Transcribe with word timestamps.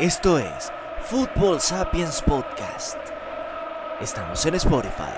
Esto 0.00 0.38
es 0.38 0.72
Football 1.10 1.60
Sapiens 1.60 2.22
Podcast. 2.22 2.96
Estamos 4.00 4.46
en 4.46 4.54
Spotify. 4.54 5.12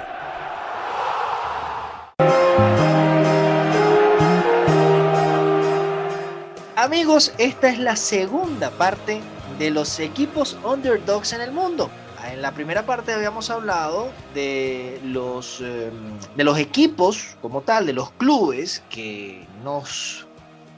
Amigos, 6.75 7.32
esta 7.39 7.68
es 7.68 7.78
la 7.78 7.94
segunda 7.94 8.73
parte 8.73 9.21
de 9.57 9.71
los 9.71 10.00
equipos 10.00 10.59
underdogs 10.64 11.33
en 11.33 11.43
el 11.43 11.53
mundo. 11.53 11.89
En 12.25 12.43
la 12.43 12.51
primera 12.51 12.85
parte 12.85 13.12
habíamos 13.12 13.51
hablado 13.51 14.11
de 14.35 15.01
los, 15.05 15.61
em, 15.61 16.19
de 16.35 16.43
los 16.43 16.59
equipos 16.59 17.37
como 17.41 17.61
tal, 17.61 17.87
de 17.87 17.93
los 17.93 18.11
clubes 18.11 18.83
que 18.91 19.46
nos 19.62 20.27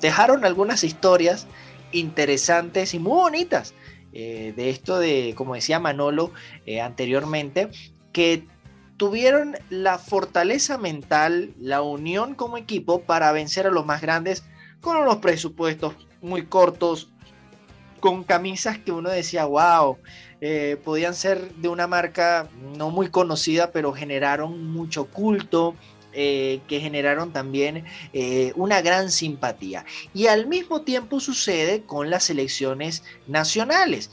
dejaron 0.02 0.44
algunas 0.44 0.84
historias 0.84 1.46
interesantes 1.92 2.92
y 2.92 2.98
muy 2.98 3.12
bonitas 3.12 3.72
eh, 4.14 4.54
de 4.56 4.70
esto 4.70 4.98
de, 5.00 5.34
como 5.36 5.54
decía 5.54 5.80
Manolo 5.80 6.30
eh, 6.66 6.80
anteriormente, 6.80 7.68
que 8.12 8.46
tuvieron 8.96 9.56
la 9.70 9.98
fortaleza 9.98 10.78
mental, 10.78 11.52
la 11.58 11.82
unión 11.82 12.36
como 12.36 12.56
equipo 12.56 13.02
para 13.02 13.32
vencer 13.32 13.66
a 13.66 13.72
los 13.72 13.84
más 13.84 14.00
grandes 14.00 14.44
con 14.80 14.96
unos 14.96 15.16
presupuestos 15.16 15.94
muy 16.22 16.46
cortos, 16.46 17.10
con 17.98 18.22
camisas 18.22 18.78
que 18.78 18.92
uno 18.92 19.10
decía, 19.10 19.46
wow, 19.46 19.98
eh, 20.40 20.76
podían 20.84 21.14
ser 21.14 21.54
de 21.54 21.68
una 21.68 21.86
marca 21.86 22.48
no 22.76 22.90
muy 22.90 23.08
conocida, 23.08 23.72
pero 23.72 23.92
generaron 23.92 24.72
mucho 24.72 25.06
culto, 25.06 25.74
que 26.14 26.80
generaron 26.80 27.32
también 27.32 27.84
una 28.54 28.80
gran 28.80 29.10
simpatía. 29.10 29.84
Y 30.14 30.28
al 30.28 30.46
mismo 30.46 30.82
tiempo 30.82 31.20
sucede 31.20 31.82
con 31.82 32.10
las 32.10 32.24
selecciones 32.24 33.02
nacionales. 33.26 34.10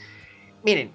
Miren, 0.63 0.91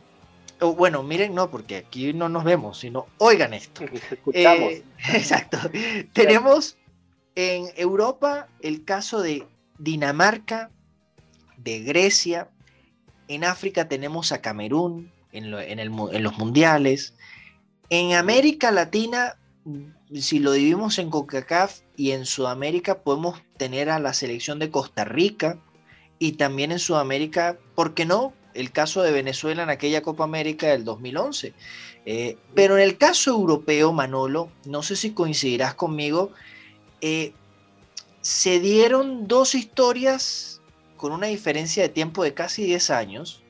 bueno, 0.60 1.02
miren, 1.02 1.34
no, 1.34 1.50
porque 1.50 1.76
aquí 1.76 2.12
no 2.12 2.28
nos 2.28 2.44
vemos, 2.44 2.78
sino 2.78 3.06
oigan 3.18 3.54
esto. 3.54 3.84
Escuchamos. 4.10 4.72
Eh, 4.72 4.84
exacto. 5.14 5.58
Tenemos 6.12 6.76
en 7.34 7.66
Europa 7.76 8.48
el 8.60 8.84
caso 8.84 9.20
de 9.20 9.46
Dinamarca, 9.78 10.70
de 11.58 11.80
Grecia. 11.80 12.48
En 13.28 13.44
África 13.44 13.88
tenemos 13.88 14.32
a 14.32 14.40
Camerún 14.40 15.12
en, 15.32 15.52
en 15.54 16.22
los 16.22 16.38
mundiales. 16.38 17.14
En 17.90 18.14
América 18.14 18.70
Latina, 18.70 19.36
si 20.14 20.38
lo 20.38 20.52
dividimos 20.52 20.98
en 20.98 21.10
CONCACAF 21.10 21.80
y 21.96 22.12
en 22.12 22.26
Sudamérica, 22.26 23.02
podemos 23.02 23.42
tener 23.56 23.90
a 23.90 23.98
la 23.98 24.12
selección 24.14 24.58
de 24.58 24.70
Costa 24.70 25.04
Rica. 25.04 25.58
Y 26.18 26.32
también 26.32 26.72
en 26.72 26.78
Sudamérica, 26.78 27.58
¿por 27.74 27.94
qué 27.94 28.06
no? 28.06 28.32
el 28.56 28.72
caso 28.72 29.02
de 29.02 29.12
Venezuela 29.12 29.62
en 29.62 29.70
aquella 29.70 30.02
Copa 30.02 30.24
América 30.24 30.68
del 30.68 30.84
2011. 30.84 31.52
Eh, 32.06 32.38
pero 32.54 32.76
en 32.76 32.82
el 32.82 32.96
caso 32.96 33.30
europeo, 33.30 33.92
Manolo, 33.92 34.50
no 34.64 34.82
sé 34.82 34.96
si 34.96 35.10
coincidirás 35.10 35.74
conmigo, 35.74 36.32
eh, 37.00 37.32
se 38.22 38.60
dieron 38.60 39.28
dos 39.28 39.54
historias 39.54 40.60
con 40.96 41.12
una 41.12 41.26
diferencia 41.26 41.82
de 41.82 41.88
tiempo 41.90 42.24
de 42.24 42.34
casi 42.34 42.64
10 42.64 42.90
años 42.90 43.42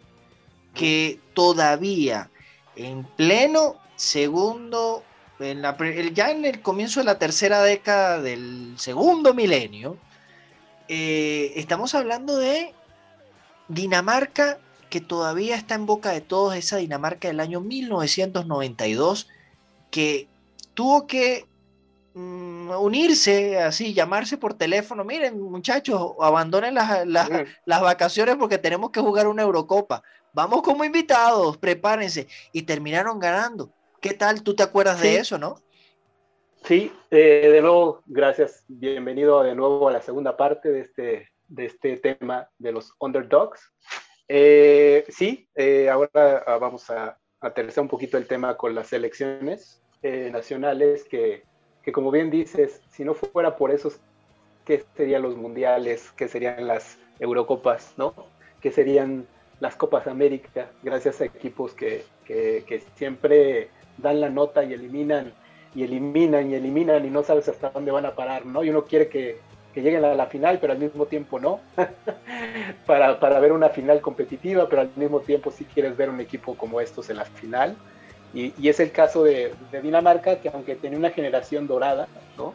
que 0.75 1.21
todavía 1.33 2.31
en 2.75 3.05
pleno 3.05 3.77
segundo, 3.95 5.03
en 5.39 5.63
la, 5.63 5.77
ya 6.13 6.31
en 6.31 6.45
el 6.45 6.63
comienzo 6.63 7.01
de 7.01 7.07
la 7.07 7.19
tercera 7.19 7.63
década 7.63 8.21
del 8.21 8.75
segundo 8.79 9.35
milenio, 9.35 9.97
eh, 10.89 11.53
estamos 11.57 11.95
hablando 11.95 12.37
de 12.39 12.73
Dinamarca 13.69 14.59
que 14.89 15.01
todavía 15.01 15.57
está 15.57 15.75
en 15.75 15.87
boca 15.87 16.11
de 16.11 16.21
todos, 16.21 16.55
esa 16.55 16.77
Dinamarca 16.77 17.29
del 17.29 17.41
año 17.41 17.61
1992, 17.61 19.29
que 19.91 20.29
tuvo 20.75 21.07
que 21.07 21.47
mm, 22.15 22.71
unirse, 22.71 23.61
así, 23.61 23.95
llamarse 23.95 24.39
por 24.39 24.55
teléfono, 24.55 25.05
miren 25.05 25.41
muchachos, 25.41 26.13
abandonen 26.21 26.75
las, 26.75 27.07
las, 27.07 27.81
vacaciones 27.81 28.37
porque 28.37 28.59
tenemos 28.59 28.91
que 28.91 29.01
jugar 29.01 29.27
una 29.27 29.43
Eurocopa, 29.43 30.03
vamos 30.33 30.63
como 30.63 30.85
invitados, 30.85 31.57
prepárense, 31.59 32.29
y 32.53 32.63
terminaron 32.63 33.19
ganando. 33.19 33.73
¿Qué 34.07 34.15
tal? 34.15 34.45
¿Tú 34.45 34.55
te 34.55 34.63
acuerdas 34.63 35.01
de 35.01 35.17
eso, 35.17 35.37
no? 35.37 35.57
Sí, 36.63 36.93
eh, 37.11 37.49
de 37.53 37.61
nuevo, 37.61 38.05
gracias. 38.07 38.63
Bienvenido 38.69 39.43
de 39.43 39.57
nuevo 39.57 39.89
a 39.89 39.93
la 39.93 40.01
segunda 40.01 40.37
parte 40.37 40.71
de 40.71 40.81
este, 40.83 41.33
de 41.49 41.65
este 41.67 41.97
tema 41.97 42.49
de 42.57 42.71
los 42.71 42.95
underdogs. 43.01 43.73
Eh, 44.29 45.05
sí, 45.09 45.49
eh, 45.57 45.91
ahora 45.91 46.45
ah, 46.47 46.57
vamos 46.59 46.89
a 46.89 47.19
aterrizar 47.41 47.83
un 47.83 47.89
poquito 47.89 48.17
el 48.17 48.29
tema 48.29 48.57
con 48.57 48.77
las 48.77 48.93
elecciones 48.93 49.83
eh, 50.03 50.31
nacionales, 50.33 51.03
que, 51.03 51.43
que, 51.83 51.91
como 51.91 52.13
bien 52.13 52.31
dices, 52.31 52.83
si 52.93 53.05
no 53.05 53.13
fuera 53.13 53.57
por 53.57 53.73
esos, 53.73 53.99
¿qué 54.65 54.85
serían 54.97 55.23
los 55.23 55.37
mundiales? 55.37 56.13
¿Qué 56.13 56.29
serían 56.29 56.69
las 56.69 56.97
Eurocopas? 57.19 57.95
¿no? 57.97 58.15
¿Qué 58.61 58.71
serían 58.71 59.27
las 59.59 59.75
Copas 59.75 60.07
América? 60.07 60.71
Gracias 60.85 61.21
a 61.21 61.25
equipos 61.25 61.75
que, 61.75 62.05
que, 62.25 62.63
que 62.69 62.85
siempre 62.95 63.71
dan 63.99 64.21
la 64.21 64.31
nota 64.31 64.65
y 64.65 64.73
eliminan 64.73 65.33
y 65.75 65.85
eliminan 65.85 66.51
y 66.51 66.55
eliminan 66.55 67.05
y 67.05 67.11
no 67.11 67.23
sabes 67.23 67.49
hasta 67.49 67.71
dónde 67.71 67.91
van 67.91 68.07
a 68.07 68.15
parar, 68.15 68.47
¿no? 68.47 68.65
Y 68.65 68.71
uno 68.71 68.85
quiere 68.85 69.09
que, 69.09 69.39
que 69.75 69.83
lleguen 69.83 70.05
a 70.07 70.15
la 70.15 70.27
final, 70.27 70.59
pero 70.59 70.73
al 70.73 70.79
mismo 70.79 71.05
tiempo 71.05 71.39
no, 71.39 71.61
para, 72.87 73.21
para, 73.21 73.39
ver 73.41 73.53
una 73.53 73.69
final 73.69 74.01
competitiva, 74.01 74.69
pero 74.71 74.83
al 74.83 74.91
mismo 74.97 75.21
tiempo 75.21 75.51
si 75.51 75.65
quieres 75.67 75.97
ver 75.97 76.09
un 76.09 76.21
equipo 76.21 76.57
como 76.57 76.81
estos 76.81 77.11
en 77.11 77.19
la 77.19 77.27
final. 77.27 77.77
Y, 78.33 78.55
y 78.59 78.69
es 78.71 78.81
el 78.81 78.91
caso 78.91 79.23
de, 79.23 79.53
de, 79.71 79.83
Dinamarca, 79.83 80.41
que 80.41 80.49
aunque 80.49 80.77
tenía 80.77 80.99
una 80.99 81.11
generación 81.11 81.67
dorada, 81.67 82.09
¿no? 82.37 82.55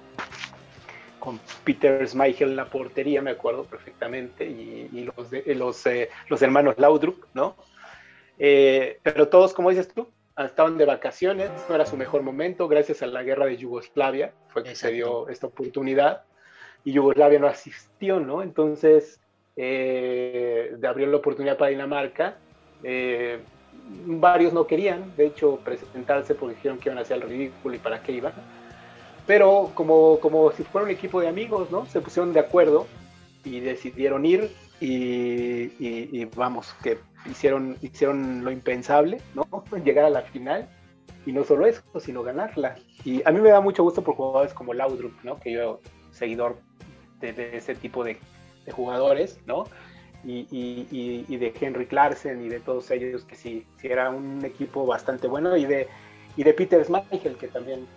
con 1.20 1.40
Peter 1.64 2.06
Schmeichel 2.08 2.50
en 2.50 2.56
la 2.56 2.66
portería, 2.66 3.22
me 3.22 3.32
acuerdo 3.32 3.66
perfectamente, 3.66 4.44
y, 4.44 4.90
y 4.92 5.04
los, 5.16 5.30
de, 5.30 5.44
los, 5.54 5.86
eh, 5.86 6.10
los 6.28 6.42
hermanos 6.42 6.76
Laudrup, 6.80 7.26
¿no? 7.36 7.56
Eh, 8.40 9.00
pero 9.04 9.28
todos, 9.28 9.54
como 9.54 9.70
dices 9.70 9.88
tú, 9.88 10.10
estaban 10.38 10.78
de 10.78 10.86
vacaciones, 10.86 11.52
no 11.68 11.76
era 11.76 11.86
su 11.86 11.98
mejor 11.98 12.24
momento, 12.24 12.68
gracias 12.68 13.02
a 13.02 13.08
la 13.08 13.24
guerra 13.24 13.46
de 13.46 13.58
Yugoslavia 13.58 14.34
fue 14.50 14.64
que 14.64 14.70
Exacto. 14.70 14.88
se 14.88 14.94
dio 14.94 15.30
esta 15.30 15.48
oportunidad 15.48 16.24
y 16.84 16.94
Yugoslavia 16.94 17.40
no 17.40 17.48
asistió, 17.48 18.20
¿no? 18.20 18.42
Entonces, 18.42 19.20
eh, 19.56 20.76
abrió 20.88 21.08
la 21.08 21.18
oportunidad 21.18 21.58
para 21.58 21.72
Dinamarca. 21.72 22.38
Eh, 22.84 23.40
varios 24.06 24.54
no 24.54 24.66
querían, 24.66 25.16
de 25.16 25.28
hecho, 25.28 25.60
presentarse 25.64 26.36
porque 26.36 26.56
dijeron 26.56 26.80
que 26.80 26.90
iban 26.90 26.98
a 26.98 27.02
hacer 27.02 27.18
el 27.18 27.30
ridículo 27.30 27.76
y 27.76 27.80
para 27.80 28.02
qué 28.02 28.14
iban. 28.14 28.34
Pero 29.28 29.72
como, 29.76 30.20
como 30.20 30.52
si 30.52 30.64
fuera 30.64 30.86
un 30.86 30.92
equipo 30.92 31.22
de 31.22 31.28
amigos, 31.28 31.70
¿no? 31.70 31.86
Se 31.86 32.02
pusieron 32.02 32.34
de 32.34 32.40
acuerdo 32.40 32.88
y 33.44 33.60
decidieron 33.60 34.26
ir 34.26 34.52
y, 34.82 35.72
y, 35.80 36.10
y 36.12 36.26
vamos, 36.36 36.76
que 36.84 36.98
hicieron, 37.30 37.78
hicieron 37.82 38.44
lo 38.44 38.52
impensable, 38.52 39.22
¿no? 39.36 39.48
Llegar 39.86 40.06
a 40.06 40.10
la 40.10 40.24
final 40.24 40.68
y 41.26 41.32
no 41.32 41.44
solo 41.44 41.68
eso, 41.68 41.82
sino 42.00 42.24
ganarla. 42.24 42.76
Y 43.06 43.22
a 43.26 43.32
mí 43.32 43.40
me 43.40 43.50
da 43.50 43.62
mucho 43.62 43.84
gusto 43.84 44.04
por 44.04 44.16
jugadores 44.16 44.54
como 44.54 44.74
Laudrup, 44.74 45.14
¿no? 45.24 45.40
Que 45.40 45.54
yo 45.54 45.80
seguidor 46.12 46.58
de, 47.20 47.34
de 47.34 47.58
ese 47.58 47.76
tipo 47.76 48.04
de, 48.04 48.18
de, 48.66 48.72
jugadores, 48.72 49.40
¿no? 49.46 49.66
Y, 50.24 50.48
y, 50.52 51.26
y, 51.28 51.38
de 51.38 51.54
Henry 51.60 51.88
Clarkson 51.88 52.42
y 52.42 52.50
de 52.50 52.60
todos 52.60 52.92
ellos, 52.92 53.24
que 53.26 53.36
sí, 53.36 53.66
sí 53.78 53.88
era 53.88 54.10
un 54.12 54.44
equipo 54.46 54.86
bastante 54.86 55.28
bueno, 55.28 55.58
y 55.58 55.66
de, 55.66 55.88
y 56.38 56.44
de 56.44 56.54
Peter 56.54 56.84
Schmeichel, 56.84 57.38
que 57.38 57.48
también, 57.48 57.88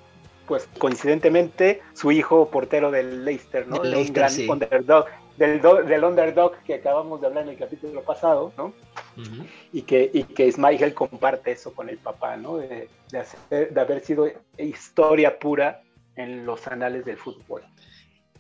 pues 0.46 0.68
coincidentemente, 0.78 1.82
su 1.92 2.12
hijo 2.12 2.48
portero 2.48 2.90
del 2.90 3.26
Leicester, 3.26 3.66
¿no? 3.68 3.82
El 3.82 3.90
Leicester, 3.90 4.08
un 4.08 4.14
gran 4.14 4.30
sí. 4.30 4.48
underdog, 4.48 5.06
del, 5.36 5.60
do, 5.60 5.82
del, 5.82 6.04
underdog 6.04 6.52
que 6.64 6.74
acabamos 6.74 7.20
de 7.20 7.26
hablar 7.26 7.44
en 7.44 7.50
el 7.50 7.58
capítulo 7.58 8.02
pasado, 8.02 8.52
¿no? 8.56 8.66
Uh 9.16 9.20
-huh. 9.20 9.46
y, 9.72 9.82
que, 9.82 10.10
y 10.12 10.24
que 10.24 10.50
Schmeichel 10.50 10.94
comparte 10.94 11.52
eso 11.52 11.72
con 11.72 11.88
el 11.88 11.98
papá, 11.98 12.36
¿no? 12.36 12.56
De, 12.58 12.88
de, 13.10 13.18
hacer, 13.18 13.72
de 13.72 13.80
haber 13.80 14.00
sido 14.04 14.28
historia 14.58 15.38
pura 15.38 15.82
en 16.16 16.46
los 16.46 16.66
anales 16.66 17.04
del 17.04 17.16
fútbol. 17.16 17.62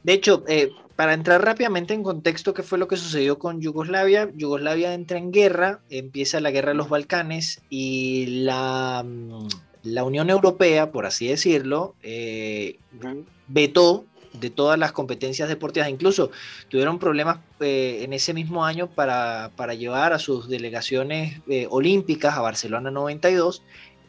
De 0.04 0.12
hecho, 0.12 0.44
eh, 0.48 0.70
para 0.96 1.14
entrar 1.14 1.42
rápidamente 1.42 1.94
en 1.94 2.02
contexto, 2.02 2.52
¿qué 2.52 2.62
fue 2.62 2.78
lo 2.78 2.88
que 2.88 2.96
sucedió 2.96 3.38
con 3.38 3.60
Yugoslavia? 3.60 4.30
Yugoslavia 4.34 4.92
entra 4.92 5.16
en 5.18 5.32
guerra, 5.32 5.80
empieza 5.88 6.40
la 6.40 6.50
guerra 6.50 6.68
de 6.68 6.74
los 6.76 6.90
Balcanes 6.90 7.62
y 7.70 8.26
la, 8.44 9.02
mm, 9.04 9.48
la 9.82 10.04
Unión 10.04 10.28
Europea, 10.28 10.92
por 10.92 11.06
así 11.06 11.26
decirlo, 11.28 11.94
eh, 12.02 12.78
uh 13.00 13.02
-huh. 13.02 13.24
vetó 13.48 14.04
de 14.40 14.50
todas 14.50 14.78
las 14.78 14.92
competencias 14.92 15.48
deportivas. 15.48 15.88
Incluso 15.88 16.30
tuvieron 16.68 16.98
problemas 16.98 17.38
eh, 17.60 18.00
en 18.02 18.12
ese 18.12 18.34
mismo 18.34 18.64
año 18.64 18.88
para, 18.88 19.50
para, 19.56 19.74
llevar 19.74 20.12
a 20.12 20.18
sus 20.18 20.48
delegaciones 20.48 21.40
eh, 21.48 21.66
olímpicas 21.70 22.36
a 22.36 22.40
Barcelona 22.40 22.90
92. 22.90 23.62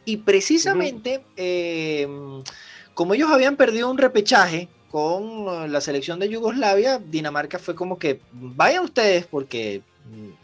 Y 0.04 0.18
precisamente, 0.18 1.18
uh 1.18 1.20
-huh. 1.20 1.32
eh, 1.36 2.08
como 2.94 3.14
ellos 3.14 3.30
habían 3.30 3.56
perdido 3.56 3.90
un 3.90 3.98
repechaje 3.98 4.68
con 4.90 5.70
la 5.72 5.80
selección 5.80 6.18
de 6.18 6.28
Yugoslavia, 6.28 6.98
Dinamarca 6.98 7.58
fue 7.58 7.74
como 7.74 7.98
que 7.98 8.20
vayan 8.32 8.84
ustedes 8.84 9.26
porque 9.26 9.82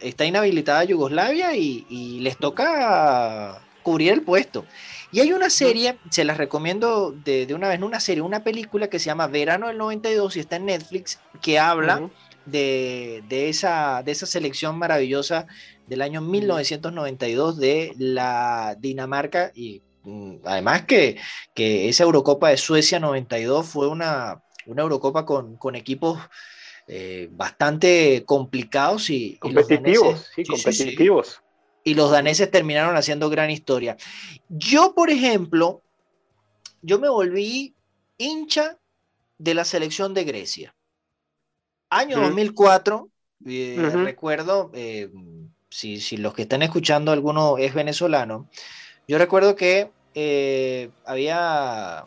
está 0.01 0.25
inhabilitada 0.25 0.85
Yugoslavia 0.85 1.57
y, 1.57 2.21
les 2.21 2.37
toca 2.37 3.63
cubrir 3.83 4.13
el 4.13 4.23
puesto. 4.23 4.65
Y 5.11 5.21
hay 5.21 5.33
una 5.33 5.51
serie, 5.51 5.99
se 6.11 6.25
las 6.25 6.39
recomiendo 6.39 7.13
de, 7.13 7.47
una 7.55 7.69
vez, 7.69 7.81
una 7.83 8.01
serie, 8.01 8.23
una 8.23 8.43
película 8.43 8.89
que 8.89 8.99
se 8.99 9.07
llama 9.07 9.27
Verano 9.27 9.69
del 9.69 9.79
92 9.79 10.37
y 10.37 10.41
está 10.41 10.57
en 10.57 10.67
Netflix, 10.67 11.21
que 11.43 11.59
habla 11.59 12.09
de, 12.47 13.23
esa, 13.29 14.03
de 14.03 14.13
esa 14.13 14.27
selección 14.27 14.79
maravillosa 14.79 15.47
del 15.87 16.01
año 16.01 16.23
1992 16.23 17.59
de 17.59 17.93
la 17.99 18.75
Dinamarca. 18.79 19.53
Y 19.55 19.83
mm, 20.05 20.37
además 20.45 20.87
que, 20.87 21.19
que 21.53 21.91
esa 21.91 22.05
Eurocopa 22.05 22.49
de 22.49 22.57
Suecia 22.57 22.99
92 22.99 23.67
fue 23.67 23.89
una, 23.89 24.43
una 24.65 24.83
Eurocopa 24.83 25.27
con, 25.27 25.57
con 25.57 25.77
equipos 25.77 26.19
eh, 26.89 27.29
bastante 27.31 28.25
complicados 28.27 29.09
y 29.11 29.37
competitivos, 29.37 30.31
sí, 30.35 30.43
competitivos. 30.45 31.42
Y 31.85 31.95
los 31.95 32.11
daneses 32.11 32.51
terminaron 32.51 32.97
haciendo 32.97 33.29
gran 33.31 33.51
historia. 33.51 33.97
Yo, 34.49 34.95
por 34.95 35.11
ejemplo, 35.11 35.83
yo 36.83 36.99
me 36.99 37.09
volví 37.09 37.75
hincha 38.19 38.79
de 39.39 39.55
la 39.55 39.65
selección 39.65 40.15
de 40.15 40.25
Grecia. 40.25 40.75
Año 41.91 42.21
2004, 42.21 43.09
eh, 43.47 43.91
recuerdo, 43.95 44.71
eh, 44.73 45.11
si, 45.69 46.01
si, 46.01 46.17
los 46.17 46.33
que 46.35 46.43
están 46.43 46.63
escuchando 46.63 47.13
alguno 47.13 47.59
es 47.59 47.75
venezolano, 47.75 48.49
yo 49.07 49.19
recuerdo 49.19 49.57
que 49.57 49.91
había 51.05 52.07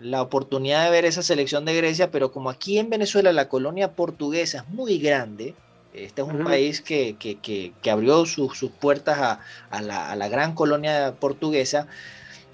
la 0.00 0.22
oportunidad 0.22 0.84
de 0.84 0.90
ver 0.90 1.04
esa 1.04 1.22
selección 1.22 1.64
de 1.64 1.74
Grecia, 1.76 2.10
pero 2.10 2.30
como 2.30 2.50
aquí 2.50 2.78
en 2.78 2.90
Venezuela 2.90 3.32
la 3.32 3.48
colonia 3.48 3.94
portuguesa 3.94 4.58
es 4.58 4.68
muy 4.68 4.98
grande, 4.98 5.54
este 6.04 6.22
es 6.22 6.28
un 6.28 6.44
país 6.44 6.80
que, 6.80 7.72
abrió 7.90 8.26
sus 8.26 8.70
puertas 8.80 9.40
a, 9.70 9.82
la, 9.82 10.28
gran 10.28 10.54
colonia 10.54 11.14
portuguesa, 11.18 11.86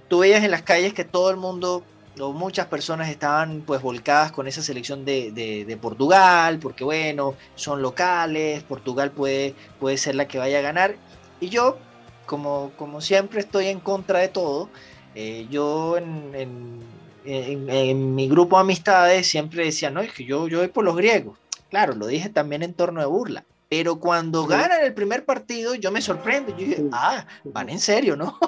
tú 0.09 0.21
veías 0.21 0.45
en 0.45 0.51
las 0.51 0.63
calles 0.63 0.95
que 0.95 1.05
todo 1.05 1.31
el 1.31 1.37
mundo 1.37 1.85
o 2.21 2.33
muchas 2.33 2.67
personas 2.67 3.09
estaban 3.09 3.63
pues 3.67 3.83
volcadas 3.83 4.31
con 4.31 4.47
esa 4.47 4.63
selección 4.63 5.05
de, 5.05 5.79
Portugal, 5.81 6.59
porque 6.61 6.85
bueno, 6.85 7.35
son 7.57 7.83
locales, 7.83 8.63
Portugal 8.63 9.11
puede, 9.11 9.55
puede 9.81 9.97
ser 9.97 10.15
la 10.15 10.29
que 10.29 10.39
vaya 10.39 10.59
a 10.59 10.63
ganar, 10.63 10.97
y 11.41 11.49
yo, 11.49 11.79
como, 12.27 12.73
como 12.77 13.01
siempre 13.01 13.41
estoy 13.41 13.67
en 13.67 13.81
contra 13.81 14.21
de 14.21 14.29
todo, 14.29 14.69
eh, 15.15 15.47
yo 15.51 15.97
en 15.97 16.83
en, 17.25 18.15
mi 18.15 18.29
grupo 18.29 18.57
de 18.57 18.63
amistades 18.63 19.27
siempre 19.27 19.65
decían, 19.65 19.95
no, 19.95 20.01
es 20.01 20.13
que 20.13 20.25
yo, 20.25 20.49
yo 20.49 20.59
voy 20.59 20.69
por 20.69 20.85
los 20.85 20.97
griegos. 20.97 21.39
Claro, 21.71 21.95
lo 21.95 22.07
dije 22.07 22.29
también 22.29 22.63
en 22.63 22.75
torno 22.75 23.01
de 23.01 23.07
burla. 23.07 23.45
Pero 23.69 23.99
cuando 23.99 24.47
ganan 24.47 24.83
el 24.83 24.95
primer 24.95 25.25
partido, 25.25 25.75
yo 25.75 25.91
me 25.91 26.01
sorprendo. 26.01 26.51
Yo 26.53 26.59
dije, 26.59 26.85
ah, 26.93 27.27
van 27.45 27.69
en 27.71 27.81
serio, 27.81 28.15
¿no? 28.15 28.39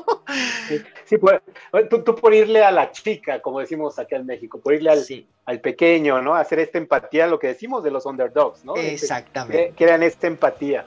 Sí, 1.05 1.19
pues, 1.19 1.41
tú, 1.89 2.15
por 2.17 2.35
irle 2.35 2.63
a 2.63 2.71
la 2.71 2.93
chica, 2.93 3.41
como 3.41 3.61
decimos 3.61 3.99
aquí 3.99 4.15
en 4.15 4.27
México, 4.27 4.61
por 4.61 4.75
irle 4.75 4.91
al, 4.91 5.05
al 5.45 5.61
pequeño, 5.61 6.21
¿no? 6.21 6.35
Hacer 6.35 6.59
esta 6.59 6.79
empatía, 6.79 7.27
lo 7.27 7.39
que 7.39 7.49
decimos 7.49 7.83
de 7.83 7.91
los 7.91 8.07
underdogs, 8.07 8.65
¿no? 8.65 8.77
Este, 8.77 8.93
Exactamente. 8.93 9.73
Que, 9.77 9.85
eran 9.85 10.03
esta 10.03 10.27
empatía. 10.27 10.87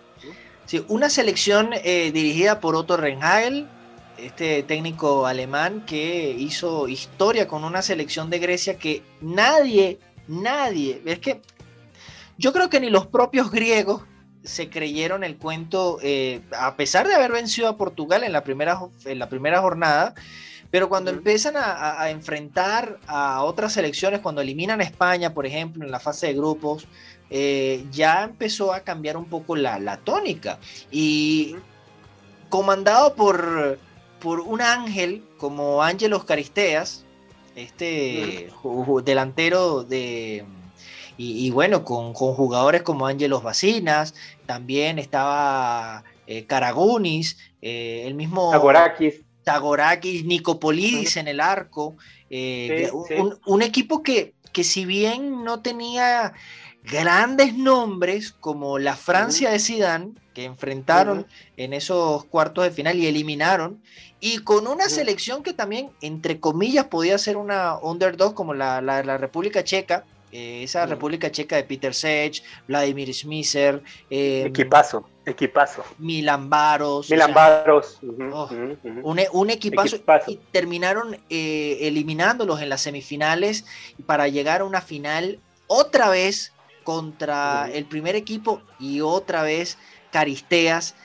Sí, 0.65 0.85
una 0.89 1.09
selección 1.09 1.71
eh, 1.73 2.11
dirigida 2.11 2.59
por 2.59 2.75
Otto 2.75 2.97
Rehagel, 2.97 3.67
este 4.17 4.63
técnico 4.63 5.25
alemán 5.25 5.85
que 5.85 6.31
hizo 6.31 6.87
historia 6.87 7.47
con 7.47 7.63
una 7.63 7.81
selección 7.81 8.29
de 8.29 8.39
Grecia 8.39 8.77
que 8.77 9.01
nadie, 9.21 9.99
nadie, 10.27 11.01
es 11.05 11.19
que 11.19 11.41
yo 12.39 12.51
creo 12.51 12.69
que 12.71 12.79
ni 12.79 12.89
los 12.89 13.05
propios 13.05 13.51
griegos 13.51 14.01
se 14.43 14.69
creyeron 14.69 15.23
el 15.23 15.37
cuento, 15.37 15.99
eh, 16.01 16.41
a 16.57 16.75
pesar 16.75 17.07
de 17.07 17.13
haber 17.13 17.31
vencido 17.31 17.67
a 17.67 17.77
Portugal 17.77 18.23
en 18.23 18.31
la 18.31 18.43
primera, 18.43 18.79
en 19.05 19.19
la 19.19 19.29
primera 19.29 19.61
jornada, 19.61 20.15
pero 20.71 20.89
cuando 20.89 21.11
empiezan 21.11 21.55
a, 21.57 22.09
enfrentar 22.09 22.99
a 23.07 23.43
otras 23.43 23.73
selecciones, 23.73 24.21
cuando 24.21 24.41
eliminan 24.41 24.81
a 24.81 24.83
España, 24.83 25.33
por 25.33 25.45
ejemplo, 25.45 25.83
en 25.83 25.91
la 25.91 25.99
fase 25.99 26.27
de 26.27 26.33
grupos, 26.33 26.87
eh, 27.29 27.85
ya 27.91 28.23
empezó 28.23 28.73
a 28.73 28.81
cambiar 28.81 29.17
un 29.17 29.25
poco 29.25 29.55
la, 29.55 29.79
la 29.79 29.97
tónica. 29.97 30.59
Y 30.91 31.55
comandado 32.49 33.15
por 33.15 33.79
por 34.19 34.41
un 34.41 34.61
ángel 34.61 35.23
como 35.37 35.81
Ángelos 35.81 36.25
Caristeas, 36.25 37.05
este 37.55 38.51
delantero 39.03 39.83
de... 39.83 40.45
Y, 41.21 41.51
bueno, 41.51 41.83
con, 41.83 42.13
jugadores 42.13 42.81
como 42.81 43.05
Ángelos 43.05 43.43
Bacinas, 43.43 44.15
también 44.45 44.99
estaba 44.99 46.05
eh, 46.27 46.45
Caragunis, 46.45 47.37
eh, 47.61 48.03
el 48.05 48.13
mismo... 48.13 48.51
Tagorakis. 48.51 49.15
Tagorakis, 49.43 50.23
Nicopolidis 50.23 51.17
en 51.17 51.27
el 51.27 51.41
arco. 51.41 51.97
Eh, 52.29 52.89
un, 53.45 53.61
equipo 53.61 54.01
que, 54.01 54.33
que 54.53 54.63
si 54.63 54.85
bien 54.85 55.43
no 55.43 55.61
tenía 55.61 56.31
grandes 56.83 57.53
nombres 57.53 58.31
como 58.31 58.79
la 58.79 58.95
Francia 58.95 59.49
de 59.51 59.59
Zidane, 59.59 60.13
que 60.33 60.45
enfrentaron 60.45 61.27
en 61.57 61.73
esos 61.73 62.23
cuartos 62.25 62.63
de 62.63 62.71
final 62.71 62.97
y 62.97 63.07
eliminaron, 63.07 63.81
y 64.21 64.39
con 64.39 64.67
una 64.67 64.87
selección 64.87 65.43
que 65.43 65.53
también, 65.53 65.91
entre 66.01 66.39
comillas, 66.39 66.85
podía 66.85 67.17
ser 67.17 67.35
una 67.35 67.77
underdog 67.77 68.33
como 68.33 68.53
la, 68.53 68.81
la, 68.81 69.17
República 69.17 69.65
Checa, 69.65 70.05
eh, 70.31 70.63
esa 70.63 70.85
República 70.85 71.31
Checa 71.31 71.55
de 71.55 71.63
Peter 71.63 71.93
Sech, 71.93 72.43
Vladimir 72.67 73.13
Smisser. 73.13 73.81
Eh, 74.09 74.43
equipazo, 74.45 75.09
equipazo. 75.25 75.83
Milan 75.97 76.49
Baros. 76.49 77.09
Milan 77.09 77.33
Baros. 77.33 77.99
Oh, 78.31 78.49
un, 79.03 79.49
equipazo, 79.49 79.97
Y 80.27 80.37
terminaron 80.51 81.17
eh, 81.29 81.77
eliminándolos 81.81 82.61
en 82.61 82.69
las 82.69 82.81
semifinales 82.81 83.65
para 84.05 84.27
llegar 84.27 84.61
a 84.61 84.65
una 84.65 84.81
final 84.81 85.39
otra 85.67 86.09
vez 86.09 86.53
contra 86.83 87.69
el 87.71 87.85
primer 87.85 88.15
equipo 88.15 88.61
y 88.79 89.01
otra 89.01 89.43
vez 89.43 89.77
Caristeas 90.11 90.95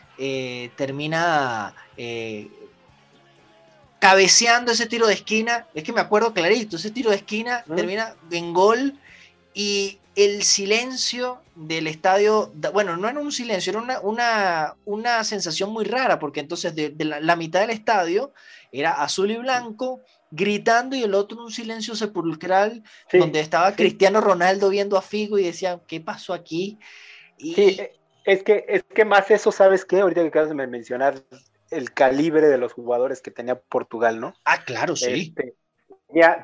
termina 0.76 1.74
cabeceando 3.98 4.72
ese 4.72 4.86
tiro 4.86 5.06
de 5.06 5.14
esquina, 5.14 5.66
es 5.74 5.82
que 5.82 5.92
me 5.92 6.00
acuerdo 6.00 6.34
clarito, 6.34 6.76
ese 6.76 6.90
tiro 6.90 7.10
de 7.10 7.16
esquina 7.16 7.64
termina 7.74 8.14
en 8.30 8.52
gol 8.52 8.98
y 9.54 10.00
el 10.16 10.42
silencio 10.42 11.40
del 11.54 11.86
estadio, 11.86 12.52
bueno, 12.72 12.96
no 12.96 13.08
era 13.08 13.20
un 13.20 13.32
silencio, 13.32 13.70
era 13.70 13.80
una, 13.80 14.00
una, 14.00 14.76
una 14.84 15.24
sensación 15.24 15.72
muy 15.72 15.84
rara, 15.84 16.18
porque 16.18 16.40
entonces 16.40 16.74
de, 16.74 16.92
la, 16.98 17.36
mitad 17.36 17.60
del 17.60 17.70
estadio 17.70 18.32
era 18.72 19.02
azul 19.02 19.30
y 19.30 19.36
blanco, 19.36 20.00
gritando 20.30 20.96
y 20.96 21.04
el 21.04 21.14
otro 21.14 21.42
un 21.42 21.52
silencio 21.52 21.94
sepulcral, 21.94 22.82
donde 23.12 23.40
estaba 23.40 23.74
Cristiano 23.76 24.20
Ronaldo 24.20 24.68
viendo 24.68 24.96
a 24.96 25.02
Figo 25.02 25.38
y 25.38 25.44
decía, 25.44 25.80
¿qué 25.86 26.00
pasó 26.00 26.34
aquí? 26.34 26.78
Y... 27.38 27.54
Sí, 27.54 27.80
es 28.24 28.42
que, 28.42 28.64
es 28.68 28.82
que 28.84 29.04
más 29.04 29.30
eso, 29.30 29.52
¿sabes 29.52 29.84
qué? 29.84 30.00
Ahorita 30.00 30.22
que 30.22 30.28
acabas 30.28 30.48
de 30.48 30.54
mencionar 30.54 31.22
el 31.70 31.92
calibre 31.92 32.48
de 32.48 32.58
los 32.58 32.72
jugadores 32.72 33.20
que 33.20 33.30
tenía 33.30 33.60
Portugal, 33.60 34.20
¿no? 34.20 34.34
Ah, 34.44 34.64
claro, 34.64 34.96
sí. 34.96 35.34
Este, 35.36 35.54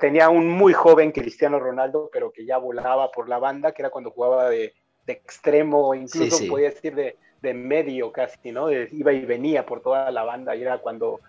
tenía, 0.01 0.29
un 0.29 0.49
muy 0.49 0.73
joven 0.73 1.13
Cristiano 1.13 1.59
Ronaldo, 1.59 2.11
pero 2.13 2.33
que 2.33 2.45
ya 2.45 2.59
volaba 2.59 3.11
por 3.11 3.29
la 3.29 3.39
banda, 3.39 3.73
que 3.73 3.83
era 3.83 3.91
cuando 3.91 4.11
jugaba 4.11 4.49
de, 4.49 4.75
extremo, 5.07 5.93
incluso 5.93 6.47
podía 6.49 6.71
decir 6.71 6.95
de, 6.95 7.55
medio 7.55 8.13
casi, 8.13 8.53
¿no? 8.53 8.71
iba 8.71 9.13
y 9.13 9.25
venía 9.25 9.67
por 9.67 9.81
toda 9.81 10.11
la 10.13 10.23
banda, 10.23 10.55
y 10.55 10.63
era 10.63 10.79
cuando 10.79 11.21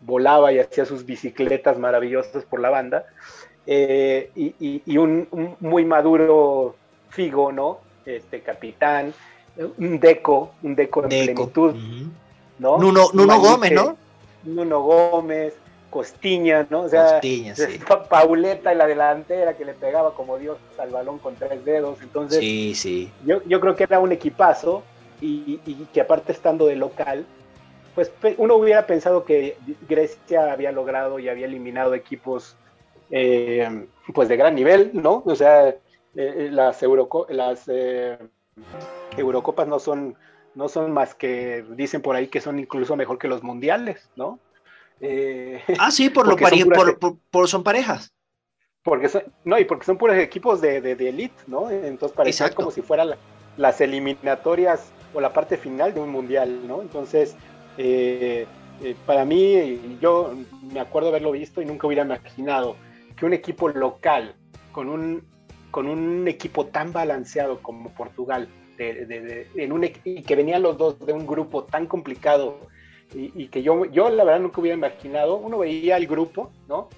volaba 0.00 0.52
y 0.52 0.58
hacía 0.58 0.84
sus 0.84 1.04
bicicletas 1.04 1.78
maravillosas 1.78 2.44
por 2.44 2.60
la 2.60 2.70
banda. 2.70 3.06
Eh, 3.66 4.30
y, 4.34 4.96
un, 4.96 5.56
muy 5.60 5.84
maduro 5.84 6.74
Figo, 7.10 7.52
¿no? 7.52 7.80
Este 8.06 8.40
capitán, 8.40 9.12
un 9.76 10.00
deco, 10.00 10.54
un 10.62 10.74
deco 10.74 11.02
en 11.02 11.08
plenitud. 11.08 11.74
¿no? 12.58 12.78
Nuno, 12.78 13.40
Gómez, 13.40 13.72
¿no? 13.72 13.96
Nuno 14.44 14.80
Gómez, 14.80 15.54
Costiña, 15.90 16.66
¿no? 16.70 16.82
O 16.82 16.88
sea, 16.88 17.12
Costiña, 17.12 17.54
sí. 17.54 17.80
Pauleta 18.10 18.72
en 18.72 18.78
la 18.78 18.86
delantera 18.86 19.56
que 19.56 19.64
le 19.64 19.74
pegaba 19.74 20.14
como 20.14 20.38
Dios 20.38 20.58
al 20.78 20.90
balón 20.90 21.18
con 21.18 21.34
tres 21.36 21.64
dedos. 21.64 22.00
Entonces, 22.02 22.40
sí, 22.40 22.74
sí. 22.74 23.10
Yo, 23.24 23.42
yo 23.44 23.60
creo 23.60 23.74
que 23.74 23.84
era 23.84 23.98
un 23.98 24.12
equipazo 24.12 24.82
y, 25.20 25.56
que 25.92 26.00
aparte 26.00 26.32
estando 26.32 26.66
de 26.66 26.76
local, 26.76 27.26
pues 27.94 28.12
uno 28.36 28.54
hubiera 28.56 28.86
pensado 28.86 29.24
que 29.24 29.56
Grecia 29.88 30.52
había 30.52 30.72
logrado 30.72 31.18
y 31.18 31.28
había 31.28 31.46
eliminado 31.46 31.94
equipos 31.94 32.56
eh, 33.10 33.86
pues 34.14 34.28
de 34.28 34.36
gran 34.36 34.54
nivel, 34.54 34.90
¿no? 34.92 35.22
O 35.26 35.34
sea, 35.34 35.74
eh, 36.14 36.48
las, 36.52 36.82
Euroco 36.82 37.26
las 37.30 37.64
eh, 37.68 38.18
Eurocopas 39.16 39.66
no 39.66 39.78
son 39.78 40.16
no 40.54 40.68
son 40.68 40.92
más 40.92 41.14
que, 41.14 41.64
dicen 41.76 42.02
por 42.02 42.16
ahí 42.16 42.26
que 42.26 42.40
son 42.40 42.58
incluso 42.58 42.96
mejor 42.96 43.18
que 43.18 43.28
los 43.28 43.44
mundiales, 43.44 44.08
¿no? 44.16 44.40
Eh, 45.00 45.62
ah, 45.78 45.90
sí, 45.90 46.10
por, 46.10 46.26
lo 46.26 46.36
son, 46.36 47.18
por, 47.30 47.48
son 47.48 47.62
parejas. 47.62 48.12
Porque 48.82 49.08
son, 49.08 49.22
no, 49.44 49.58
y 49.58 49.64
porque 49.64 49.84
son 49.84 49.98
puros 49.98 50.16
equipos 50.16 50.60
de, 50.60 50.80
de, 50.80 51.08
elite, 51.08 51.42
¿no? 51.46 51.70
Entonces 51.70 52.16
parece 52.16 52.50
como 52.54 52.70
si 52.70 52.82
fueran 52.82 53.14
las 53.56 53.80
eliminatorias 53.80 54.90
o 55.14 55.20
la 55.20 55.32
parte 55.32 55.56
final 55.56 55.94
de 55.94 56.00
un 56.00 56.10
mundial, 56.10 56.66
¿no? 56.66 56.80
Entonces, 56.80 57.36
eh, 57.76 58.46
eh, 58.82 58.96
para 59.06 59.24
mí, 59.24 59.98
yo 60.00 60.34
me 60.72 60.80
acuerdo 60.80 61.08
haberlo 61.08 61.32
visto 61.32 61.60
y 61.60 61.66
nunca 61.66 61.86
hubiera 61.86 62.04
imaginado 62.04 62.76
que 63.16 63.26
un 63.26 63.32
equipo 63.32 63.68
local 63.68 64.34
con 64.72 64.88
un, 64.88 65.24
con 65.70 65.88
un 65.88 66.26
equipo 66.28 66.66
tan 66.66 66.92
balanceado 66.92 67.60
como 67.60 67.90
Portugal, 67.90 68.48
en 68.78 69.72
un, 69.72 69.90
y 70.04 70.22
que 70.22 70.36
venían 70.36 70.62
los 70.62 70.78
dos 70.78 71.04
de 71.04 71.12
un 71.12 71.26
grupo 71.26 71.64
tan 71.64 71.86
complicado 71.86 72.60
y, 73.14 73.48
que 73.48 73.62
yo, 73.62 73.86
yo 73.86 74.10
la 74.10 74.24
verdad 74.24 74.40
nunca 74.40 74.60
hubiera 74.60 74.76
imaginado, 74.76 75.36
uno 75.36 75.58
veía 75.58 75.96
el 75.96 76.06
grupo, 76.06 76.50
¿no? 76.68 76.88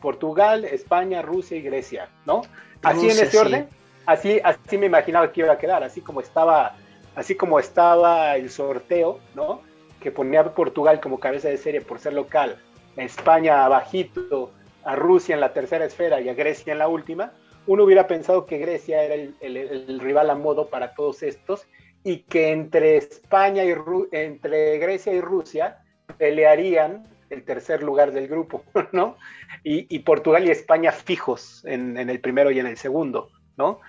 Portugal, 0.00 0.64
España, 0.64 1.22
Rusia 1.22 1.58
y 1.58 1.62
Grecia, 1.62 2.08
¿no? 2.24 2.42
Así 2.82 3.10
en 3.10 3.18
ese 3.18 3.38
orden, 3.38 3.68
así, 4.06 4.40
así 4.42 4.78
me 4.78 4.86
imaginaba 4.86 5.30
que 5.30 5.40
iba 5.40 5.52
a 5.52 5.58
quedar, 5.58 5.84
así 5.84 6.00
como 6.00 6.20
estaba, 6.20 6.76
así 7.14 7.34
como 7.34 7.58
estaba 7.58 8.36
el 8.36 8.50
sorteo, 8.50 9.20
¿no? 9.34 9.60
Que 10.00 10.10
ponía 10.10 10.40
a 10.40 10.54
Portugal 10.54 11.00
como 11.00 11.20
cabeza 11.20 11.48
de 11.48 11.58
serie 11.58 11.82
por 11.82 11.98
ser 11.98 12.14
local, 12.14 12.58
a 12.96 13.02
España 13.02 13.64
abajito, 13.64 14.52
a 14.84 14.96
Rusia 14.96 15.34
en 15.34 15.40
la 15.40 15.52
tercera 15.52 15.84
esfera 15.84 16.20
y 16.20 16.30
a 16.30 16.34
Grecia 16.34 16.72
en 16.72 16.78
la 16.78 16.88
última, 16.88 17.32
uno 17.66 17.84
hubiera 17.84 18.06
pensado 18.06 18.46
que 18.46 18.58
Grecia 18.58 19.02
era 19.02 19.14
el, 19.14 19.34
el, 19.40 20.00
rival 20.00 20.30
a 20.30 20.34
modo 20.34 20.68
para 20.68 20.94
todos 20.94 21.22
estos 21.22 21.66
y 22.04 22.18
que 22.22 22.50
entre 22.50 22.96
España 22.96 23.64
y 23.64 23.74
entre 24.12 24.78
Grecia 24.78 25.12
y 25.12 25.20
Rusia 25.20 25.82
pelearían 26.18 27.06
el 27.30 27.44
tercer 27.44 27.82
lugar 27.82 28.12
del 28.12 28.28
grupo, 28.28 28.64
¿no? 28.92 29.16
Y, 29.62 29.98
Portugal 30.00 30.46
y 30.46 30.50
España 30.50 30.90
fijos 30.90 31.64
en, 31.64 31.96
el 31.96 32.20
primero 32.20 32.50
y 32.50 32.58
en 32.58 32.66
el 32.66 32.76
segundo, 32.76 33.30
¿no? 33.56 33.80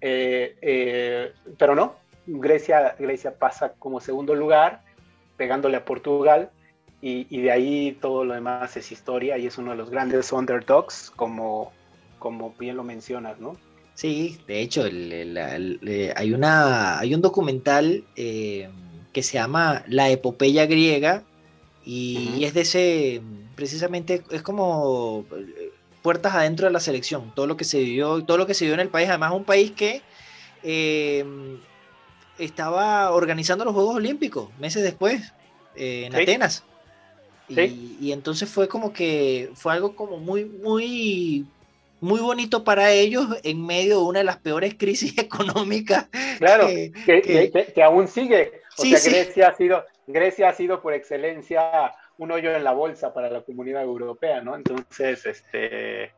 Eh, 0.00 0.56
eh, 0.60 1.32
pero 1.58 1.74
no, 1.74 1.96
Grecia, 2.26 2.94
Grecia 2.98 3.38
pasa 3.38 3.72
como 3.78 4.00
segundo 4.00 4.34
lugar, 4.34 4.82
pegándole 5.36 5.78
a 5.78 5.84
Portugal, 5.84 6.50
y, 7.00 7.40
de 7.40 7.52
ahí 7.52 7.98
todo 8.00 8.24
lo 8.24 8.34
demás 8.34 8.76
es 8.76 8.90
historia 8.90 9.38
y 9.38 9.46
es 9.46 9.58
uno 9.58 9.70
de 9.70 9.76
los 9.76 9.90
grandes 9.90 10.32
underdogs, 10.32 11.12
como, 11.14 11.72
como 12.18 12.52
bien 12.58 12.76
lo 12.76 12.82
mencionas, 12.82 13.38
¿no? 13.38 13.52
Sí, 13.96 14.38
de 14.46 14.60
hecho, 14.60 14.84
eh, 14.86 16.12
hay, 16.14 16.32
una, 16.32 17.00
hay 17.00 17.14
un 17.14 17.20
documental 17.20 18.04
que 18.14 19.22
se 19.22 19.34
llama 19.34 19.82
La 19.88 20.10
epopeya 20.10 20.66
griega, 20.66 21.24
y, 21.84 22.44
es 22.44 22.54
de 22.54 22.60
ese, 22.60 23.22
precisamente, 23.54 24.22
es 24.30 24.42
como 24.42 25.24
eh, 25.32 25.72
puertas 26.02 26.34
adentro 26.34 26.66
de 26.66 26.72
la 26.72 26.80
selección, 26.80 27.32
todo 27.34 27.46
lo 27.48 27.56
que 27.56 27.64
se 27.64 27.78
vivió, 27.78 28.22
todo 28.24 28.36
lo 28.36 28.46
que 28.46 28.54
se 28.54 28.66
vio 28.66 28.74
en 28.74 28.80
el 28.80 28.88
país, 28.88 29.08
además 29.08 29.32
un 29.32 29.44
país 29.44 29.72
que 29.72 30.02
estaba 32.38 33.10
organizando 33.12 33.64
los 33.64 33.74
Juegos 33.74 33.96
Olímpicos 33.96 34.50
meses 34.58 34.82
después, 34.82 35.32
eh, 35.74 36.06
en 36.06 36.14
Atenas. 36.14 36.64
Y, 37.48 38.10
entonces 38.10 38.48
fue 38.48 38.66
como 38.66 38.92
que 38.92 39.50
fue 39.54 39.72
algo 39.72 39.94
como 39.94 40.18
muy, 40.18 40.44
muy, 40.44 41.46
muy 42.00 42.20
bonito 42.20 42.64
para 42.64 42.90
ellos 42.90 43.26
en 43.42 43.64
medio 43.64 43.98
de 43.98 44.04
una 44.04 44.18
de 44.20 44.24
las 44.24 44.38
peores 44.38 44.74
crisis 44.74 45.16
económicas. 45.18 46.08
Claro, 46.38 46.66
que, 46.66 47.72
que, 47.74 47.82
aún 47.82 48.08
sigue. 48.08 48.62
O 48.78 48.82
sea, 48.82 48.98
Grecia 48.98 49.48
ha 49.48 49.54
sido, 49.54 49.84
Grecia 50.06 50.48
ha 50.50 50.52
sido 50.54 50.82
por 50.82 50.92
excelencia 50.94 51.92
un 52.18 52.30
hoyo 52.30 52.54
en 52.54 52.64
la 52.64 52.72
bolsa 52.72 53.12
para 53.12 53.30
la 53.30 53.42
comunidad 53.42 53.82
europea, 53.82 54.40
¿no? 54.40 54.56
Entonces, 54.56 55.26
este, 55.26 56.12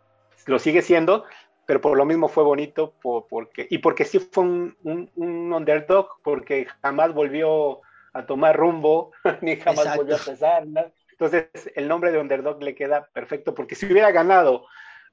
lo 0.47 0.59
sigue 0.59 0.83
siendo, 0.83 1.25
pero 1.67 1.81
por 1.81 1.97
lo 1.97 2.05
mismo 2.05 2.29
fue 2.29 2.45
bonito 2.45 2.95
porque, 3.01 3.67
y 3.71 3.79
porque 3.79 4.05
sí 4.05 4.19
fue 4.19 4.45
un, 4.45 5.11
underdog, 5.17 6.09
porque 6.23 6.67
jamás 6.83 7.13
volvió 7.13 7.81
a 8.13 8.27
tomar 8.27 8.57
rumbo, 8.57 9.13
ni 9.43 9.57
jamás 9.57 9.97
volvió 9.97 10.17
a 10.17 10.19
pesar, 10.19 10.67
¿no? 10.67 10.91
Entonces, 11.11 11.49
el 11.75 11.89
nombre 11.89 12.13
de 12.13 12.19
underdog 12.19 12.63
le 12.63 12.77
queda 12.77 13.09
perfecto, 13.13 13.55
porque 13.55 13.75
si 13.75 13.87
hubiera 13.87 14.13
ganado 14.13 14.67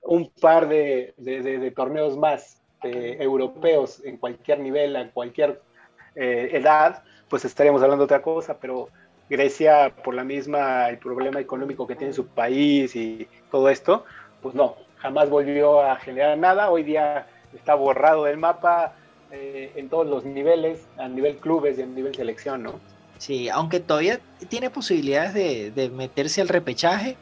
un 0.05 0.29
par 0.41 0.67
de, 0.67 1.13
torneos 1.75 2.17
más 2.17 2.61
europeos 2.83 4.01
en 4.05 4.17
cualquier 4.17 4.59
nivel, 4.59 4.95
en 4.95 5.09
cualquier 5.09 5.59
eh, 6.15 6.49
edad, 6.53 7.03
pues 7.27 7.45
estaríamos 7.45 7.81
hablando 7.81 8.03
de 8.03 8.05
otra 8.05 8.21
cosa, 8.21 8.57
pero 8.59 8.89
Grecia, 9.29 9.91
por 10.03 10.13
la 10.13 10.23
misma, 10.23 10.87
el 10.89 10.99
problema 10.99 11.39
económico 11.39 11.87
que 11.87 11.95
tiene 11.95 12.13
su 12.13 12.27
país 12.27 12.95
y 12.95 13.27
todo 13.51 13.69
esto, 13.69 14.05
pues 14.41 14.53
no, 14.53 14.75
jamás 14.97 15.29
volvió 15.29 15.81
a 15.81 15.95
generar 15.97 16.37
nada. 16.37 16.69
Hoy 16.69 16.83
día 16.83 17.27
está 17.53 17.73
borrado 17.73 18.25
del 18.25 18.37
mapa 18.37 18.93
eh, 19.31 19.71
en 19.75 19.89
todos 19.89 20.05
los 20.05 20.23
niveles, 20.23 20.85
a 20.97 21.07
nivel 21.07 21.37
clubes 21.37 21.79
y 21.79 21.81
a 21.81 21.85
nivel 21.85 22.13
selección, 22.13 22.63
¿no? 22.63 22.79
Sí, 23.17 23.49
aunque 23.49 23.79
todavía 23.79 24.19
tiene 24.49 24.69
posibilidades 24.69 25.73
de, 25.73 25.89
meterse 25.89 26.41
al 26.41 26.49
repechaje. 26.49 27.17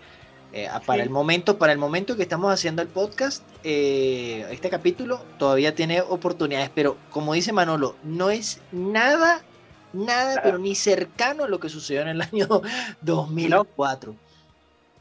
Eh, 0.54 0.70
para 0.86 1.02
el 1.02 1.10
momento, 1.10 1.58
para 1.58 1.74
el 1.74 1.80
momento 1.80 2.16
que 2.16 2.24
estamos 2.24 2.54
haciendo 2.54 2.82
el 2.82 2.88
podcast, 2.88 3.44
eh, 3.64 4.46
este 4.52 4.70
capítulo 4.70 5.20
todavía 5.40 5.74
tiene 5.74 6.02
oportunidades, 6.02 6.70
pero 6.74 6.96
como 7.10 7.34
dice 7.34 7.52
Manolo, 7.52 7.96
no 8.04 8.30
es 8.30 8.62
nada 8.72 9.42
nada, 9.94 10.42
pero 10.44 10.58
ni 10.58 10.76
cercano 10.76 11.46
a 11.46 11.48
lo 11.48 11.60
que 11.60 11.70
sucedió 11.70 12.02
en 12.02 12.10
el 12.10 12.22
año 12.34 12.48
2004. 13.02 14.16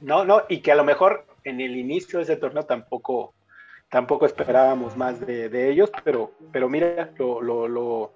No, 0.01 0.25
no, 0.25 0.43
y 0.49 0.61
que 0.61 0.73
a 0.73 0.77
lo 0.77 0.85
mejor 0.85 1.25
en 1.45 1.61
el 1.61 1.77
inicio 1.77 2.19
de 2.19 2.25
ese 2.25 2.37
torneo 2.37 2.65
tampoco, 2.65 3.33
tampoco 3.89 4.27
esperábamos 4.27 4.97
más 4.97 5.21
de, 5.21 5.71
ellos, 5.71 5.91
pero, 6.05 6.33
pero 6.53 6.69
mira, 6.69 7.11
lo, 7.19 7.41
lo, 7.41 7.69
lo, 7.69 8.13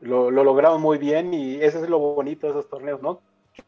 lo, 0.00 0.30
lograron 0.30 0.80
muy 0.80 0.98
bien 0.98 1.34
y 1.34 1.56
eso 1.56 1.82
es 1.82 1.90
lo 1.90 1.98
bonito 1.98 2.46
de 2.46 2.52
esos 2.52 2.68
torneos, 2.68 3.02
¿no? 3.02 3.20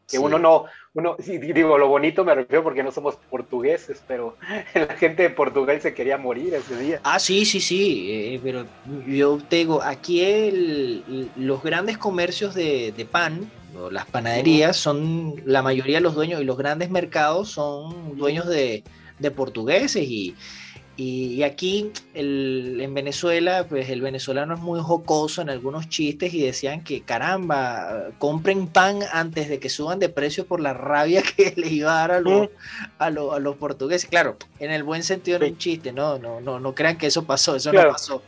Que 0.07 0.19
uno 0.19 0.39
no, 0.39 0.65
uno, 0.93 1.15
digo, 1.19 1.77
lo 1.77 1.87
bonito 1.87 2.23
me 2.23 2.35
refiero 2.35 2.63
porque 2.63 2.83
no 2.83 2.91
somos 2.91 3.17
portugueses, 3.29 4.03
pero 4.07 4.37
la 4.73 4.95
gente 4.95 5.23
de 5.23 5.29
Portugal 5.29 5.81
se 5.81 5.93
quería 5.93 6.17
morir 6.17 6.53
ese 6.53 6.77
día. 6.77 7.01
Ah, 7.03 7.19
sí, 7.19 7.45
sí, 7.45 7.59
sí, 7.59 8.07
eh, 8.11 8.39
pero 8.43 8.65
yo 9.07 9.37
te 9.47 9.57
digo, 9.57 9.81
aquí 9.81 10.21
el, 10.21 11.31
los 11.35 11.61
grandes 11.61 11.97
comercios 11.97 12.53
de, 12.55 12.91
de 12.91 13.05
pan, 13.05 13.51
las 13.91 14.05
panaderías, 14.05 14.77
son 14.77 15.35
la 15.45 15.61
mayoría 15.61 15.97
de 15.97 16.01
los 16.01 16.15
dueños 16.15 16.41
y 16.41 16.45
los 16.45 16.57
grandes 16.57 16.89
mercados 16.89 17.49
son 17.51 18.15
dueños 18.15 18.47
de, 18.47 18.83
de 19.19 19.31
portugueses 19.31 20.03
y 20.03 20.35
y, 20.97 21.43
aquí 21.43 21.91
en 22.13 22.93
Venezuela, 22.93 23.65
pues 23.67 23.89
el 23.89 24.01
venezolano 24.01 24.53
es 24.53 24.61
muy 24.61 24.79
jocoso 24.79 25.41
en 25.41 25.49
algunos 25.49 25.89
chistes 25.89 26.33
y 26.33 26.41
decían 26.41 26.85
que 26.85 27.01
caramba, 27.01 28.11
compren 28.17 28.67
pan 28.67 28.99
antes 29.11 29.49
de 29.49 29.59
que 29.59 29.67
suban 29.67 29.99
de 29.99 30.07
precio 30.07 30.45
por 30.45 30.61
la 30.61 30.73
rabia 30.73 31.21
que 31.35 31.53
les 31.57 31.71
iba 31.71 31.91
a 31.91 32.07
dar 32.07 32.11
a 32.11 32.19
los, 32.21 32.49
a, 32.97 33.09
los 33.09 33.55
portugueses. 33.57 34.09
Claro, 34.09 34.37
en 34.59 34.71
el 34.71 34.83
buen 34.83 35.03
sentido 35.03 35.39
de 35.39 35.49
un 35.49 35.57
chiste, 35.57 35.91
no, 35.91 36.17
no, 36.17 36.39
no, 36.39 36.59
no 36.61 36.73
crean 36.73 36.97
que 36.97 37.07
eso 37.07 37.25
pasó, 37.25 37.57
eso 37.57 37.73
no 37.73 37.81
pasó. 37.89 38.21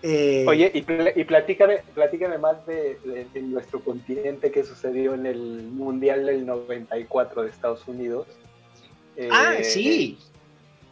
Eh, 0.00 0.44
Oye, 0.46 0.70
y, 0.72 0.78
y 1.20 1.24
platícame, 1.24 1.82
platícame 1.92 2.38
más 2.38 2.64
de, 2.66 2.96
nuestro 3.42 3.80
continente 3.80 4.52
que 4.52 4.62
sucedió 4.62 5.14
en 5.14 5.26
el 5.26 5.64
Mundial 5.64 6.26
del 6.26 6.46
94 6.46 7.42
de 7.42 7.50
Estados 7.50 7.88
Unidos. 7.88 8.28
ah, 9.32 9.56
eh, 9.58 9.64
sí 9.64 10.16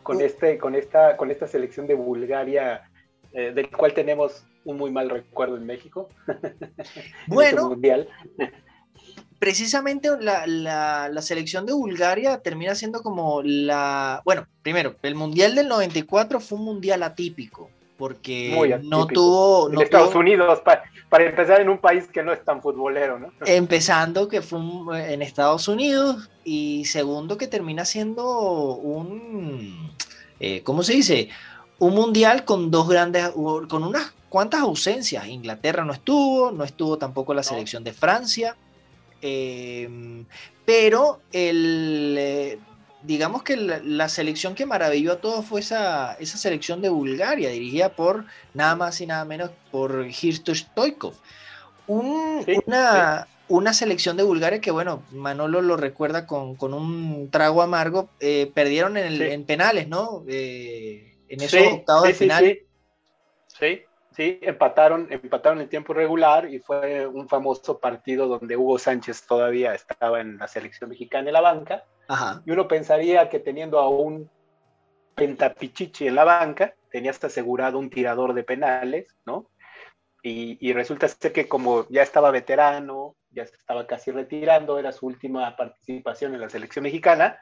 con, 0.06 0.20
este, 0.20 0.56
con, 0.56 0.76
esta, 0.76 1.16
con 1.16 1.32
esta 1.32 1.48
selección 1.48 1.88
de 1.88 1.94
Bulgaria, 1.94 2.88
eh, 3.32 3.50
del 3.52 3.68
cual 3.70 3.92
tenemos 3.92 4.46
un 4.64 4.76
muy 4.76 4.92
mal 4.92 5.10
recuerdo 5.10 5.56
en 5.56 5.66
México. 5.66 6.08
Bueno, 7.26 7.70
mundial. 7.70 8.08
precisamente 9.40 10.08
la, 10.20 10.46
la, 10.46 11.22
selección 11.22 11.66
de 11.66 11.72
Bulgaria 11.72 12.38
termina 12.38 12.76
siendo 12.76 13.02
como 13.02 13.42
la... 13.42 14.22
Bueno, 14.24 14.46
primero, 14.62 14.94
el 15.02 15.16
Mundial 15.16 15.56
del 15.56 15.66
94 15.66 16.38
fue 16.38 16.58
un 16.58 16.64
mundial 16.64 17.02
atípico, 17.02 17.68
porque 17.96 18.78
no 18.82 19.06
tuvo... 19.06 19.72
en 19.72 19.80
Estados 19.80 20.14
Unidos, 20.14 20.60
para, 20.60 21.24
empezar 21.24 21.60
en 21.60 21.68
un 21.68 21.78
país 21.78 22.06
que 22.12 22.22
no 22.22 22.32
es 22.32 22.44
tan 22.44 22.60
futbolero, 22.60 23.18
¿no? 23.18 23.32
Empezando 23.46 24.28
que 24.28 24.42
fue 24.42 24.60
en 25.12 25.22
Estados 25.22 25.68
Unidos 25.68 26.30
y 26.44 26.84
segundo 26.84 27.36
que 27.36 27.46
termina 27.46 27.84
siendo 27.84 28.74
un 28.74 29.94
eh, 30.40 30.62
¿cómo 30.62 30.82
se 30.82 30.94
dice? 30.94 31.28
Un 31.78 31.94
mundial 31.94 32.44
con 32.44 32.70
dos 32.70 32.88
grandes, 32.88 33.30
con 33.30 33.84
unas 33.84 34.12
cuantas 34.28 34.60
ausencias. 34.60 35.26
Inglaterra 35.26 35.84
no 35.84 35.92
estuvo, 35.92 36.50
no 36.50 36.64
estuvo 36.64 36.98
tampoco 36.98 37.34
la 37.34 37.42
selección 37.42 37.84
de 37.84 37.92
Francia, 37.92 38.56
eh, 39.22 40.24
pero 40.64 41.20
el, 41.32 42.16
eh, 42.18 42.58
digamos 43.06 43.42
que 43.42 43.56
la, 43.56 44.08
selección 44.08 44.54
que 44.54 44.66
maravilló 44.66 45.12
a 45.12 45.20
todos 45.20 45.44
fue 45.46 45.60
esa, 45.60 46.14
esa 46.14 46.38
selección 46.38 46.82
de 46.82 46.88
Bulgaria, 46.88 47.50
dirigida 47.50 47.90
por 47.90 48.24
nada 48.54 48.76
más 48.76 49.00
y 49.00 49.06
nada 49.06 49.24
menos 49.24 49.50
por 49.70 50.06
Hirsto 50.06 50.54
Stoikov. 50.54 51.14
una, 51.86 53.28
una 53.48 53.72
selección 53.72 54.16
de 54.16 54.24
Bulgaria 54.24 54.60
que, 54.60 54.70
bueno, 54.70 55.02
Manolo 55.12 55.62
lo 55.62 55.76
recuerda 55.76 56.26
con, 56.26 56.56
un 56.60 57.28
trago 57.30 57.62
amargo, 57.62 58.10
eh, 58.20 58.50
perdieron 58.54 58.96
en, 58.96 59.44
penales, 59.44 59.88
¿no? 59.88 60.24
Eh, 60.28 61.16
en 61.28 61.40
esos 61.40 61.60
octavos 61.72 62.04
de 62.04 62.14
final. 62.14 62.58
Sí, 63.46 63.82
Sí, 64.16 64.38
empataron, 64.40 65.08
empataron 65.10 65.60
en 65.60 65.68
tiempo 65.68 65.92
regular 65.92 66.50
y 66.50 66.58
fue 66.58 67.06
un 67.06 67.28
famoso 67.28 67.78
partido 67.78 68.26
donde 68.26 68.56
Hugo 68.56 68.78
Sánchez 68.78 69.26
todavía 69.26 69.74
estaba 69.74 70.22
en 70.22 70.38
la 70.38 70.48
selección 70.48 70.88
mexicana 70.88 71.28
en 71.28 71.34
la 71.34 71.42
banca. 71.42 71.84
Y 72.44 72.50
uno 72.50 72.68
pensaría 72.68 73.28
que 73.28 73.40
teniendo 73.40 73.78
a 73.78 73.88
un 73.88 74.30
pentapichichi 75.14 76.06
en 76.06 76.14
la 76.14 76.24
banca, 76.24 76.74
tenías 76.90 77.22
asegurado 77.24 77.78
un 77.78 77.90
tirador 77.90 78.34
de 78.34 78.44
penales, 78.44 79.16
¿no? 79.24 79.50
Y, 80.22 80.58
y, 80.60 80.72
resulta 80.72 81.06
ser 81.06 81.32
que 81.32 81.46
como 81.46 81.86
ya 81.88 82.02
estaba 82.02 82.32
veterano, 82.32 83.14
ya 83.30 83.46
se 83.46 83.54
estaba 83.54 83.86
casi 83.86 84.10
retirando, 84.10 84.78
era 84.78 84.90
su 84.90 85.06
última 85.06 85.54
participación 85.56 86.34
en 86.34 86.40
la 86.40 86.48
selección 86.48 86.82
mexicana, 86.82 87.38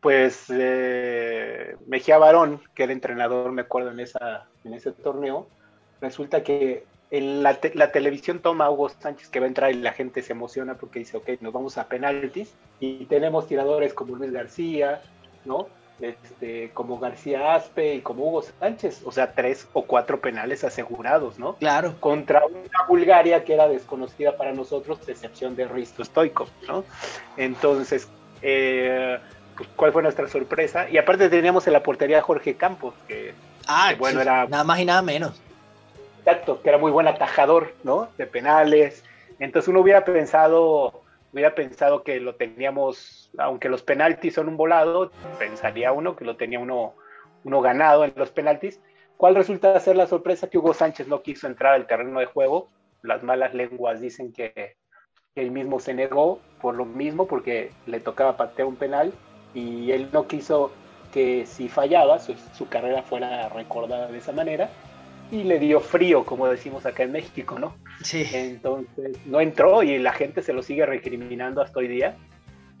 pues 0.00 0.46
eh, 0.48 1.76
Mejía 1.86 2.18
Barón, 2.18 2.62
que 2.74 2.84
era 2.84 2.92
entrenador, 2.92 3.52
me 3.52 3.62
acuerdo, 3.62 3.90
en, 3.90 4.00
esa, 4.00 4.48
en 4.64 4.74
ese 4.74 4.92
torneo, 4.92 5.46
resulta 6.00 6.42
que 6.42 6.84
en 7.10 7.42
la, 7.42 7.58
la, 7.74 7.90
televisión 7.90 8.38
toma 8.38 8.66
a 8.66 8.70
Hugo 8.70 8.88
Sánchez 8.88 9.28
que 9.28 9.40
va 9.40 9.46
a 9.46 9.48
entrar 9.48 9.70
y 9.72 9.74
la 9.74 9.92
gente 9.92 10.22
se 10.22 10.32
emociona 10.32 10.74
porque 10.74 11.00
dice, 11.00 11.16
ok, 11.16 11.28
nos 11.40 11.52
vamos 11.52 11.76
a 11.76 11.88
penaltis 11.88 12.54
y 12.78 13.04
tenemos 13.06 13.48
tiradores 13.48 13.94
como 13.94 14.16
Luis 14.16 14.32
García, 14.32 15.02
¿no? 15.44 15.66
Este, 16.00 16.70
como 16.72 16.98
García 16.98 17.54
Aspe 17.54 17.96
y 17.96 18.00
como 18.00 18.26
Hugo 18.26 18.42
Sánchez, 18.42 19.02
o 19.04 19.12
sea, 19.12 19.32
tres 19.32 19.68
o 19.74 19.82
cuatro 19.82 20.20
penales 20.20 20.64
asegurados, 20.64 21.38
¿no? 21.38 21.56
Claro. 21.56 21.94
Contra 22.00 22.46
una 22.46 22.86
Bulgaria 22.88 23.44
que 23.44 23.52
era 23.52 23.68
desconocida 23.68 24.36
para 24.36 24.52
nosotros, 24.52 24.98
excepción 25.08 25.56
de 25.56 25.68
Risto 25.68 26.02
Stoikov, 26.02 26.48
¿no? 26.66 26.84
Entonces, 27.36 28.08
eh, 28.40 29.18
pues, 29.56 29.68
¿cuál 29.76 29.92
fue 29.92 30.02
nuestra 30.02 30.26
sorpresa? 30.28 30.88
Y 30.88 30.96
aparte 30.96 31.28
teníamos 31.28 31.66
en 31.66 31.74
la 31.74 31.82
portería 31.82 32.20
a 32.20 32.22
Jorge 32.22 32.54
Campos, 32.54 32.94
que, 33.06 33.34
ah, 33.66 33.92
bueno, 33.98 34.22
era... 34.22 34.46
Nada 34.46 34.64
más 34.64 34.78
y 34.80 34.86
nada 34.86 35.02
menos. 35.02 35.42
Exacto, 36.20 36.62
que 36.62 36.68
era 36.68 36.78
muy 36.78 36.90
buen 36.90 37.08
atajador, 37.08 37.74
¿no? 37.82 38.08
De 38.16 38.26
penales. 38.26 39.04
Entonces 39.38 39.68
uno 39.68 39.80
hubiera 39.80 40.04
pensado 40.04 41.02
hubiera 41.32 41.54
pensado 41.54 42.02
que 42.02 42.20
lo 42.20 42.34
teníamos, 42.34 43.30
aunque 43.38 43.68
los 43.68 43.82
penaltis 43.82 44.34
son 44.34 44.48
un 44.48 44.56
volado, 44.56 45.12
pensaría 45.38 45.92
uno 45.92 46.16
que 46.16 46.24
lo 46.24 46.36
tenía 46.36 46.58
uno, 46.58 46.94
uno 47.44 47.60
ganado 47.60 48.04
en 48.04 48.12
los 48.16 48.30
penaltis. 48.30 48.80
¿Cuál 49.16 49.34
resulta 49.34 49.78
ser 49.80 49.96
la 49.96 50.06
sorpresa? 50.06 50.48
Que 50.48 50.58
Hugo 50.58 50.74
Sánchez 50.74 51.06
no 51.06 51.22
quiso 51.22 51.46
entrar 51.46 51.74
al 51.74 51.86
terreno 51.86 52.20
de 52.20 52.26
juego. 52.26 52.68
Las 53.02 53.22
malas 53.22 53.54
lenguas 53.54 54.00
dicen 54.00 54.32
que, 54.32 54.76
él 55.36 55.52
mismo 55.52 55.78
se 55.78 55.94
negó 55.94 56.40
por 56.60 56.74
lo 56.74 56.84
mismo, 56.84 57.26
porque 57.26 57.70
le 57.86 58.00
tocaba 58.00 58.36
patear 58.36 58.66
un 58.66 58.74
penal 58.74 59.12
y 59.54 59.92
él 59.92 60.08
no 60.12 60.26
quiso 60.26 60.72
que 61.12 61.46
si 61.46 61.68
fallaba 61.68 62.18
su, 62.18 62.34
su 62.52 62.68
carrera 62.68 63.02
fuera 63.02 63.48
recordada 63.48 64.08
de 64.08 64.18
esa 64.18 64.32
manera 64.32 64.68
y 65.30 65.44
le 65.44 65.58
dio 65.58 65.80
frío, 65.80 66.24
como 66.24 66.48
decimos 66.48 66.86
acá 66.86 67.02
en 67.02 67.12
México, 67.12 67.58
¿no? 67.58 67.74
Sí. 68.02 68.26
Entonces 68.32 69.16
no 69.26 69.40
entró 69.40 69.82
y 69.82 69.98
la 69.98 70.12
gente 70.12 70.42
se 70.42 70.52
lo 70.52 70.62
sigue 70.62 70.86
recriminando 70.86 71.62
hasta 71.62 71.78
hoy 71.78 71.88
día. 71.88 72.16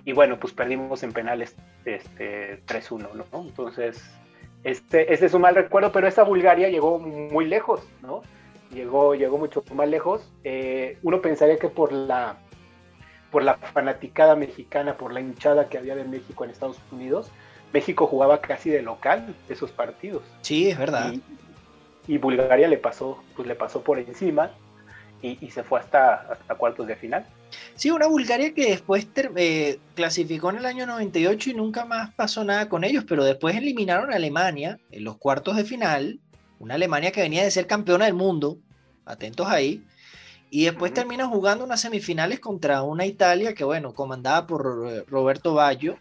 Y 0.04 0.12
bueno, 0.12 0.38
pues 0.38 0.52
perdimos 0.52 1.02
en 1.02 1.12
penales 1.12 1.54
este, 1.84 2.64
3-1, 2.66 3.08
¿no? 3.14 3.42
Entonces, 3.42 4.02
este, 4.64 5.12
este 5.12 5.26
es 5.26 5.34
un 5.34 5.42
mal 5.42 5.54
recuerdo, 5.54 5.92
pero 5.92 6.08
esa 6.08 6.22
Bulgaria 6.22 6.68
llegó 6.68 6.98
muy 6.98 7.46
lejos, 7.46 7.82
¿no? 8.02 8.22
Llegó, 8.72 9.14
llegó 9.14 9.38
mucho 9.38 9.62
más 9.74 9.88
lejos. 9.88 10.32
Eh, 10.42 10.98
uno 11.02 11.20
pensaría 11.20 11.58
que 11.58 11.68
por 11.68 11.92
la, 11.92 12.36
por 13.30 13.42
la 13.42 13.54
fanaticada 13.54 14.36
mexicana, 14.36 14.94
por 14.94 15.12
la 15.12 15.20
hinchada 15.20 15.68
que 15.68 15.78
había 15.78 15.94
de 15.94 16.04
México 16.04 16.44
en 16.44 16.50
Estados 16.50 16.78
Unidos, 16.90 17.30
México 17.72 18.06
jugaba 18.06 18.40
casi 18.40 18.70
de 18.70 18.82
local 18.82 19.34
esos 19.48 19.70
partidos. 19.70 20.22
Sí, 20.40 20.70
es 20.70 20.78
verdad 20.78 21.12
y 21.12 21.22
Bulgaria 22.18 22.68
le 22.68 22.78
pasó, 22.78 23.22
pues 23.36 23.46
le 23.46 23.54
pasó 23.54 23.82
por 23.82 23.98
encima 23.98 24.50
y, 25.22 25.50
se 25.50 25.62
fue 25.62 25.80
hasta, 25.80 26.14
hasta 26.32 26.54
cuartos 26.54 26.86
de 26.86 26.96
final. 26.96 27.26
Sí, 27.74 27.90
una 27.90 28.06
Bulgaria 28.06 28.54
que 28.54 28.70
después 28.70 29.06
eh, 29.36 29.78
clasificó 29.94 30.50
en 30.50 30.56
el 30.56 30.66
año 30.66 30.86
98 30.86 31.50
y 31.50 31.54
nunca 31.54 31.84
más 31.84 32.14
pasó 32.14 32.44
nada 32.44 32.68
con 32.68 32.84
ellos, 32.84 33.04
pero 33.06 33.24
después 33.24 33.56
eliminaron 33.56 34.12
a 34.12 34.16
Alemania 34.16 34.78
en 34.90 35.04
los 35.04 35.18
cuartos 35.18 35.56
de 35.56 35.64
final, 35.64 36.20
una 36.58 36.74
Alemania 36.74 37.12
que 37.12 37.22
venía 37.22 37.42
de 37.42 37.50
ser 37.50 37.66
campeona 37.66 38.06
del 38.06 38.14
mundo, 38.14 38.58
atentos 39.04 39.46
ahí, 39.48 39.84
y 40.50 40.64
después 40.64 40.92
termina 40.92 41.26
jugando 41.26 41.64
unas 41.64 41.80
semifinales 41.80 42.40
contra 42.40 42.82
una 42.82 43.06
Italia 43.06 43.54
que, 43.54 43.64
bueno, 43.64 43.94
comandada 43.94 44.46
por 44.46 44.86
eh, 44.88 45.04
Roberto 45.06 45.54
Baggio. 45.54 45.96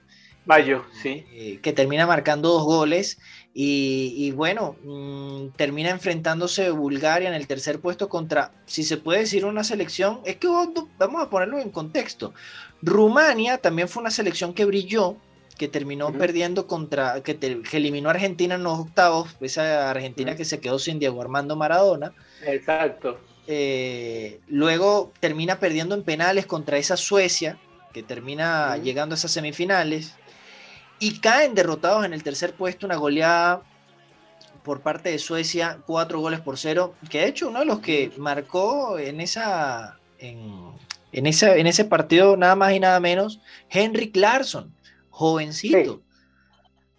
Baggio, 0.46 0.86
sí. 1.04 1.26
Eh, 1.32 1.60
que 1.62 1.74
termina 1.74 2.08
marcando 2.08 2.50
dos 2.50 2.64
goles 2.64 3.20
y, 3.62 4.32
bueno, 4.32 4.78
mm, 4.86 5.50
termina 5.58 5.90
enfrentándose 5.90 6.70
Bulgaria 6.70 7.28
en 7.28 7.36
el 7.36 7.46
tercer 7.46 7.82
puesto 7.82 8.08
contra, 8.08 8.54
si 8.66 8.84
se 8.84 8.96
puede 8.96 9.20
decir, 9.20 9.44
una 9.44 9.66
selección, 9.66 10.22
es 10.24 10.38
que 10.38 10.48
vamos 10.48 11.22
a 11.22 11.30
ponerlo 11.30 11.60
en 11.60 11.70
contexto. 11.70 12.34
Rumania 12.82 13.58
también 13.58 13.90
fue 13.90 14.00
una 14.00 14.12
selección 14.12 14.54
que 14.54 14.64
brilló, 14.64 15.18
que 15.58 15.68
terminó 15.68 16.14
perdiendo 16.14 16.68
contra, 16.68 17.22
que, 17.22 17.38
eliminó 17.74 18.08
a 18.08 18.14
Argentina 18.14 18.56
en 18.56 18.64
los 18.64 18.80
octavos, 18.80 19.36
esa 19.42 19.90
Argentina 19.90 20.38
que 20.38 20.46
se 20.46 20.62
quedó 20.62 20.80
sin 20.80 20.98
Diego 20.98 21.22
Armando 21.22 21.58
Maradona. 21.58 22.14
Exacto. 22.46 23.20
Eh, 23.46 24.40
luego 24.48 25.12
termina 25.20 25.60
perdiendo 25.60 25.96
en 25.96 26.04
penales 26.04 26.46
contra 26.46 26.78
esa 26.78 26.96
Suecia, 26.96 27.60
que 27.92 28.04
termina 28.04 28.78
llegando 28.78 29.16
a 29.16 29.18
esas 29.18 29.32
semifinales 29.32 30.14
y 31.00 31.20
caen 31.20 31.56
derrotados 31.56 32.06
en 32.06 32.14
el 32.14 32.24
tercer 32.24 32.54
puesto, 32.54 32.86
una 32.86 32.96
goleada 32.96 33.64
por 34.64 34.82
parte 34.82 35.10
de 35.10 35.20
Suecia, 35.20 35.80
cuatro 35.86 36.20
goles 36.20 36.42
por 36.42 36.58
cero, 36.58 36.94
que 37.10 37.20
de 37.20 37.28
hecho 37.28 37.48
uno 37.48 37.60
de 37.60 37.66
los 37.66 37.80
que 37.80 38.12
marcó 38.18 39.00
en 39.00 39.22
esa 39.22 39.98
en, 40.20 40.74
en, 41.12 41.26
en 41.26 41.68
ese 41.68 41.86
partido 41.86 42.38
nada 42.38 42.56
más 42.56 42.74
y 42.74 42.80
nada 42.80 43.00
menos, 43.00 43.42
Henrik 43.70 44.16
Larsson, 44.16 44.74
jovencito. 45.10 46.02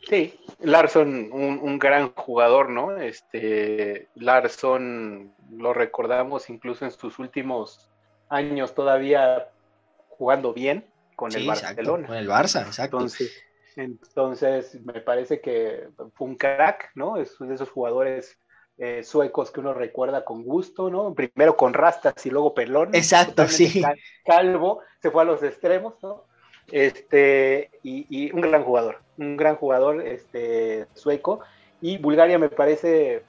Sí, 0.08 0.34
Larsson, 0.60 1.30
un, 1.30 1.78
gran 1.78 2.12
jugador, 2.14 2.70
¿no? 2.70 2.96
Este, 2.96 4.08
Larsson 4.14 5.32
lo 5.52 5.74
recordamos 5.74 6.48
incluso 6.50 6.84
en 6.84 6.90
sus 6.90 7.18
últimos 7.18 7.88
años 8.28 8.74
todavía 8.74 9.48
jugando 10.08 10.52
bien 10.52 10.86
con 11.16 11.34
el 11.34 11.46
Barcelona. 11.46 12.06
con 12.06 12.16
el 12.16 12.28
Barça, 12.28 12.66
exacto. 12.66 12.96
Entonces, 12.96 13.30
entonces, 13.76 14.80
me 14.84 15.00
parece 15.00 15.40
que 15.40 15.88
fue 16.14 16.28
un 16.28 16.36
crack, 16.36 16.90
¿no? 16.94 17.16
Es 17.16 17.36
de 17.38 17.54
esos 17.54 17.70
jugadores 17.70 18.38
eh, 18.78 19.02
suecos 19.02 19.50
que 19.50 19.60
uno 19.60 19.74
recuerda 19.74 20.24
con 20.24 20.42
gusto, 20.42 20.88
¿no? 20.90 21.12
Primero 21.14 21.56
con 21.56 21.74
rastas 21.74 22.24
y 22.24 22.30
luego 22.30 22.54
pelón. 22.54 22.94
Exacto, 22.94 23.46
sí. 23.48 23.82
Calvo, 24.24 24.80
se 25.02 25.10
fue 25.10 25.22
a 25.22 25.26
los 25.26 25.42
extremos, 25.42 25.94
¿no? 26.02 26.24
Este, 26.70 27.70
y, 27.82 28.32
un 28.32 28.40
gran 28.40 28.64
jugador, 28.64 28.98
un 29.18 29.36
gran 29.36 29.56
jugador 29.56 30.00
este, 30.00 30.86
sueco. 30.94 31.40
Y 31.80 31.98
Bulgaria 31.98 32.38
me 32.38 32.48
parece 32.48 33.22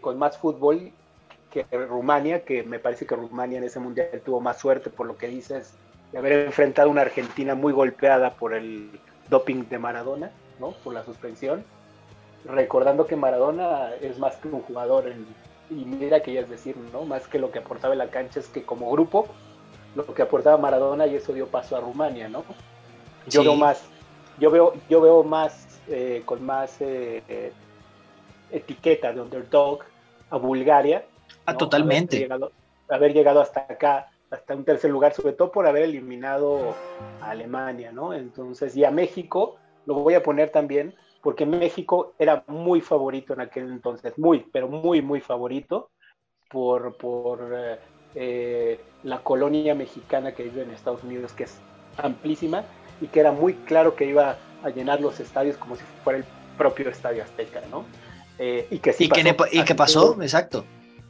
con 0.00 0.18
más 0.18 0.36
fútbol 0.38 0.92
que 1.50 1.64
Rumania, 1.72 2.44
que 2.44 2.62
me 2.62 2.78
parece 2.78 3.06
que 3.06 3.16
Rumania 3.16 3.58
en 3.58 3.64
ese 3.64 3.80
mundial 3.80 4.22
tuvo 4.24 4.40
más 4.40 4.58
suerte 4.58 4.90
por 4.90 5.06
lo 5.06 5.16
que 5.16 5.28
dices, 5.28 5.74
de 6.12 6.18
haber 6.18 6.46
enfrentado 6.46 6.88
a 6.88 6.92
una 6.92 7.00
Argentina 7.00 7.54
muy 7.54 7.72
golpeada 7.72 8.34
por 8.34 8.54
el 8.54 8.90
doping 9.30 9.68
de 9.68 9.78
Maradona, 9.78 10.30
¿no? 10.60 10.72
Por 10.84 10.94
la 10.94 11.04
suspensión. 11.04 11.64
Recordando 12.44 13.06
que 13.06 13.16
Maradona 13.16 13.90
es 14.00 14.18
más 14.18 14.36
que 14.36 14.48
un 14.48 14.62
jugador, 14.62 15.12
y 15.70 15.74
mira 15.74 16.20
que 16.20 16.32
ya 16.32 16.40
es 16.40 16.50
decir, 16.50 16.76
¿no? 16.92 17.04
Más 17.04 17.26
que 17.26 17.38
lo 17.38 17.50
que 17.50 17.58
aportaba 17.58 17.94
en 17.94 17.98
la 17.98 18.08
cancha 18.08 18.40
es 18.40 18.48
que 18.48 18.62
como 18.62 18.90
grupo, 18.90 19.26
lo 19.94 20.06
que 20.14 20.22
aportaba 20.22 20.56
Maradona 20.56 21.06
y 21.06 21.16
eso 21.16 21.32
dio 21.32 21.46
paso 21.46 21.76
a 21.76 21.80
Rumania, 21.80 22.28
¿no? 22.28 22.44
Yo 23.28 23.42
veo 23.42 23.56
más, 23.56 23.84
yo 24.38 24.50
veo, 24.50 24.74
yo 24.88 25.00
veo 25.00 25.22
más, 25.22 25.80
eh, 25.88 26.22
con 26.24 26.44
más 26.44 26.80
eh, 26.80 27.22
eh, 27.28 27.52
etiqueta 28.50 29.12
de 29.12 29.20
underdog 29.20 29.80
a 30.30 30.36
Bulgaria. 30.36 31.04
Ah, 31.44 31.56
totalmente. 31.56 32.16
Haber 32.16 32.28
llegado, 32.28 32.52
haber 32.88 33.12
llegado 33.12 33.40
hasta 33.40 33.60
acá 33.68 34.10
hasta 34.30 34.54
un 34.54 34.64
tercer 34.64 34.90
lugar, 34.90 35.14
sobre 35.14 35.32
todo 35.32 35.50
por 35.50 35.66
haber 35.66 35.84
eliminado 35.84 36.74
a 37.20 37.30
Alemania, 37.30 37.92
¿no? 37.92 38.12
Entonces, 38.12 38.76
y 38.76 38.84
a 38.84 38.90
México 38.90 39.56
lo 39.86 39.94
voy 39.94 40.14
a 40.14 40.22
poner 40.22 40.50
también, 40.50 40.94
porque 41.22 41.46
México 41.46 42.14
era 42.18 42.44
muy 42.46 42.80
favorito 42.80 43.32
en 43.32 43.40
aquel 43.40 43.64
entonces, 43.64 44.18
muy, 44.18 44.46
pero 44.52 44.68
muy, 44.68 45.02
muy 45.02 45.20
favorito 45.20 45.90
por, 46.50 46.96
por 46.96 47.52
eh, 47.54 47.78
eh, 48.14 48.80
la 49.02 49.22
colonia 49.22 49.74
mexicana 49.74 50.32
que 50.32 50.44
vive 50.44 50.62
en 50.62 50.70
Estados 50.70 51.02
Unidos, 51.04 51.32
que 51.32 51.44
es 51.44 51.58
amplísima 51.96 52.64
y 53.00 53.06
que 53.06 53.20
era 53.20 53.32
muy 53.32 53.54
claro 53.54 53.94
que 53.94 54.06
iba 54.06 54.36
a 54.62 54.70
llenar 54.70 55.00
los 55.00 55.20
estadios 55.20 55.56
como 55.56 55.76
si 55.76 55.82
fuera 56.04 56.18
el 56.18 56.24
propio 56.56 56.88
estadio 56.90 57.22
Azteca, 57.22 57.62
¿no? 57.70 57.84
Eh, 58.38 58.66
y 58.70 58.78
que 58.78 58.92
sí 58.92 59.08
pasó, 59.08 59.44
¿Y 59.50 59.64
qué 59.64 59.74
pasó? 59.74 60.22
Exacto. 60.22 60.64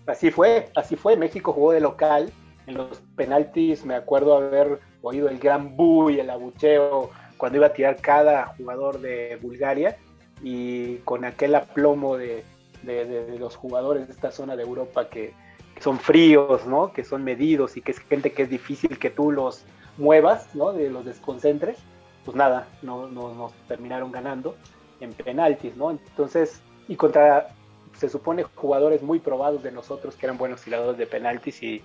Así 0.07 0.31
fue, 0.31 0.70
así 0.74 0.96
fue. 0.96 1.16
México 1.16 1.52
jugó 1.52 1.72
de 1.72 1.81
local 1.81 2.33
en 2.68 2.76
los 2.76 3.00
penaltis 3.16 3.85
me 3.85 3.94
acuerdo 3.94 4.37
haber 4.37 4.81
oído 5.02 5.28
el 5.28 5.38
gran 5.38 5.76
bu 5.76 6.11
y 6.11 6.20
el 6.20 6.28
abucheo 6.28 7.11
cuando 7.38 7.59
iba 7.59 7.68
a 7.68 7.72
tirar 7.72 7.96
cada 7.96 8.46
jugador 8.57 9.00
de 9.00 9.38
Bulgaria 9.40 9.96
y 10.42 10.96
con 10.98 11.24
aquel 11.24 11.54
aplomo 11.54 12.16
de, 12.16 12.44
de, 12.83 13.38
los 13.38 13.57
jugadores 13.57 14.07
de 14.07 14.12
esta 14.12 14.31
zona 14.31 14.54
de 14.54 14.62
Europa 14.62 15.09
que, 15.09 15.33
son 15.81 16.00
fríos, 16.00 16.66
¿no? 16.66 16.92
Que 16.92 17.04
son 17.04 17.22
medidos 17.22 17.76
y 17.76 17.83
que 17.83 17.92
es 17.92 18.00
gente 18.00 18.33
que 18.33 18.42
es 18.42 18.50
difícil 18.50 18.98
que 18.98 19.11
tú 19.11 19.31
los 19.31 19.64
muevas, 19.96 20.52
¿no? 20.57 20.72
De 20.72 20.90
los 20.90 21.04
desconcentres, 21.04 21.78
pues 22.24 22.37
nada, 22.37 22.66
no, 22.83 23.07
no 23.07 23.33
nos 23.33 23.52
terminaron 23.68 24.11
ganando 24.11 24.57
en 25.00 25.12
penaltis, 25.12 25.76
¿no? 25.76 25.92
Entonces, 25.92 26.61
y 26.88 26.96
contra, 26.96 27.54
se 27.96 28.09
supone, 28.09 28.42
jugadores 28.42 29.02
muy 29.02 29.20
probados 29.20 29.62
de 29.62 29.70
nosotros 29.70 30.16
que 30.16 30.26
eran 30.26 30.37
buenos 30.37 30.62
tiradores 30.62 30.98
de 30.98 31.07
penaltis 31.07 31.62
y, 31.62 31.85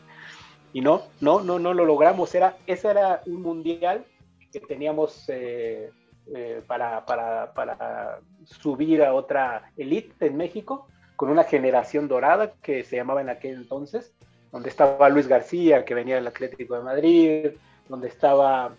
y 0.74 0.82
no, 0.82 1.04
no, 1.22 1.42
no, 1.42 1.60
no 1.60 1.74
lo 1.74 1.86
logramos. 1.86 2.34
Era, 2.34 2.58
ese 2.68 2.90
era 2.90 3.22
un 3.28 3.42
mundial 3.42 4.04
que 4.52 4.60
teníamos 4.60 5.26
eh, 5.30 5.92
eh, 6.36 6.62
para, 6.66 7.06
para, 7.06 7.54
para, 7.54 8.20
subir 8.46 9.04
a 9.04 9.14
otra 9.14 9.72
elite 9.78 10.28
en 10.28 10.36
México, 10.36 10.88
con 11.16 11.30
una 11.30 11.44
generación 11.44 12.08
dorada 12.08 12.54
que 12.62 12.84
se 12.84 12.96
llamaba 12.96 13.22
en 13.22 13.30
aquel 13.30 13.54
entonces, 13.54 14.14
donde 14.52 14.70
estaba 14.70 15.10
Luis 15.10 15.28
García, 15.28 15.86
que 15.86 15.94
venía 15.94 16.16
del 16.16 16.28
Atlético 16.28 16.76
de 16.76 16.82
Madrid, 16.82 17.52
donde 17.88 18.08
estaba 18.08 18.76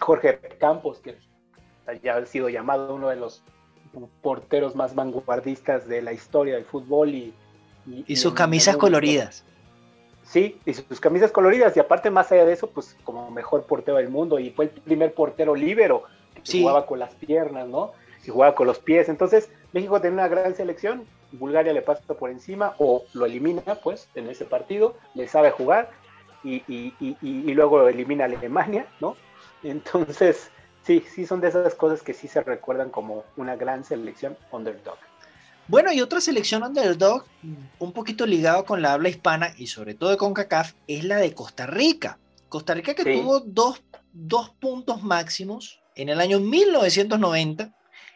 Jorge 0.00 0.38
Campos, 0.58 1.00
que 1.00 1.16
ya 2.02 2.16
ha 2.16 2.26
sido 2.26 2.48
llamado 2.48 2.94
uno 2.94 3.08
de 3.08 3.16
los 3.16 3.42
porteros 4.22 4.74
más 4.74 4.94
vanguardistas 4.94 5.86
de 5.86 6.02
la 6.02 6.12
historia 6.12 6.54
del 6.54 6.64
fútbol 6.64 7.10
y, 7.10 7.34
y, 8.06 8.16
sus 8.16 8.32
camisas 8.32 8.76
coloridas. 8.76 9.44
Sí, 10.32 10.58
y 10.64 10.72
sus 10.72 10.98
camisas 10.98 11.30
coloridas, 11.30 11.76
y 11.76 11.80
aparte 11.80 12.08
más 12.08 12.32
allá 12.32 12.46
de 12.46 12.54
eso, 12.54 12.70
pues 12.70 12.96
como 13.04 13.30
mejor 13.30 13.64
portero 13.64 13.98
del 13.98 14.08
mundo, 14.08 14.38
y 14.38 14.48
fue 14.48 14.64
el 14.64 14.70
primer 14.70 15.12
portero 15.12 15.54
líbero, 15.54 16.04
que 16.42 16.60
jugaba 16.62 16.86
con 16.86 16.98
las 16.98 17.14
piernas, 17.14 17.68
¿no? 17.68 17.92
Y 18.24 18.30
jugaba 18.30 18.54
con 18.54 18.66
los 18.66 18.78
pies. 18.78 19.10
Entonces, 19.10 19.50
México 19.74 20.00
tiene 20.00 20.14
una 20.14 20.28
gran 20.28 20.54
selección, 20.54 21.04
Bulgaria 21.32 21.74
le 21.74 21.82
pasa 21.82 22.00
por 22.14 22.30
encima 22.30 22.74
o 22.78 23.04
lo 23.12 23.26
elimina, 23.26 23.74
pues, 23.84 24.08
en 24.14 24.30
ese 24.30 24.46
partido, 24.46 24.96
le 25.12 25.28
sabe 25.28 25.50
jugar, 25.50 25.90
y, 26.42 26.62
y, 26.66 26.94
y, 26.98 27.16
y 27.20 27.52
luego 27.52 27.80
lo 27.80 27.88
elimina 27.88 28.24
Alemania, 28.24 28.86
¿no? 29.00 29.16
Entonces, 29.62 30.50
sí, 30.82 31.04
sí 31.14 31.26
son 31.26 31.42
de 31.42 31.48
esas 31.48 31.74
cosas 31.74 32.02
que 32.02 32.14
sí 32.14 32.26
se 32.26 32.40
recuerdan 32.40 32.88
como 32.88 33.24
una 33.36 33.54
gran 33.56 33.84
selección 33.84 34.38
underdog. 34.50 34.96
Bueno, 35.68 35.92
y 35.92 36.00
otra 36.00 36.20
selección 36.20 36.62
underdog, 36.62 37.24
un 37.78 37.92
poquito 37.92 38.26
ligado 38.26 38.64
con 38.64 38.82
la 38.82 38.92
habla 38.92 39.08
hispana 39.08 39.54
y 39.56 39.68
sobre 39.68 39.94
todo 39.94 40.10
de 40.10 40.16
CONCACAF, 40.16 40.74
es 40.86 41.04
la 41.04 41.16
de 41.16 41.34
Costa 41.34 41.66
Rica. 41.66 42.18
Costa 42.48 42.74
Rica 42.74 42.94
que 42.94 43.04
tuvo 43.04 43.40
dos, 43.40 43.82
dos, 44.12 44.50
puntos 44.50 45.02
máximos 45.02 45.80
en 45.94 46.08
el 46.08 46.20
año 46.20 46.40
1990 46.40 47.72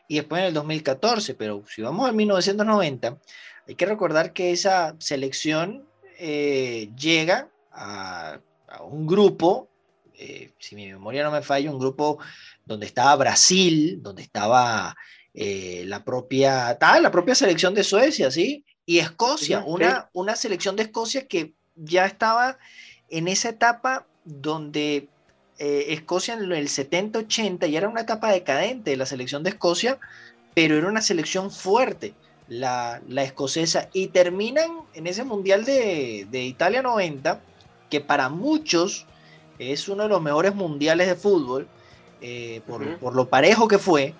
y 0.08 0.16
después 0.16 0.40
en 0.40 0.48
el 0.48 0.54
2014, 0.54 1.34
pero 1.34 1.64
si 1.66 1.82
vamos 1.82 2.08
al 2.08 2.14
1990, 2.14 3.18
hay 3.66 3.74
que 3.74 3.86
recordar 3.86 4.32
que 4.32 4.52
esa 4.52 4.94
selección 4.98 5.88
eh, 6.18 6.90
llega 6.96 7.48
a, 7.72 8.40
un 8.82 9.06
grupo, 9.06 9.68
eh, 10.14 10.52
si 10.58 10.74
mi 10.74 10.86
memoria 10.86 11.24
no 11.24 11.30
me 11.30 11.42
falla, 11.42 11.70
un 11.70 11.78
grupo 11.78 12.18
donde 12.64 12.86
estaba 12.86 13.16
Brasil, 13.16 14.02
donde 14.02 14.22
estaba 14.22 14.94
eh, 15.38 15.84
la, 15.86 16.02
propia, 16.02 16.78
la 16.80 17.10
propia 17.10 17.34
selección 17.34 17.74
de 17.74 17.84
Suecia, 17.84 18.30
¿sí? 18.30 18.64
Y 18.86 19.00
Escocia, 19.00 19.62
una, 19.66 20.08
una 20.14 20.34
selección 20.34 20.76
de 20.76 20.84
Escocia 20.84 21.26
que 21.26 21.52
ya 21.74 22.06
estaba 22.06 22.56
en 23.10 23.28
esa 23.28 23.50
etapa 23.50 24.06
donde 24.24 25.08
eh, 25.58 25.86
Escocia 25.88 26.32
en 26.34 26.50
el 26.50 26.68
70-80 26.68 27.68
ya 27.68 27.78
era 27.78 27.88
una 27.88 28.00
etapa 28.00 28.32
decadente 28.32 28.92
de 28.92 28.96
la 28.96 29.04
selección 29.04 29.42
de 29.42 29.50
Escocia, 29.50 29.98
pero 30.54 30.74
era 30.78 30.88
una 30.88 31.02
selección 31.02 31.50
fuerte, 31.50 32.14
la, 32.48 33.02
la 33.06 33.22
escocesa, 33.22 33.90
y 33.92 34.06
terminan 34.06 34.70
en 34.94 35.06
ese 35.06 35.24
Mundial 35.24 35.66
de, 35.66 36.26
de, 36.30 36.44
Italia 36.44 36.80
90, 36.80 37.40
que 37.90 38.00
para 38.00 38.30
muchos 38.30 39.04
es 39.58 39.86
uno 39.88 40.04
de 40.04 40.08
los 40.08 40.22
mejores 40.22 40.54
mundiales 40.54 41.08
de 41.08 41.14
fútbol, 41.14 41.68
eh, 42.22 42.62
por, 42.66 42.98
por, 42.98 43.14
lo 43.14 43.28
parejo 43.28 43.68
que 43.68 43.78
fue, 43.78 44.14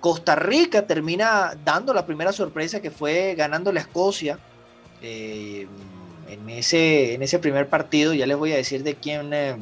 Costa 0.00 0.34
Rica 0.34 0.86
termina 0.86 1.52
dando 1.64 1.92
la 1.94 2.06
primera 2.06 2.32
sorpresa 2.32 2.80
que 2.80 2.90
fue 2.90 3.34
ganando 3.34 3.72
la 3.72 3.80
Escocia. 3.80 4.38
Eh, 5.02 5.66
en, 6.28 6.50
ese, 6.50 7.14
en 7.14 7.22
ese 7.22 7.38
primer 7.38 7.68
partido, 7.68 8.12
ya 8.14 8.26
les 8.26 8.36
voy 8.36 8.52
a 8.52 8.56
decir 8.56 8.82
de 8.82 8.94
quién, 8.96 9.32
eh, 9.32 9.56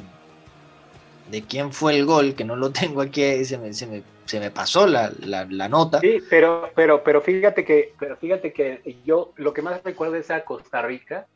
de 1.31 1.43
quién 1.43 1.73
fue 1.73 1.97
el 1.97 2.07
gol, 2.07 2.35
que 2.35 2.45
no 2.45 2.57
lo 2.57 2.71
tengo 2.73 3.01
aquí, 3.01 3.45
se 3.45 3.59
me, 3.59 3.73
se 3.73 3.87
me, 3.87 4.03
se 4.25 4.41
me 4.41 4.51
pasó 4.51 4.87
la, 4.87 5.13
la, 5.21 5.69
nota. 5.69 6.01
Sí, 6.01 6.21
pero, 6.31 6.71
pero, 6.75 7.03
pero, 7.05 7.21
fíjate 7.21 7.65
que, 7.65 7.95
pero 7.99 8.17
fíjate 8.17 8.53
que 8.53 8.99
yo 9.05 9.33
lo 9.37 9.53
que 9.53 9.63
más 9.63 9.83
recuerdo 9.83 10.15
de 10.15 10.21
esa 10.21 10.45
Costa 10.45 10.83
Rica 10.83 11.27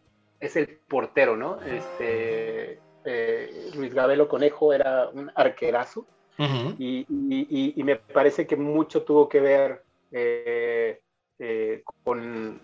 es 0.40 0.56
el 0.56 0.78
portero, 0.88 1.36
¿no? 1.36 1.60
Este, 1.62 2.78
eh, 3.04 3.70
Luis 3.74 3.92
Gabelo 3.92 4.28
Conejo 4.28 4.72
era 4.72 5.08
un 5.08 5.30
arquerazo 5.34 6.06
y, 6.38 7.82
me 7.82 7.96
parece 7.96 8.46
que 8.46 8.56
mucho 8.56 9.02
tuvo 9.02 9.28
que 9.28 9.40
ver 9.40 9.82
eh, 10.12 11.00
eh, 11.38 11.82
con, 12.04 12.60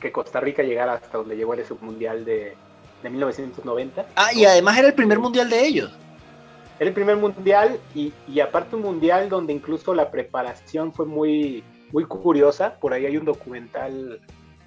que 0.00 0.12
Costa 0.12 0.40
Rica 0.40 0.62
llegara 0.62 0.94
hasta 0.94 1.18
donde 1.18 1.36
llegó 1.36 1.54
en 1.54 1.60
ese 1.60 1.74
mundial 1.74 2.24
de, 2.24 2.56
1990. 3.02 4.06
Ah, 4.14 4.32
y 4.34 4.44
además 4.44 4.78
era 4.78 4.88
el 4.88 4.94
primer 4.94 5.18
mundial 5.18 5.48
de 5.48 5.66
ellos. 5.66 5.90
Era 6.78 6.88
el 6.88 6.94
primer 6.94 7.16
mundial 7.16 7.78
y, 7.94 8.12
aparte 8.40 8.76
un 8.76 8.82
mundial 8.82 9.28
donde 9.28 9.52
incluso 9.52 9.94
la 9.94 10.10
preparación 10.10 10.92
fue 10.92 11.06
muy, 11.06 11.64
muy 11.92 12.04
curiosa. 12.04 12.76
Por 12.78 12.92
ahí 12.92 13.06
hay 13.06 13.16
un 13.16 13.24
documental, 13.24 14.20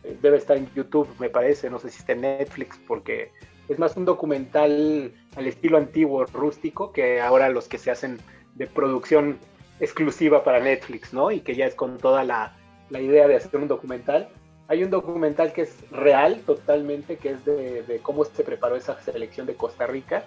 eh, 0.03 0.17
debe 0.21 0.37
estar 0.37 0.57
en 0.57 0.67
YouTube, 0.73 1.07
me 1.19 1.29
parece, 1.29 1.69
no 1.69 1.79
sé 1.79 1.89
si 1.89 1.99
está 1.99 2.13
en 2.13 2.21
Netflix, 2.21 2.79
porque 2.87 3.31
es 3.67 3.79
más 3.79 3.95
un 3.97 4.05
documental 4.05 5.11
al 5.35 5.47
estilo 5.47 5.77
antiguo, 5.77 6.25
rústico, 6.25 6.91
que 6.91 7.21
ahora 7.21 7.49
los 7.49 7.67
que 7.67 7.77
se 7.77 7.91
hacen 7.91 8.19
de 8.55 8.67
producción 8.67 9.37
exclusiva 9.79 10.43
para 10.43 10.59
Netflix, 10.59 11.13
¿no? 11.13 11.31
Y 11.31 11.41
que 11.41 11.55
ya 11.55 11.65
es 11.65 11.75
con 11.75 11.97
toda 11.97 12.23
la, 12.23 12.55
idea 12.91 13.27
de 13.27 13.35
hacer 13.35 13.59
un 13.59 13.67
documental. 13.67 14.29
Hay 14.67 14.83
un 14.83 14.91
documental 14.91 15.51
que 15.51 15.63
es 15.63 15.75
real 15.91 16.41
totalmente, 16.45 17.17
que 17.17 17.31
es 17.31 17.45
de, 17.45 17.99
cómo 18.03 18.23
se 18.23 18.43
preparó 18.43 18.75
esa 18.75 18.99
selección 19.01 19.47
de 19.47 19.55
Costa 19.55 19.87
Rica, 19.87 20.25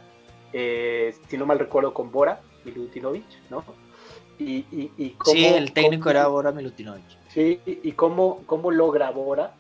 eh, 0.53 1.15
si 1.29 1.39
no 1.39 1.47
mal 1.47 1.59
recuerdo, 1.59 1.95
con 1.95 2.11
Bora 2.11 2.41
Milutinovic, 2.65 3.25
¿no? 3.51 3.65
Y, 4.39 4.67
y, 4.71 5.17
sí, 5.25 5.47
el 5.47 5.73
técnico 5.73 6.11
era 6.11 6.27
Bora 6.27 6.53
Milutinovic. 6.53 7.05
Sí, 7.29 7.61
y, 7.65 7.93
cómo, 7.93 8.43
cómo 8.47 8.71
logra 8.71 9.11
Bora 9.11 9.55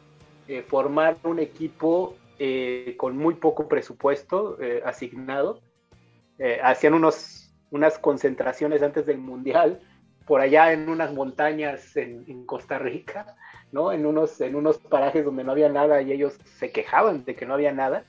eh, 0.48 0.62
formar 0.62 1.16
un 1.22 1.38
equipo 1.38 2.14
eh, 2.38 2.94
con 2.99 3.16
muy 3.16 3.35
poco 3.35 3.68
presupuesto 3.68 4.61
eh, 4.61 4.83
asignado. 4.85 5.61
Eh, 6.38 6.61
hacían 6.62 6.94
unos, 6.94 7.55
unas 7.70 7.99
concentraciones 7.99 8.83
antes 8.83 9.07
del 9.07 9.18
Mundial 9.18 9.81
por 10.27 10.40
allá 10.40 10.72
en 10.72 10.88
unas 10.88 11.14
montañas 11.14 11.96
en, 11.96 12.44
Costa 12.46 12.79
Rica, 12.79 13.37
¿no? 13.70 13.92
En 13.92 14.05
unos, 14.07 14.40
en 14.40 14.57
unos 14.57 14.79
parajes 14.79 15.25
donde 15.25 15.44
no 15.44 15.53
había 15.53 15.68
nada 15.68 16.03
y 16.03 16.12
ellos 16.12 16.37
se 16.44 16.72
quejaban 16.72 17.25
de 17.25 17.37
que 17.37 17.46
no 17.46 17.55
había 17.55 17.72
nada, 17.72 18.05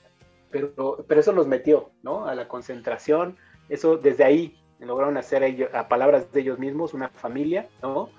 pero, 0.50 1.06
pero 1.08 1.20
eso 1.22 1.32
los 1.32 1.48
metió, 1.48 1.92
¿no? 2.02 2.26
A 2.26 2.34
la 2.34 2.48
concentración, 2.48 3.38
eso 3.70 3.98
desde 3.98 4.24
ahí 4.24 4.60
lograron 4.80 5.18
hacer 5.18 5.44
ellos, 5.44 5.70
a 5.74 5.88
palabras 5.88 6.32
de 6.32 6.42
ellos 6.42 6.60
mismos 6.60 6.94
una 6.96 7.10
familia, 7.10 7.68
¿no? 7.84 8.10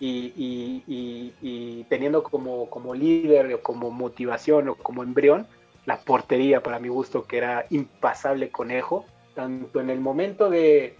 Y, 0.00 1.84
teniendo 1.88 2.22
como, 2.22 2.68
como 2.68 2.94
líder 2.94 3.54
o 3.54 3.62
como 3.62 3.90
motivación 3.90 4.68
o 4.68 4.74
como 4.74 5.02
embrión 5.02 5.46
la 5.86 5.98
portería 5.98 6.62
para 6.62 6.78
mi 6.78 6.88
gusto 6.88 7.26
que 7.26 7.38
era 7.38 7.66
impasable 7.70 8.50
conejo, 8.50 9.04
tanto 9.34 9.80
en 9.80 9.90
el 9.90 10.00
momento 10.00 10.48
de, 10.50 10.96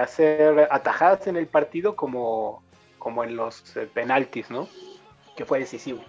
hacer 0.00 0.68
atajadas 0.70 1.26
en 1.26 1.36
el 1.36 1.46
partido 1.46 1.96
como, 1.96 2.62
como 2.98 3.24
en 3.24 3.36
los 3.36 3.76
eh, 3.76 3.88
penaltis, 3.92 4.50
¿no? 4.50 4.68
Que 5.36 5.44
fue 5.44 5.58
decisivo. 5.58 6.02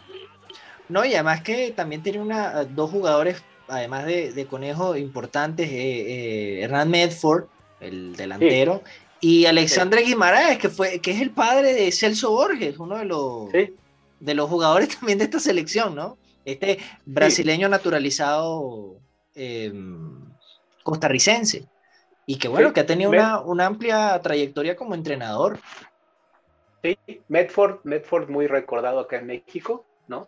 No, 0.90 1.04
y 1.04 1.14
además 1.16 1.42
que 1.42 1.72
también 1.72 2.02
tiene 2.02 2.20
una, 2.20 2.64
dos 2.64 2.90
jugadores, 2.90 3.44
además 3.68 4.06
de, 4.06 4.48
conejo, 4.50 4.96
importantes, 4.96 5.70
eh, 5.70 5.74
eh, 5.74 6.64
Hernán 6.64 6.90
Medford, 6.90 7.46
el 7.82 8.16
delantero, 8.16 8.82
y 9.20 9.46
Alexandre 9.46 10.02
Guimaraes, 10.02 10.58
que, 10.58 10.70
fue, 10.70 11.00
que 11.00 11.12
es 11.12 11.22
el 11.22 11.32
padre 11.32 11.74
de 11.74 11.92
Celso 11.92 12.32
Borges, 12.32 12.78
uno 12.78 12.98
de 12.98 13.06
los, 13.06 13.52
de 13.52 14.34
los 14.34 14.50
jugadores 14.50 14.90
también 15.00 15.18
de 15.18 15.26
esta 15.26 15.40
selección, 15.40 15.96
¿no? 15.96 16.18
Este 16.46 16.80
brasileño 17.06 17.68
naturalizado 17.68 19.00
em, 19.36 20.24
costarricense. 20.84 21.68
Y 22.26 22.38
que 22.38 22.48
bueno, 22.48 22.74
que 22.74 22.82
ha 22.82 22.86
tenido 22.86 23.10
una, 23.10 23.40
una, 23.40 23.66
amplia 23.66 24.20
trayectoria 24.22 24.76
como 24.76 24.96
entrenador. 24.96 25.60
Sí, 26.84 26.98
Medford, 27.30 27.80
Medford 27.84 28.30
muy 28.30 28.48
recordado 28.48 29.00
acá 29.00 29.18
en 29.18 29.28
México, 29.28 29.86
¿no? 30.08 30.28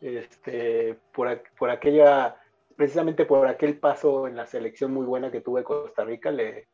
Este, 0.00 0.98
por, 1.12 1.42
por 1.58 1.70
aquella, 1.70 2.36
precisamente 2.76 3.26
por 3.26 3.46
aquel 3.46 3.78
paso 3.78 4.26
en 4.26 4.36
la 4.36 4.46
selección 4.46 4.92
muy 4.92 5.04
buena 5.04 5.30
que 5.30 5.42
tuve 5.42 5.64
Costa 5.64 6.04
Rica, 6.04 6.30
le, 6.30 6.66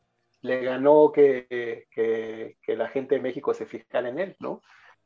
le 0.42 0.62
ganó 0.62 1.12
que, 1.12 1.86
que, 1.90 2.76
la 2.76 2.88
gente 2.88 3.16
de 3.16 3.20
México 3.20 3.52
se 3.52 3.66
fijara 3.66 4.08
en 4.08 4.18
él, 4.18 4.36
¿no? 4.38 4.62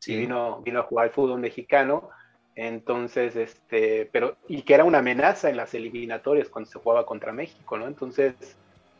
y 0.06 0.16
vino, 0.16 0.60
vino 0.62 0.80
a 0.80 0.84
jugar 0.84 1.10
fútbol 1.10 1.40
mexicano. 1.40 2.10
Entonces, 2.56 3.34
este, 3.34 4.08
pero, 4.12 4.36
y 4.48 4.62
que 4.62 4.74
era 4.74 4.84
una 4.84 4.98
amenaza 4.98 5.50
en 5.50 5.56
las 5.56 5.74
eliminatorias 5.74 6.48
cuando 6.48 6.70
se 6.70 6.78
jugaba 6.78 7.04
contra 7.04 7.32
México, 7.32 7.76
¿no? 7.76 7.88
Entonces, 7.88 8.34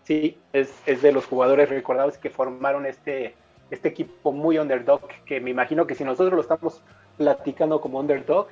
sí, 0.02 0.38
es, 0.52 0.82
es 0.86 1.02
de 1.02 1.12
los 1.12 1.26
jugadores 1.26 1.68
recordados 1.68 2.18
que 2.18 2.30
formaron 2.30 2.84
este, 2.84 3.34
este 3.70 3.88
equipo 3.88 4.32
muy 4.32 4.58
underdog, 4.58 5.06
que 5.24 5.40
me 5.40 5.50
imagino 5.50 5.86
que 5.86 5.94
si 5.94 6.04
nosotros 6.04 6.34
lo 6.34 6.40
estamos 6.40 6.82
platicando 7.16 7.80
como 7.80 8.00
underdog, 8.00 8.48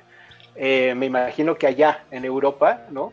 eh, 0.55 0.93
me 0.95 1.07
imagino 1.07 1.55
que 1.55 1.67
allá 1.67 2.05
en 2.11 2.23
Europa, 2.23 2.85
¿no? 2.89 3.11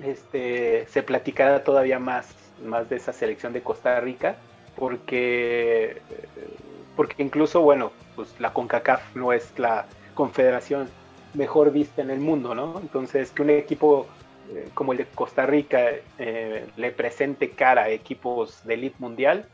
Este, 0.00 0.86
se 0.88 1.02
platicará 1.02 1.64
todavía 1.64 1.98
más, 1.98 2.34
más 2.64 2.88
de 2.88 2.96
esa 2.96 3.12
selección 3.12 3.52
de 3.52 3.62
Costa 3.62 4.00
Rica, 4.00 4.36
porque, 4.76 6.00
porque 6.96 7.22
incluso, 7.22 7.60
bueno, 7.60 7.92
pues 8.16 8.28
la 8.40 8.52
CONCACAF 8.52 9.16
no 9.16 9.32
es 9.32 9.58
la 9.58 9.86
confederación 10.14 10.88
mejor 11.34 11.72
vista 11.72 12.02
en 12.02 12.10
el 12.10 12.20
mundo, 12.20 12.54
¿no? 12.54 12.78
Entonces, 12.80 13.30
que 13.30 13.42
un 13.42 13.50
equipo 13.50 14.06
eh, 14.50 14.68
como 14.74 14.92
el 14.92 14.98
de 14.98 15.06
Costa 15.06 15.46
Rica 15.46 15.90
eh, 16.18 16.66
le 16.76 16.90
presente 16.92 17.50
cara 17.50 17.84
a 17.84 17.90
equipos 17.90 18.64
de 18.64 18.74
elite 18.74 18.96
mundial 18.98 19.46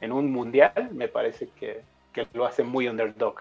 en 0.00 0.12
un 0.12 0.30
mundial, 0.30 0.90
me 0.92 1.08
parece 1.08 1.48
que, 1.58 1.82
que 2.12 2.26
lo 2.34 2.44
hace 2.44 2.62
muy 2.62 2.88
underdog. 2.88 3.36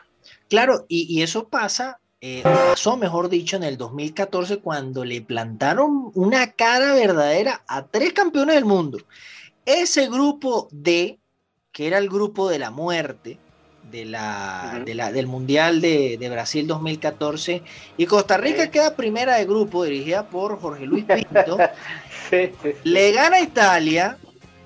Claro, 0.49 0.86
y, 0.88 1.05
y 1.13 1.21
eso 1.21 1.49
pasa 1.49 1.99
eh, 2.25 2.41
pasó, 2.41 2.95
mejor 2.95 3.27
dicho, 3.27 3.57
en 3.57 3.63
el 3.63 3.75
2014 3.75 4.59
cuando 4.59 5.03
le 5.03 5.21
plantaron 5.21 6.09
una 6.13 6.53
cara 6.53 6.93
verdadera 6.93 7.65
a 7.67 7.88
tres 7.88 8.13
campeones 8.13 8.55
del 8.55 8.63
mundo. 8.63 8.99
Ese 9.65 10.07
grupo 10.07 10.69
D, 10.71 11.19
que 11.73 11.86
era 11.86 11.97
el 11.97 12.07
grupo 12.07 12.47
de 12.47 12.59
la 12.59 12.71
muerte 12.71 13.39
de 13.91 14.05
la, 14.05 14.81
del 14.86 15.27
Mundial 15.27 15.81
de, 15.81 16.29
Brasil 16.31 16.65
2014, 16.65 17.62
y 17.97 18.05
Costa 18.05 18.38
Rica 18.38 18.71
queda 18.71 18.95
primera 18.95 19.36
de 19.36 19.43
grupo, 19.43 19.83
dirigida 19.83 20.29
por 20.29 20.62
Jorge 20.62 20.86
Luis 20.86 21.03
Pinto, 21.03 21.57
le 22.86 23.12
gana 23.12 23.41
Italia, 23.41 24.17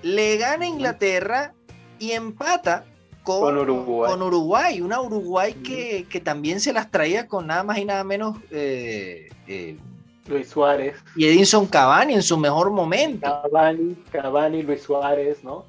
le 0.04 0.38
gana 0.38 0.67
Inglaterra 0.67 1.56
y 1.98 2.12
empata 2.12 2.86
con, 3.28 3.58
Uruguay. 4.22 4.82
Una 4.82 5.02
Uruguay 5.02 5.54
que, 5.54 6.22
también 6.22 6.60
se 6.60 6.72
las 6.72 6.90
traía 6.90 7.28
con 7.28 7.48
nada 7.48 7.63
más 7.63 7.78
y 7.78 7.86
nada 7.86 8.04
menos 8.04 8.38
eh, 8.52 9.30
eh, 9.48 9.76
Luis 10.28 10.48
Suárez. 10.48 10.96
Y 11.16 11.26
Edinson 11.28 11.68
Cavani 11.68 12.13
en 12.13 12.24
su 12.24 12.38
mejor 12.38 12.72
momento. 12.72 13.42
Cavani, 13.44 13.96
Cavani, 14.12 14.63
Luis 14.63 14.82
Suárez, 14.82 15.44
¿no? 15.44 15.66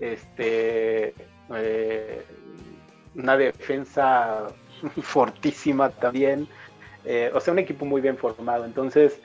Este, 0.00 1.14
eh, 1.54 2.24
una 3.14 3.36
defensa 3.36 4.46
fortísima 5.02 5.90
también. 5.90 6.48
o 7.34 7.40
sea, 7.40 7.52
un 7.52 7.58
equipo 7.58 7.84
muy 7.84 8.00
bien 8.00 8.16
formado. 8.16 8.64
Entonces, 8.64 9.20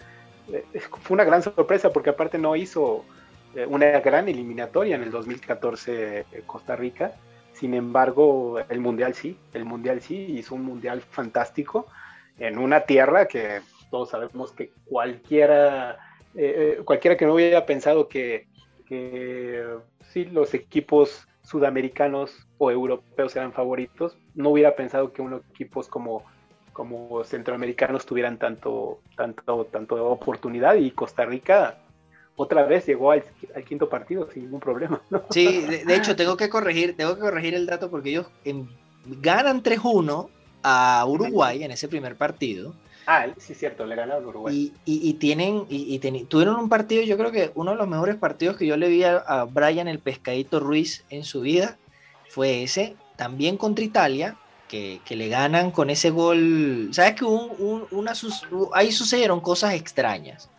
fue 1.02 1.16
una 1.16 1.24
gran 1.24 1.42
sorpresa 1.42 1.92
porque 1.92 2.10
aparte 2.10 2.38
no 2.38 2.56
hizo 2.56 3.06
una 3.68 4.00
gran 4.02 4.28
eliminatoria 4.28 4.96
en 4.96 5.04
el 5.04 5.12
2014 5.12 6.26
Costa 6.46 6.76
Rica 6.76 7.14
sin 7.60 7.74
embargo, 7.74 8.60
el 8.70 8.80
Mundial 8.80 9.14
sí, 9.14 9.38
el 9.54 9.66
Mundial 9.66 10.02
sí, 10.02 10.16
hizo 10.16 10.56
un 10.56 10.64
Mundial 10.64 11.02
fantástico 11.02 11.88
en 12.40 12.58
una 12.58 12.82
tierra 12.82 13.28
que 13.28 13.60
todos 13.92 14.12
sabemos 14.12 14.54
que 14.54 14.72
cualquiera, 14.86 15.98
eh, 16.36 16.78
eh, 16.80 16.82
cualquiera 16.86 17.18
que 17.18 17.26
no 17.26 17.34
hubiera 17.34 17.66
pensado 17.66 18.08
que, 18.08 18.48
sí, 20.08 20.26
los 20.26 20.54
equipos 20.54 21.28
sudamericanos 21.44 22.48
o 22.58 22.72
europeos 22.72 23.36
eran 23.36 23.52
favoritos, 23.52 24.18
no 24.36 24.52
hubiera 24.52 24.76
pensado 24.76 25.12
que 25.12 25.22
unos 25.22 25.42
equipos 25.50 25.90
como, 25.90 26.24
como 26.72 27.26
centroamericanos 27.26 28.06
tuvieran 28.06 28.38
tanto, 28.38 29.02
tanto, 29.18 29.66
tanto 29.66 30.06
oportunidad 30.10 30.76
y 30.76 30.92
Costa 30.92 31.26
Rica 31.26 31.78
otra 32.42 32.64
vez 32.64 32.86
llegó 32.86 33.12
al, 33.12 33.22
quinto 33.68 33.90
partido 33.90 34.30
sin 34.32 34.44
ningún 34.44 34.62
problema. 34.62 35.02
Sí, 35.30 35.62
de, 35.86 35.96
hecho 35.96 36.16
tengo 36.16 36.38
que 36.38 36.50
corregir, 36.50 36.96
tengo 36.96 37.14
que 37.16 37.20
corregir 37.20 37.54
el 37.54 37.66
dato 37.66 37.92
porque 37.92 38.12
ellos 38.12 38.28
ganan 39.06 39.62
3-1 39.62 40.30
a 40.64 41.06
Uruguay 41.06 41.64
en 41.66 41.72
ese 41.72 41.90
primer 41.90 42.16
partido. 42.16 42.74
Ah, 43.06 43.28
sí, 43.38 43.54
cierto, 43.56 43.86
le 43.86 43.96
ganaron 43.96 44.24
a 44.24 44.28
Uruguay. 44.28 44.72
Y, 44.86 45.14
tienen, 45.16 45.66
y, 45.68 46.00
tuvieron 46.30 46.56
un 46.56 46.70
partido, 46.70 47.04
yo 47.04 47.18
creo 47.18 47.32
que 47.32 47.52
uno 47.56 47.72
de 47.72 47.78
los 47.78 47.90
mejores 47.90 48.16
partidos 48.16 48.56
que 48.56 48.66
yo 48.66 48.78
le 48.78 48.88
vi 48.88 49.04
a, 49.04 49.46
Brian 49.52 49.90
el 49.90 50.00
Pescadito 50.00 50.62
Ruiz 50.62 51.04
en 51.10 51.26
su 51.26 51.42
vida 51.42 51.78
fue 52.30 52.64
ese, 52.64 52.96
también 53.18 53.58
contra 53.58 53.84
Italia, 53.84 54.38
que, 54.70 55.02
le 55.10 55.28
ganan 55.28 55.72
con 55.72 55.90
ese 55.90 56.10
gol. 56.10 56.88
¿Sabes 56.94 57.16
que 57.16 57.26
un, 57.26 57.86
una, 57.92 58.14
ahí 58.74 58.94
sucedieron 58.94 59.42
cosas 59.42 59.74
extrañas? 59.74 60.50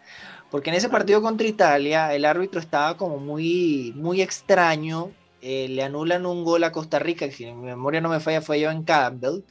Porque 0.51 0.71
en 0.71 0.77
ese 0.77 0.89
partido 0.89 1.23
contra 1.23 1.47
Italia 1.47 2.13
el 2.15 2.25
árbitro 2.25 2.61
estaba 2.61 2.97
como 2.97 3.19
muy, 3.19 3.93
muy 3.97 4.21
extraño. 4.21 5.13
Eh, 5.41 5.69
le 5.69 5.83
anulan 5.83 6.27
un 6.27 6.45
gol 6.45 6.65
a 6.65 6.73
Costa 6.73 6.99
Rica, 6.99 7.27
que 7.27 7.33
si 7.33 7.47
mi 7.47 7.55
memoria 7.55 8.01
no 8.01 8.09
me 8.09 8.21
falla 8.21 8.43
fue 8.43 8.63
en 8.63 8.83
Campbell. 8.83 9.45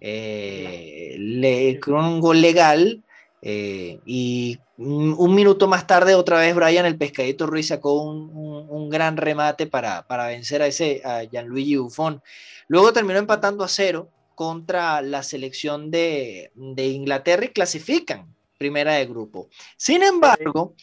Eh, 0.00 1.16
le 1.18 1.78
con 1.78 1.94
un 1.94 2.20
gol 2.20 2.40
legal. 2.40 3.02
Eh, 3.42 4.00
y 4.04 4.58
un, 4.76 5.34
minuto 5.34 5.66
más 5.68 5.86
tarde, 5.86 6.14
otra 6.14 6.40
vez 6.40 6.54
Brian 6.54 6.84
el 6.84 6.98
Pescadito 6.98 7.46
Ruiz 7.46 7.68
sacó 7.68 8.02
un, 8.02 8.90
gran 8.90 9.16
remate 9.16 9.66
para, 9.66 10.06
para, 10.06 10.26
vencer 10.26 10.62
a 10.62 10.66
ese 10.66 11.00
a 11.04 11.22
Gianluigi 11.24 11.76
Buffon. 11.76 12.22
Luego 12.68 12.92
terminó 12.92 13.18
empatando 13.18 13.62
a 13.64 13.68
cero 13.68 14.08
contra 14.34 15.00
la 15.00 15.22
selección 15.22 15.90
de, 15.90 16.50
de 16.54 16.86
Inglaterra 16.88 17.44
y 17.44 17.48
clasifican 17.50 18.34
primera 18.60 18.92
de 18.92 19.06
grupo. 19.06 19.48
Sin 19.78 20.02
embargo, 20.02 20.74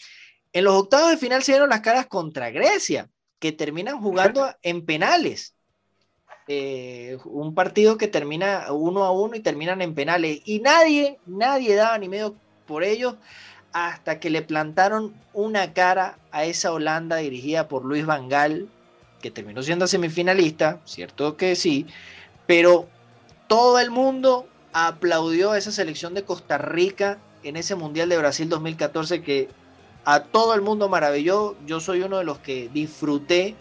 en 0.51 0.63
los 0.63 0.73
octavos 0.73 1.11
de 1.11 1.17
final 1.17 1.43
se 1.43 1.51
dieron 1.51 1.69
las 1.69 1.81
caras 1.81 2.07
contra 2.07 2.49
Grecia, 2.49 3.07
que 3.37 3.51
terminan 3.51 4.01
jugando 4.01 4.49
en 4.63 4.83
penales. 4.83 5.53
Eh, 6.47 7.19
un 7.25 7.53
partido 7.53 7.99
que 7.99 8.07
termina 8.07 8.65
uno 8.71 9.03
a 9.03 9.11
uno 9.11 9.35
y 9.35 9.41
terminan 9.41 9.83
en 9.83 9.93
penales. 9.93 10.41
Y 10.45 10.59
nadie, 10.59 11.19
nadie 11.27 11.75
daba 11.75 11.99
ni 11.99 12.09
medio 12.09 12.35
por 12.65 12.83
ellos 12.83 13.15
hasta 13.73 14.19
que 14.19 14.31
le 14.31 14.41
plantaron 14.41 15.13
una 15.33 15.73
cara 15.73 16.17
a 16.31 16.45
esa 16.45 16.73
Holanda 16.73 17.17
dirigida 17.17 17.67
por 17.67 17.85
Luis 17.85 18.07
Van 18.07 18.27
Gaal, 18.27 18.69
que 19.21 19.29
terminó 19.29 19.61
siendo 19.61 19.85
semifinalista, 19.85 20.81
cierto 20.83 21.37
que 21.37 21.55
sí, 21.55 21.85
pero 22.47 22.87
todo 23.47 23.77
el 23.77 23.91
mundo 23.91 24.47
aplaudió 24.73 25.51
a 25.51 25.59
esa 25.59 25.71
selección 25.71 26.15
de 26.15 26.23
Costa 26.23 26.57
Rica 26.57 27.19
en 27.47 27.55
ese 27.55 27.75
Mundial 27.75 28.09
de 28.09 28.17
Brasil 28.17 28.49
2014 28.49 29.21
que 29.21 29.49
a 30.05 30.23
todo 30.23 30.53
el 30.53 30.61
mundo 30.61 30.89
maravilló. 30.89 31.55
Yo 31.65 31.79
soy 31.79 32.01
uno 32.01 32.17
de 32.17 32.23
los 32.23 32.39
que 32.39 32.69
disfruté 32.73 33.55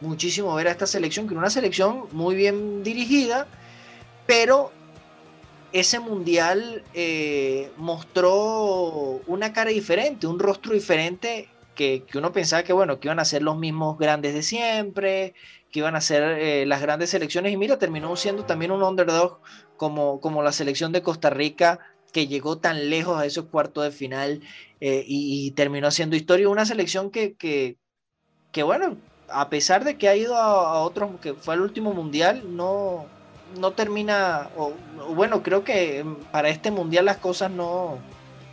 muchísimo 0.00 0.54
ver 0.54 0.68
a 0.68 0.72
esta 0.72 0.86
selección, 0.86 1.26
que 1.26 1.34
era 1.34 1.40
una 1.40 1.50
selección 1.50 2.06
muy 2.12 2.34
bien 2.34 2.82
dirigida, 2.82 3.46
pero 4.26 4.72
ese 5.72 6.00
mundial 6.00 6.82
eh, 6.92 7.70
mostró 7.76 9.20
una 9.26 9.52
cara 9.52 9.70
diferente, 9.70 10.26
un 10.26 10.38
rostro 10.38 10.74
diferente 10.74 11.48
que, 11.74 12.04
uno 12.14 12.32
pensaba 12.32 12.62
que 12.62 12.72
bueno, 12.72 13.00
que 13.00 13.08
iban 13.08 13.20
a 13.20 13.24
ser 13.24 13.42
los 13.42 13.56
mismos 13.56 13.98
grandes 13.98 14.34
de 14.34 14.42
siempre, 14.42 15.34
que 15.70 15.78
iban 15.78 15.96
a 15.96 16.00
ser 16.00 16.22
eh, 16.38 16.66
las 16.66 16.82
grandes 16.82 17.10
selecciones 17.10 17.52
y 17.52 17.56
mira, 17.56 17.78
terminó 17.78 18.14
siendo 18.16 18.44
también 18.44 18.72
un 18.72 18.82
underdog 18.82 19.40
como, 19.76 20.20
como 20.20 20.42
la 20.42 20.52
selección 20.52 20.92
de 20.92 21.02
Costa 21.02 21.30
Rica 21.30 21.78
que 22.12 22.26
llegó 22.26 22.58
tan 22.58 22.90
lejos 22.90 23.18
a 23.18 23.26
esos 23.26 23.46
cuartos 23.46 23.84
de 23.84 23.90
final 23.90 24.42
eh, 24.80 25.04
y, 25.06 25.50
terminó 25.52 25.88
haciendo 25.88 26.14
historia. 26.14 26.48
Una 26.48 26.66
selección 26.66 27.10
que, 27.10 27.34
que, 27.34 28.62
bueno, 28.62 28.96
a 29.28 29.48
pesar 29.48 29.84
de 29.84 29.96
que 29.96 30.08
ha 30.08 30.14
ido 30.14 30.36
a, 30.36 30.80
otros, 30.80 31.10
que 31.20 31.34
fue 31.34 31.54
el 31.54 31.62
último 31.62 31.94
mundial, 31.94 32.42
no, 32.54 33.06
no 33.58 33.72
termina, 33.72 34.50
o, 34.56 34.72
bueno, 35.14 35.42
creo 35.42 35.64
que 35.64 36.04
para 36.30 36.50
este 36.50 36.70
mundial 36.70 37.06
las 37.06 37.16
cosas 37.16 37.50
no, 37.50 37.98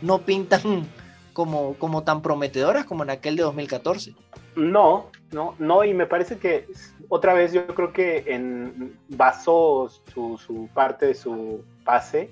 no 0.00 0.22
pintan 0.22 0.88
como, 1.34 1.74
como 1.74 2.02
tan 2.02 2.22
prometedoras 2.22 2.86
como 2.86 3.02
en 3.02 3.10
aquel 3.10 3.36
de 3.36 3.42
2014. 3.42 4.14
No, 4.56 5.10
no, 5.30 5.54
no, 5.58 5.84
y 5.84 5.94
me 5.94 6.06
parece 6.06 6.38
que 6.38 6.66
otra 7.08 7.34
vez 7.34 7.52
yo 7.52 7.66
creo 7.68 7.92
que 7.92 8.24
en, 8.26 8.98
basó 9.08 9.90
su, 10.12 10.38
su 10.38 10.68
parte 10.74 11.06
de 11.06 11.14
su 11.14 11.62
pase 11.84 12.30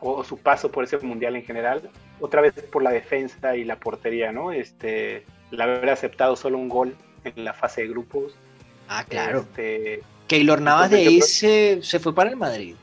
o 0.00 0.24
su 0.24 0.38
paso 0.38 0.70
por 0.70 0.84
ese 0.84 0.98
mundial 0.98 1.36
en 1.36 1.44
general, 1.44 1.90
otra 2.20 2.40
vez 2.40 2.54
por 2.72 2.82
la 2.82 2.90
defensa 2.90 3.56
y 3.56 3.64
la 3.64 3.78
portería, 3.78 4.32
¿no? 4.32 4.52
Este, 4.52 5.24
el 5.50 5.60
haber 5.60 5.88
aceptado 5.90 6.36
solo 6.36 6.58
un 6.58 6.68
gol 6.68 6.96
en 7.24 7.44
la 7.44 7.52
fase 7.52 7.82
de 7.82 7.88
grupos. 7.88 8.34
Ah, 8.88 9.04
claro. 9.08 9.40
Este, 9.40 10.02
Keylor 10.28 10.60
Navas 10.60 10.90
de 10.90 10.98
ahí 10.98 11.20
se, 11.20 11.80
fue 12.00 12.14
para 12.14 12.30
el 12.30 12.36
Madrid. 12.36 12.74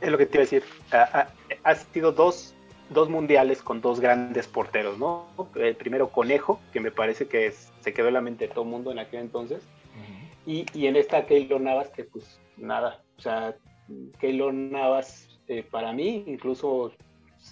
Es 0.00 0.10
lo 0.10 0.18
que 0.18 0.26
te 0.26 0.36
iba 0.36 0.42
a 0.42 0.46
decir. 0.46 0.64
Ha, 0.92 1.28
ha, 1.62 1.74
sido 1.74 2.12
dos, 2.12 2.54
dos, 2.90 3.08
mundiales 3.08 3.62
con 3.62 3.80
dos 3.80 4.00
grandes 4.00 4.46
porteros, 4.46 4.98
¿no? 4.98 5.26
El 5.54 5.76
primero 5.76 6.10
Conejo, 6.10 6.60
que 6.72 6.80
me 6.80 6.90
parece 6.90 7.26
que 7.26 7.52
se 7.80 7.92
quedó 7.92 8.08
en 8.08 8.14
la 8.14 8.20
mente 8.20 8.48
de 8.48 8.54
todo 8.54 8.64
el 8.64 8.70
mundo 8.70 8.92
en 8.92 8.98
aquel 8.98 9.20
entonces. 9.20 9.62
y, 10.46 10.66
y, 10.74 10.86
en 10.86 10.96
esta 10.96 11.26
Keylor 11.26 11.60
Navas, 11.60 11.88
que 11.90 12.04
pues 12.04 12.40
nada, 12.56 13.02
o 13.18 13.20
sea, 13.20 13.54
Keylor 14.18 14.52
Navas, 14.52 15.33
eh, 15.48 15.62
para 15.68 15.92
mí, 15.92 16.24
incluso 16.26 16.92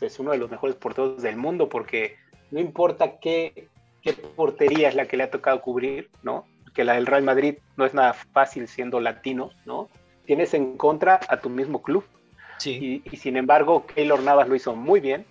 es 0.00 0.18
uno 0.18 0.32
de 0.32 0.38
los 0.38 0.50
mejores 0.50 0.76
porteros 0.76 1.22
del 1.22 1.36
mundo, 1.36 1.68
porque 1.68 2.16
no 2.50 2.60
importa 2.60 3.18
qué, 3.18 3.68
qué 4.00 4.12
portería 4.12 4.88
es 4.88 4.94
la 4.94 5.06
que 5.06 5.16
le 5.16 5.24
ha 5.24 5.30
tocado 5.30 5.60
cubrir, 5.60 6.10
¿no? 6.22 6.46
Que 6.74 6.84
la 6.84 6.94
del 6.94 7.06
Real 7.06 7.22
Madrid 7.22 7.56
no 7.76 7.84
es 7.84 7.94
nada 7.94 8.14
fácil 8.14 8.68
siendo 8.68 9.00
latino, 9.00 9.50
¿no? 9.66 9.88
Tienes 10.24 10.54
en 10.54 10.76
contra 10.76 11.20
a 11.28 11.40
tu 11.40 11.50
mismo 11.50 11.82
club. 11.82 12.04
Sí. 12.58 13.02
Y, 13.10 13.16
sin 13.16 13.36
embargo, 13.36 13.86
Keylor 13.86 14.22
Navas 14.22 14.48
lo 14.48 14.54
hizo 14.54 14.74
muy 14.76 15.00
bien. 15.00 15.26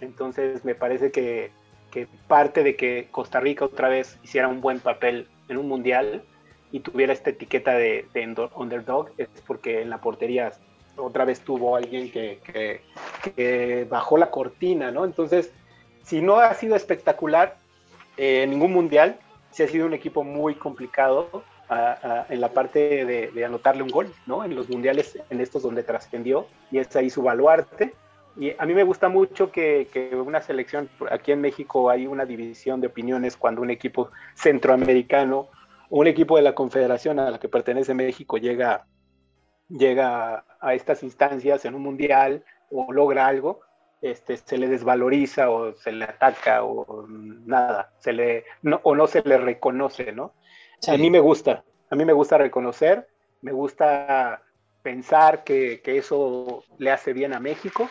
Entonces 0.00 0.64
me 0.64 0.74
parece 0.74 1.12
que, 1.12 1.52
que 1.92 2.08
parte 2.26 2.64
de 2.64 2.74
que 2.74 3.08
Costa 3.10 3.38
Rica 3.38 3.64
otra 3.64 3.88
vez 3.88 4.18
hiciera 4.24 4.48
un 4.48 4.60
buen 4.60 4.80
papel 4.80 5.28
en 5.48 5.58
un 5.58 5.68
mundial 5.68 6.24
y 6.72 6.80
tuviera 6.80 7.12
esta 7.12 7.30
etiqueta 7.30 7.74
de, 7.74 8.06
underdog 8.56 9.10
es 9.18 9.28
porque 9.46 9.82
en 9.82 9.90
la 9.90 10.00
portería 10.00 10.52
otra 10.96 11.24
vez 11.24 11.40
tuvo 11.40 11.76
alguien 11.76 12.10
que, 12.10 12.80
bajó 13.88 14.18
la 14.18 14.30
cortina, 14.30 14.90
¿no? 14.90 15.04
Entonces, 15.04 15.52
si 16.02 16.20
no 16.20 16.36
ha 16.36 16.52
sido 16.54 16.76
espectacular 16.76 17.56
en 18.16 18.50
ningún 18.50 18.72
mundial, 18.72 19.18
sí 19.50 19.62
ha 19.62 19.68
sido 19.68 19.86
un 19.86 19.94
equipo 19.94 20.24
muy 20.24 20.54
complicado 20.54 21.44
en 22.28 22.40
la 22.40 22.48
parte 22.50 23.04
de, 23.04 23.44
anotarle 23.44 23.82
un 23.82 23.90
gol, 23.90 24.12
¿no? 24.26 24.44
En 24.44 24.54
los 24.54 24.68
mundiales, 24.68 25.18
en 25.30 25.40
estos 25.40 25.62
donde 25.62 25.82
trascendió, 25.82 26.46
y 26.70 26.78
es 26.78 26.94
ahí 26.96 27.10
su 27.10 27.22
baluarte. 27.22 27.94
Y 28.36 28.52
a 28.58 28.64
mí 28.64 28.72
me 28.72 28.84
gusta 28.84 29.08
mucho 29.08 29.52
que, 29.52 29.88
que, 29.92 30.16
una 30.16 30.40
selección, 30.40 30.88
aquí 31.10 31.32
en 31.32 31.40
México 31.40 31.90
hay 31.90 32.06
una 32.06 32.24
división 32.24 32.80
de 32.80 32.86
opiniones 32.86 33.36
cuando 33.36 33.60
un 33.60 33.70
equipo 33.70 34.10
centroamericano 34.34 35.48
un 35.92 36.06
equipo 36.06 36.36
de 36.36 36.42
la 36.42 36.54
confederación 36.54 37.18
a 37.18 37.30
la 37.30 37.38
que 37.38 37.50
pertenece 37.50 37.92
México 37.92 38.38
llega, 38.38 38.86
llega 39.72 40.44
a 40.60 40.74
estas 40.74 41.02
instancias 41.02 41.64
en 41.64 41.74
un 41.74 41.82
mundial 41.82 42.44
o 42.70 42.92
logra 42.92 43.26
algo, 43.26 43.60
este, 44.00 44.36
se 44.36 44.58
le 44.58 44.68
desvaloriza 44.68 45.50
o 45.50 45.72
se 45.74 45.92
le 45.92 46.04
ataca 46.04 46.64
o 46.64 47.06
nada, 47.08 47.92
se 47.98 48.12
le, 48.12 48.44
o 48.82 48.94
no 48.94 49.06
se 49.06 49.22
le 49.22 49.38
reconoce, 49.38 50.12
¿no? 50.12 50.34
A 50.88 50.96
mí 50.96 51.10
me 51.10 51.20
gusta, 51.20 51.64
a 51.90 51.94
mí 51.94 52.04
me 52.04 52.12
gusta 52.12 52.38
reconocer, 52.38 53.06
me 53.40 53.52
gusta 53.52 54.42
pensar 54.82 55.44
que, 55.44 55.80
eso 55.84 56.64
le 56.78 56.90
hace 56.90 57.12
bien 57.12 57.32
a 57.32 57.40
México, 57.40 57.88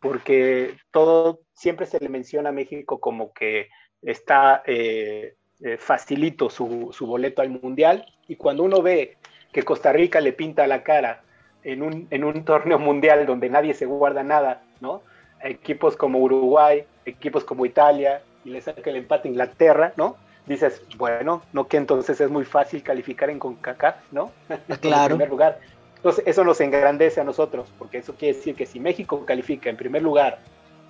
porque 0.00 0.76
todo 0.90 1.40
siempre 1.54 1.86
se 1.86 2.00
le 2.00 2.08
menciona 2.08 2.48
a 2.48 2.52
México 2.52 2.98
como 2.98 3.32
que 3.32 3.68
está 4.02 4.62
eh, 4.66 5.36
eh, 5.60 5.76
facilito 5.76 6.50
su, 6.50 6.92
boleto 7.00 7.40
al 7.40 7.50
mundial 7.50 8.04
y 8.26 8.34
cuando 8.34 8.64
uno 8.64 8.82
ve 8.82 9.16
que 9.52 9.62
Costa 9.62 9.92
Rica 9.92 10.20
le 10.20 10.32
pinta 10.32 10.66
la 10.66 10.82
cara 10.82 11.20
en 11.62 11.82
un, 11.82 12.08
en 12.10 12.24
un 12.24 12.44
torneo 12.44 12.78
mundial 12.78 13.24
donde 13.26 13.48
nadie 13.50 13.74
se 13.74 13.86
guarda 13.86 14.22
nada, 14.22 14.62
¿no? 14.80 15.02
equipos 15.42 15.96
como 15.96 16.18
Uruguay, 16.20 16.84
equipos 17.04 17.44
como 17.44 17.66
Italia, 17.66 18.22
y 18.44 18.50
le 18.50 18.60
saca 18.60 18.90
el 18.90 18.96
empate 18.96 19.28
a 19.28 19.30
Inglaterra, 19.30 19.92
¿no? 19.96 20.16
Dices, 20.46 20.82
bueno, 20.96 21.42
no 21.52 21.68
que 21.68 21.76
entonces 21.76 22.20
es 22.20 22.30
muy 22.30 22.44
fácil 22.44 22.82
calificar 22.82 23.30
en 23.30 23.38
CONCACAF, 23.38 23.96
¿no? 24.10 24.32
Claro. 24.80 25.02
en 25.02 25.08
primer 25.10 25.30
lugar. 25.30 25.58
Entonces, 25.96 26.24
eso 26.26 26.42
nos 26.42 26.60
engrandece 26.60 27.20
a 27.20 27.24
nosotros, 27.24 27.72
porque 27.78 27.98
eso 27.98 28.14
quiere 28.14 28.36
decir 28.36 28.56
que 28.56 28.66
si 28.66 28.80
México 28.80 29.24
califica 29.24 29.70
en 29.70 29.76
primer 29.76 30.02
lugar 30.02 30.38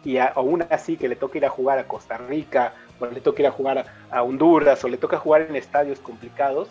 y 0.04 0.16
aún 0.16 0.64
así 0.70 0.96
que 0.96 1.06
le 1.06 1.16
toca 1.16 1.38
ir 1.38 1.44
a 1.44 1.50
jugar 1.50 1.78
a 1.78 1.86
Costa 1.86 2.16
Rica, 2.16 2.72
o 2.98 3.06
le 3.06 3.20
toca 3.20 3.42
ir 3.42 3.48
a 3.48 3.52
jugar 3.52 3.84
a, 4.10 4.22
Honduras, 4.22 4.82
o 4.84 4.88
le 4.88 4.96
toca 4.96 5.18
jugar 5.18 5.42
en 5.42 5.54
estadios 5.54 6.00
complicados, 6.00 6.68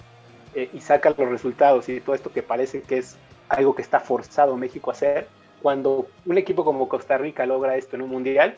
eh, 0.55 0.69
y 0.73 0.81
saca 0.81 1.09
los 1.09 1.29
resultados 1.29 1.89
y 1.89 1.99
todo 2.01 2.15
esto 2.15 2.31
que 2.31 2.43
parece 2.43 2.81
que 2.81 2.97
es 2.97 3.17
algo 3.49 3.75
que 3.75 3.81
está 3.81 3.99
forzado 3.99 4.55
México 4.57 4.89
a 4.89 4.93
hacer, 4.93 5.27
cuando 5.61 6.07
un 6.25 6.37
equipo 6.37 6.65
como 6.65 6.87
Costa 6.89 7.17
Rica 7.17 7.45
logra 7.45 7.75
esto 7.75 7.95
en 7.95 8.01
un 8.03 8.09
mundial, 8.09 8.57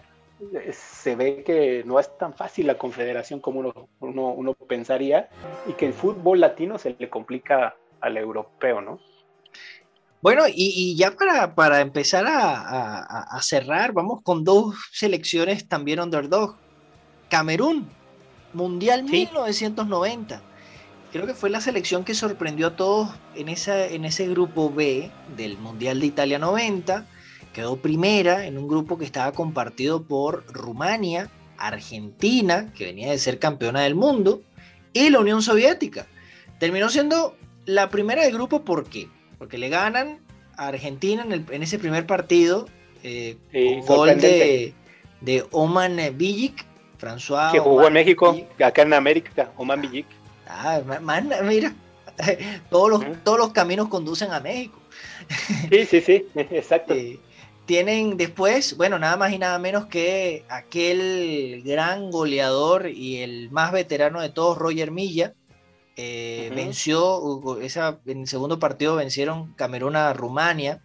eh, 0.54 0.72
se 0.74 1.16
ve 1.16 1.44
que 1.44 1.84
no 1.86 2.00
es 2.00 2.18
tan 2.18 2.34
fácil 2.34 2.68
la 2.68 2.78
confederación 2.78 3.40
como 3.40 3.60
uno, 3.60 3.90
uno, 4.00 4.30
uno 4.30 4.54
pensaría, 4.54 5.30
y 5.68 5.74
que 5.74 5.88
el 5.88 5.94
fútbol 5.94 6.40
latino 6.40 6.78
se 6.78 6.96
le 6.98 7.10
complica 7.10 7.76
al 8.02 8.18
europeo, 8.18 8.82
¿no? 8.82 9.00
Bueno, 10.24 10.44
y, 10.48 10.96
ya 10.96 11.12
para, 11.12 11.54
para 11.54 11.82
empezar 11.82 12.24
a, 12.26 13.38
cerrar, 13.42 13.92
vamos 13.92 14.22
con 14.24 14.46
dos 14.46 14.74
selecciones 14.94 15.68
también 15.68 16.00
underdog. 16.00 16.56
Camerún, 17.30 17.90
Mundial 18.54 19.04
1990. 19.04 20.42
Creo 21.14 21.28
que 21.28 21.36
fue 21.36 21.52
la 21.52 21.62
selección 21.62 22.04
que 22.04 22.16
sorprendió 22.16 22.68
a 22.68 22.76
todos 22.76 23.10
en, 23.36 23.48
esa, 23.48 23.86
en 23.86 24.04
ese 24.04 24.28
grupo 24.28 24.72
B 24.72 25.12
del 25.38 25.60
Mundial 25.60 26.00
de 26.00 26.08
Italia 26.08 26.40
90. 26.40 27.06
Quedó 27.54 27.78
primera 27.78 28.48
en 28.48 28.58
un 28.58 28.68
grupo 28.68 28.98
que 28.98 29.06
estaba 29.06 29.32
compartido 29.32 30.02
por 30.02 30.44
Rumania, 30.52 31.30
Argentina, 31.60 32.74
que 32.76 32.86
venía 32.86 33.12
de 33.12 33.20
ser 33.20 33.38
campeona 33.38 33.82
del 33.82 33.94
mundo, 33.94 34.42
y 34.92 35.12
la 35.12 35.20
Unión 35.20 35.44
Soviética. 35.44 36.08
Terminó 36.60 36.90
siendo 36.90 37.38
la 37.66 37.92
primera 37.92 38.24
del 38.24 38.34
grupo, 38.34 38.66
¿por 38.66 38.86
qué? 38.86 39.08
porque 39.44 39.58
le 39.58 39.68
ganan 39.68 40.20
a 40.56 40.68
Argentina 40.68 41.28
en, 41.30 41.64
ese 41.64 41.78
primer 41.78 42.08
partido, 42.08 42.66
eh, 43.04 43.36
gol 43.86 44.18
de, 44.18 45.46
Oman 45.52 46.00
Villic, 46.16 46.66
François. 46.98 47.52
Que 47.52 47.60
jugó 47.60 47.86
en 47.88 47.94
México, 47.94 48.36
acá 48.64 48.82
en 48.82 48.94
América, 48.94 49.52
Oman 49.58 49.82
Villic. 49.82 50.08
Ah, 50.54 50.82
mira, 51.44 51.74
todos 52.70 52.90
los, 52.90 53.24
todos 53.24 53.38
los 53.38 53.54
caminos 53.54 53.88
conducen 53.90 54.32
a 54.32 54.40
México. 54.40 54.80
Sí, 55.70 55.86
sí, 55.86 56.02
sí, 56.02 56.26
exacto. 56.36 56.94
Eh, 56.94 57.20
tienen 57.66 58.18
después, 58.18 58.76
bueno, 58.76 59.00
nada 59.00 59.16
más 59.16 59.32
y 59.32 59.40
nada 59.40 59.58
menos 59.58 59.86
que 59.86 60.44
aquel 60.50 61.64
gran 61.66 62.12
goleador 62.12 62.90
y 62.90 63.18
el 63.18 63.50
más 63.52 63.72
veterano 63.72 64.22
de 64.22 64.30
todos, 64.30 64.58
Roger 64.58 64.92
Milla, 64.92 65.34
eh, 65.96 66.52
venció, 66.54 67.58
esa, 67.62 68.00
en 68.06 68.22
el 68.22 68.28
segundo 68.28 68.60
partido 68.60 68.96
vencieron 68.96 69.54
Camerún 69.54 69.96
a 69.96 70.12
Rumania, 70.12 70.82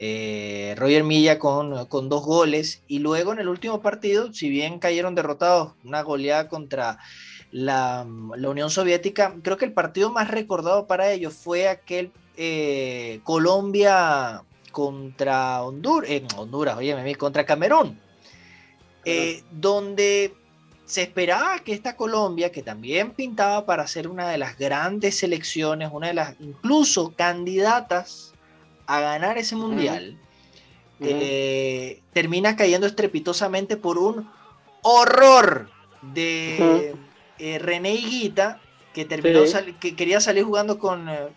eh, 0.00 0.74
Roger 0.76 1.04
Milla 1.04 1.38
con, 1.38 1.86
con, 1.86 2.08
dos 2.08 2.24
goles, 2.24 2.82
y 2.88 2.98
luego 2.98 3.32
en 3.32 3.38
el 3.38 3.48
último 3.48 3.80
partido, 3.80 4.32
si 4.32 4.48
bien 4.48 4.80
cayeron 4.80 5.14
derrotados, 5.14 5.74
una 5.84 6.02
goleada 6.02 6.48
contra 6.48 6.98
la, 7.50 8.06
Unión 8.06 8.70
Soviética, 8.70 9.34
creo 9.42 9.56
que 9.56 9.64
el 9.64 9.72
partido 9.72 10.10
más 10.10 10.30
recordado 10.30 10.86
para 10.86 11.10
ellos 11.10 11.34
fue 11.34 11.68
aquel 11.68 12.10
eh, 12.36 13.20
Colombia 13.24 14.42
contra 14.72 15.62
Honduras, 15.62 16.10
Honduras, 16.36 16.76
oye, 16.76 17.16
contra 17.16 17.44
Camerún, 17.44 17.98
donde 19.50 20.34
se 20.88 21.02
esperaba 21.02 21.58
que 21.58 21.74
esta 21.74 21.96
Colombia, 21.96 22.50
que 22.50 22.62
también 22.62 23.10
pintaba 23.10 23.66
para 23.66 23.86
ser 23.86 24.08
una 24.08 24.26
de 24.30 24.38
las 24.38 24.58
grandes 24.58 25.18
selecciones, 25.18 25.90
una 25.92 26.08
de 26.08 26.14
las 26.14 26.34
incluso 26.40 27.12
candidatas 27.14 28.32
a 28.86 29.00
ganar 29.00 29.36
ese 29.36 29.54
mundial, 29.54 30.18
eh, 31.00 32.00
termina 32.14 32.56
cayendo 32.56 32.86
estrepitosamente 32.86 33.76
por 33.76 33.98
un 33.98 34.30
horror 34.80 35.68
de 36.00 36.96
eh, 37.38 37.58
René 37.58 37.94
Higuita, 37.94 38.60
que, 38.92 39.04
terminó 39.04 39.40
que 39.80 39.96
quería 39.96 40.20
salir 40.20 40.44
jugando 40.44 40.78
con, 40.78 41.08
eh, 41.08 41.28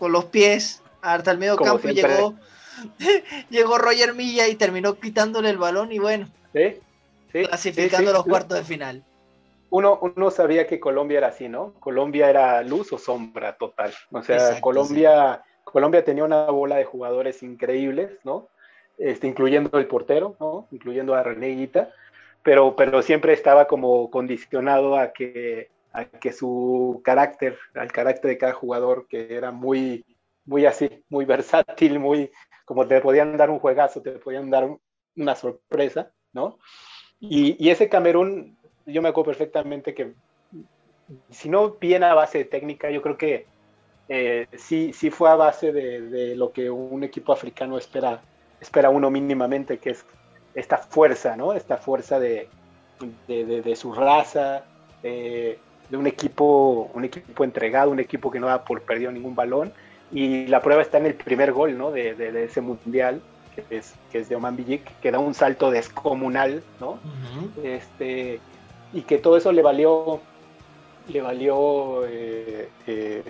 los 0.00 0.24
pies 0.26 0.82
hasta 1.02 1.30
el 1.30 1.38
medio 1.38 1.56
campo 1.56 1.88
y 1.88 1.94
llegó, 1.94 2.34
llegó 3.50 3.78
Roger 3.78 4.14
Milla 4.14 4.48
y 4.48 4.54
terminó 4.54 4.94
quitándole 4.94 5.50
el 5.50 5.58
balón 5.58 5.92
y 5.92 5.98
bueno. 5.98 6.28
¿Sí? 6.52 6.76
clasificando 7.32 8.12
los 8.12 8.24
cuartos 8.24 8.58
de 8.58 8.64
final. 8.64 9.04
Uno, 9.70 10.00
uno 10.02 10.30
sabía 10.32 10.66
que 10.66 10.80
Colombia 10.80 11.18
era 11.18 11.28
así, 11.28 11.48
¿no? 11.48 11.74
Colombia 11.78 12.28
era 12.28 12.62
luz 12.62 12.92
o 12.92 12.98
sombra 12.98 13.56
total. 13.56 13.94
O 14.10 14.20
sea, 14.20 14.60
Colombia, 14.60 15.44
Colombia 15.62 16.04
tenía 16.04 16.24
una 16.24 16.46
bola 16.46 16.76
de 16.76 16.84
jugadores 16.84 17.44
increíbles, 17.44 18.10
¿no? 18.24 18.48
Este, 18.98 19.28
incluyendo 19.28 19.78
el 19.78 19.86
portero, 19.86 20.36
¿no? 20.40 20.66
Incluyendo 20.72 21.14
a 21.14 21.22
René 21.22 21.50
Guita, 21.50 21.90
pero, 22.42 22.74
pero 22.76 23.02
siempre 23.02 23.32
estaba 23.32 23.66
como 23.66 24.10
condicionado 24.10 24.96
a 24.96 25.12
que, 25.12 25.70
a 25.92 26.04
que 26.04 26.32
su 26.32 27.00
carácter, 27.04 27.58
al 27.74 27.92
carácter 27.92 28.30
de 28.30 28.38
cada 28.38 28.52
jugador, 28.52 29.06
que 29.08 29.34
era 29.34 29.50
muy, 29.50 30.04
muy 30.44 30.66
así, 30.66 31.04
muy 31.08 31.24
versátil, 31.26 31.98
muy, 31.98 32.30
como 32.64 32.86
te 32.86 33.00
podían 33.00 33.36
dar 33.36 33.50
un 33.50 33.58
juegazo, 33.58 34.02
te 34.02 34.12
podían 34.12 34.50
dar 34.50 34.68
una 35.16 35.34
sorpresa, 35.34 36.12
¿no? 36.32 36.58
Y, 37.18 37.68
ese 37.68 37.90
Camerún, 37.90 38.56
yo 38.86 39.02
me 39.02 39.10
acuerdo 39.10 39.32
perfectamente 39.32 39.94
que, 39.94 40.14
si 41.28 41.50
no 41.50 41.72
bien 41.72 42.02
a 42.02 42.14
base 42.14 42.38
de 42.38 42.44
técnica, 42.46 42.90
yo 42.90 43.02
creo 43.02 43.18
que 43.18 43.46
eh, 44.08 44.46
sí, 44.56 44.92
sí 44.94 45.10
fue 45.10 45.28
a 45.28 45.34
base 45.34 45.72
de, 45.72 46.34
lo 46.34 46.50
que 46.52 46.70
un 46.70 47.04
equipo 47.04 47.32
africano 47.32 47.76
espera, 47.76 48.22
espera 48.58 48.88
uno 48.88 49.10
mínimamente, 49.10 49.78
que 49.78 49.90
es 49.90 50.06
esta 50.54 50.78
fuerza, 50.78 51.36
¿no? 51.36 51.52
Esta 51.52 51.76
fuerza 51.76 52.18
de, 52.18 52.48
de, 53.28 53.76
su 53.76 53.92
raza, 53.92 54.64
de 55.90 55.96
un 55.96 56.06
equipo, 56.06 56.90
un 56.94 57.04
equipo 57.04 57.44
entregado, 57.44 57.90
un 57.90 58.00
equipo 58.00 58.30
que 58.30 58.40
no 58.40 58.46
da 58.46 58.64
por 58.64 58.80
perdido 58.82 59.10
ningún 59.10 59.34
balón 59.34 59.72
Y 60.12 60.46
la 60.46 60.62
prueba 60.62 60.82
está 60.82 60.98
en 60.98 61.06
el 61.06 61.14
primer 61.14 61.52
gol 61.52 61.76
¿no? 61.76 61.90
de, 61.90 62.14
de, 62.14 62.44
ese 62.44 62.60
mundial, 62.60 63.20
que 63.54 63.76
es, 63.76 63.94
que 64.10 64.18
es 64.18 64.28
de 64.28 64.36
Oman 64.36 64.56
Villic, 64.56 64.84
que 65.00 65.10
da 65.10 65.18
un 65.18 65.34
salto 65.34 65.70
descomunal, 65.70 66.62
¿no? 66.80 66.98
este, 67.62 68.40
y 68.92 69.02
que 69.02 69.18
todo 69.18 69.36
eso 69.36 69.52
le 69.52 69.62
valió, 69.62 70.20
le 71.08 71.20
valió 71.20 72.06
eh, 72.06 72.68
eh, 72.86 73.22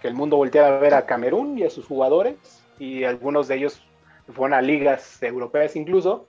que 0.00 0.08
el 0.08 0.14
mundo 0.14 0.36
volteara 0.36 0.76
a 0.76 0.78
ver 0.78 0.94
a 0.94 1.06
Camerún 1.06 1.58
y 1.58 1.64
a 1.64 1.70
sus 1.70 1.86
jugadores, 1.86 2.36
y 2.78 3.04
algunos 3.04 3.48
de 3.48 3.56
ellos 3.56 3.82
fueron 4.32 4.54
a 4.54 4.60
ligas 4.60 5.22
europeas 5.22 5.74
incluso, 5.74 6.27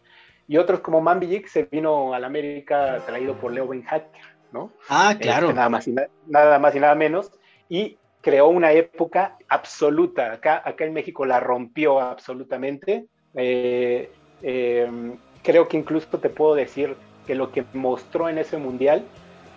y 0.50 0.58
otros 0.58 0.80
como 0.80 1.00
Mambijic 1.00 1.47
se 1.47 1.64
vino 1.72 2.16
a 2.16 2.20
la 2.20 2.26
América 2.26 3.04
traído 3.06 3.36
por 3.36 3.54
Leo 3.54 3.68
Ben 3.68 3.84
Hacker, 3.84 4.24
¿no? 4.52 4.72
Ah, 4.89 5.16
claro. 5.18 5.50
Este, 5.50 5.56
nada, 5.56 5.70
más 5.70 5.88
y 5.88 5.95
nada 6.26 6.58
más 6.58 6.76
y 6.76 6.80
nada 6.80 6.95
menos, 6.95 7.32
y 7.70 7.97
creó 8.22 8.47
una 8.47 8.72
época 8.72 9.38
absoluta, 9.47 10.34
acá, 10.34 10.60
acá 10.66 10.86
en 10.86 10.93
México 10.93 11.24
la 11.24 11.39
rompió 11.39 12.00
absolutamente, 12.00 13.06
eh, 13.36 14.12
em, 14.41 15.18
creo 15.43 15.68
que 15.68 15.78
incluso 15.78 16.18
te 16.18 16.30
puedo 16.30 16.56
decir 16.56 16.95
que 17.28 17.36
lo 17.36 17.52
que 17.52 17.64
mostró 17.74 18.28
en 18.28 18.39
ese 18.39 18.58
mundial 18.58 19.04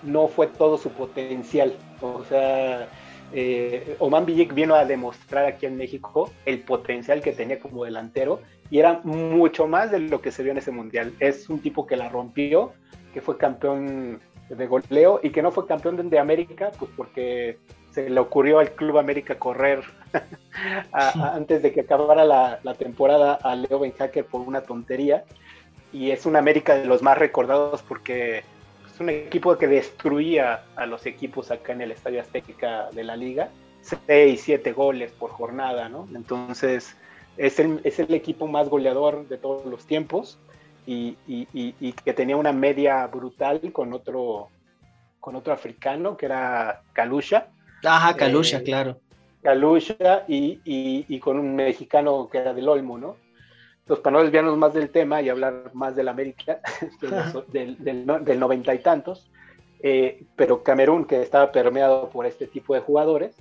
no 0.02 0.28
fue 0.28 0.46
todo 0.46 0.76
su 0.76 0.90
potencial, 0.90 1.74
o 2.02 2.22
sea, 2.24 2.86
eh, 3.32 3.96
Oman 3.98 4.26
Villic 4.26 4.54
vino 4.54 4.74
a 4.74 4.84
demostrar 4.84 5.46
aquí 5.46 5.66
en 5.66 5.76
México 5.76 6.30
el 6.44 6.60
potencial 6.60 7.20
que 7.22 7.32
tenía 7.32 7.58
como 7.58 7.84
delantero 7.84 8.40
y 8.70 8.78
era 8.78 9.00
mucho 9.04 9.66
más 9.66 9.90
de 9.90 10.00
lo 10.00 10.20
que 10.20 10.32
se 10.32 10.42
vio 10.42 10.52
en 10.52 10.58
ese 10.58 10.70
mundial. 10.70 11.12
Es 11.20 11.50
un 11.50 11.60
tipo 11.60 11.86
que 11.86 11.96
la 11.96 12.08
rompió, 12.08 12.72
que 13.12 13.20
fue 13.20 13.36
campeón 13.36 14.20
de 14.48 14.66
goleo 14.66 15.20
y 15.22 15.30
que 15.30 15.42
no 15.42 15.50
fue 15.50 15.66
campeón 15.66 16.08
de 16.08 16.18
América, 16.18 16.70
pues 16.78 16.90
porque 16.96 17.58
se 17.90 18.08
le 18.08 18.20
ocurrió 18.20 18.58
al 18.58 18.72
Club 18.72 18.98
América 18.98 19.38
correr 19.38 19.82
antes 20.92 21.62
de 21.62 21.72
que 21.72 21.82
acabara 21.82 22.24
la, 22.24 22.74
temporada 22.78 23.34
a 23.34 23.54
Leo 23.54 23.78
Benhacker 23.78 24.24
por 24.24 24.40
una 24.40 24.62
tontería. 24.62 25.24
Y 25.92 26.10
es 26.10 26.24
un 26.24 26.36
América 26.36 26.74
de 26.74 26.86
los 26.86 27.02
más 27.02 27.18
recordados 27.18 27.82
porque 27.82 28.44
un 29.02 29.10
equipo 29.10 29.58
que 29.58 29.66
destruía 29.66 30.64
a 30.76 30.86
los 30.86 31.06
equipos 31.06 31.50
acá 31.50 31.72
en 31.72 31.82
el 31.82 31.92
Estadio 31.92 32.20
Azteca 32.20 32.90
de 32.92 33.04
la 33.04 33.16
liga, 33.16 33.50
seis, 33.82 34.42
siete 34.42 34.72
goles 34.72 35.12
por 35.12 35.30
jornada, 35.30 35.88
¿no? 35.88 36.08
Entonces 36.14 36.96
es 37.36 37.58
el, 37.58 37.80
es 37.84 37.98
el 37.98 38.14
equipo 38.14 38.46
más 38.46 38.68
goleador 38.68 39.26
de 39.28 39.38
todos 39.38 39.66
los 39.66 39.86
tiempos 39.86 40.38
y, 40.86 41.16
y, 41.26 41.92
que 41.92 42.12
tenía 42.12 42.36
una 42.36 42.52
media 42.52 43.06
brutal 43.06 43.60
con 43.72 43.92
otro, 43.92 44.48
con 45.20 45.36
otro 45.36 45.52
africano 45.52 46.16
que 46.16 46.26
era 46.26 46.82
Kalusha. 46.92 47.48
Ajá, 47.84 48.16
Kalusha, 48.16 48.58
eh, 48.58 48.62
claro. 48.62 49.00
Kalusha 49.42 50.24
y, 50.28 50.60
y, 50.64 51.18
con 51.20 51.38
un 51.38 51.54
mexicano 51.54 52.28
que 52.30 52.38
era 52.38 52.54
del 52.54 52.68
Olmo, 52.68 52.98
¿no? 52.98 53.16
Entonces, 53.82 54.02
para 54.02 54.16
no 54.16 54.22
desviarnos 54.22 54.56
más 54.56 54.74
del 54.74 54.90
tema 54.90 55.20
y 55.22 55.28
hablar 55.28 55.70
más 55.72 55.96
del 55.96 56.08
América, 56.08 56.60
del, 57.48 57.76
del, 57.82 58.40
noventa 58.40 58.74
y 58.74 58.78
tantos, 58.78 59.30
eh, 59.80 60.22
pero 60.36 60.62
Camerún, 60.62 61.04
que 61.04 61.20
estaba 61.20 61.50
permeado 61.50 62.08
por 62.10 62.26
este 62.26 62.46
tipo 62.46 62.74
de 62.74 62.80
jugadores, 62.80 63.36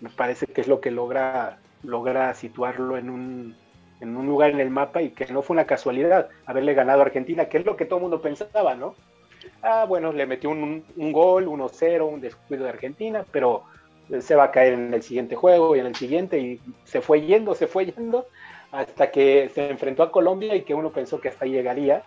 me 0.00 0.10
parece 0.10 0.46
que 0.46 0.60
es 0.60 0.68
lo 0.68 0.80
que 0.80 0.90
logra, 0.90 1.58
logra 1.82 2.32
situarlo 2.34 2.96
en 2.96 3.10
un, 3.10 3.56
en 4.00 4.16
un 4.16 4.26
lugar 4.26 4.50
en 4.50 4.60
el 4.60 4.70
mapa 4.70 5.02
y 5.02 5.10
que 5.10 5.26
no 5.32 5.42
fue 5.42 5.54
una 5.54 5.66
casualidad 5.66 6.28
haberle 6.46 6.74
ganado 6.74 7.00
a 7.00 7.06
Argentina, 7.06 7.46
que 7.46 7.58
es 7.58 7.66
lo 7.66 7.76
que 7.76 7.84
todo 7.84 7.96
el 7.96 8.02
mundo 8.02 8.22
pensaba, 8.22 8.76
¿no? 8.76 8.94
Ah, 9.62 9.84
bueno, 9.88 10.12
le 10.12 10.26
metió 10.26 10.50
un, 10.50 10.84
un 10.96 11.12
gol, 11.12 11.46
1-0, 11.46 12.08
un 12.08 12.20
descuido 12.20 12.64
de 12.64 12.70
Argentina, 12.70 13.24
pero 13.32 13.64
se 14.20 14.34
va 14.34 14.44
a 14.44 14.50
caer 14.50 14.74
en 14.74 14.94
el 14.94 15.02
siguiente 15.02 15.36
juego 15.36 15.76
y 15.76 15.80
en 15.80 15.86
el 15.86 15.94
siguiente 15.94 16.38
y 16.38 16.60
se 16.84 17.00
fue 17.00 17.22
yendo, 17.22 17.54
se 17.54 17.66
fue 17.66 17.86
yendo 17.86 18.26
hasta 18.72 19.10
que 19.10 19.50
se 19.54 19.68
enfrentó 19.68 20.02
a 20.02 20.12
Colombia 20.12 20.54
y 20.54 20.62
que 20.62 20.74
uno 20.74 20.90
pensó 20.92 21.20
que 21.20 21.28
hasta 21.28 21.44
ahí 21.44 21.52
llegaría, 21.52 22.04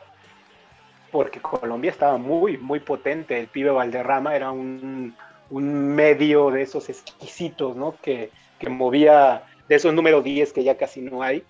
porque 1.12 1.40
Colombia 1.40 1.92
estaba 1.92 2.18
muy, 2.18 2.58
muy 2.58 2.80
potente. 2.80 3.40
El 3.40 3.48
pibe 3.48 3.70
Valderrama 3.70 4.36
era 4.36 4.52
un, 4.52 5.16
medio 5.50 6.50
de 6.50 6.64
esos 6.64 6.90
exquisitos, 6.90 7.76
¿no? 7.76 7.96
Que, 8.02 8.32
movía 8.70 9.44
de 9.68 9.76
esos 9.76 9.94
número 9.94 10.22
10 10.22 10.54
que 10.54 10.64
ya 10.64 10.78
casi 10.78 11.02
no 11.02 11.22
hay 11.22 11.44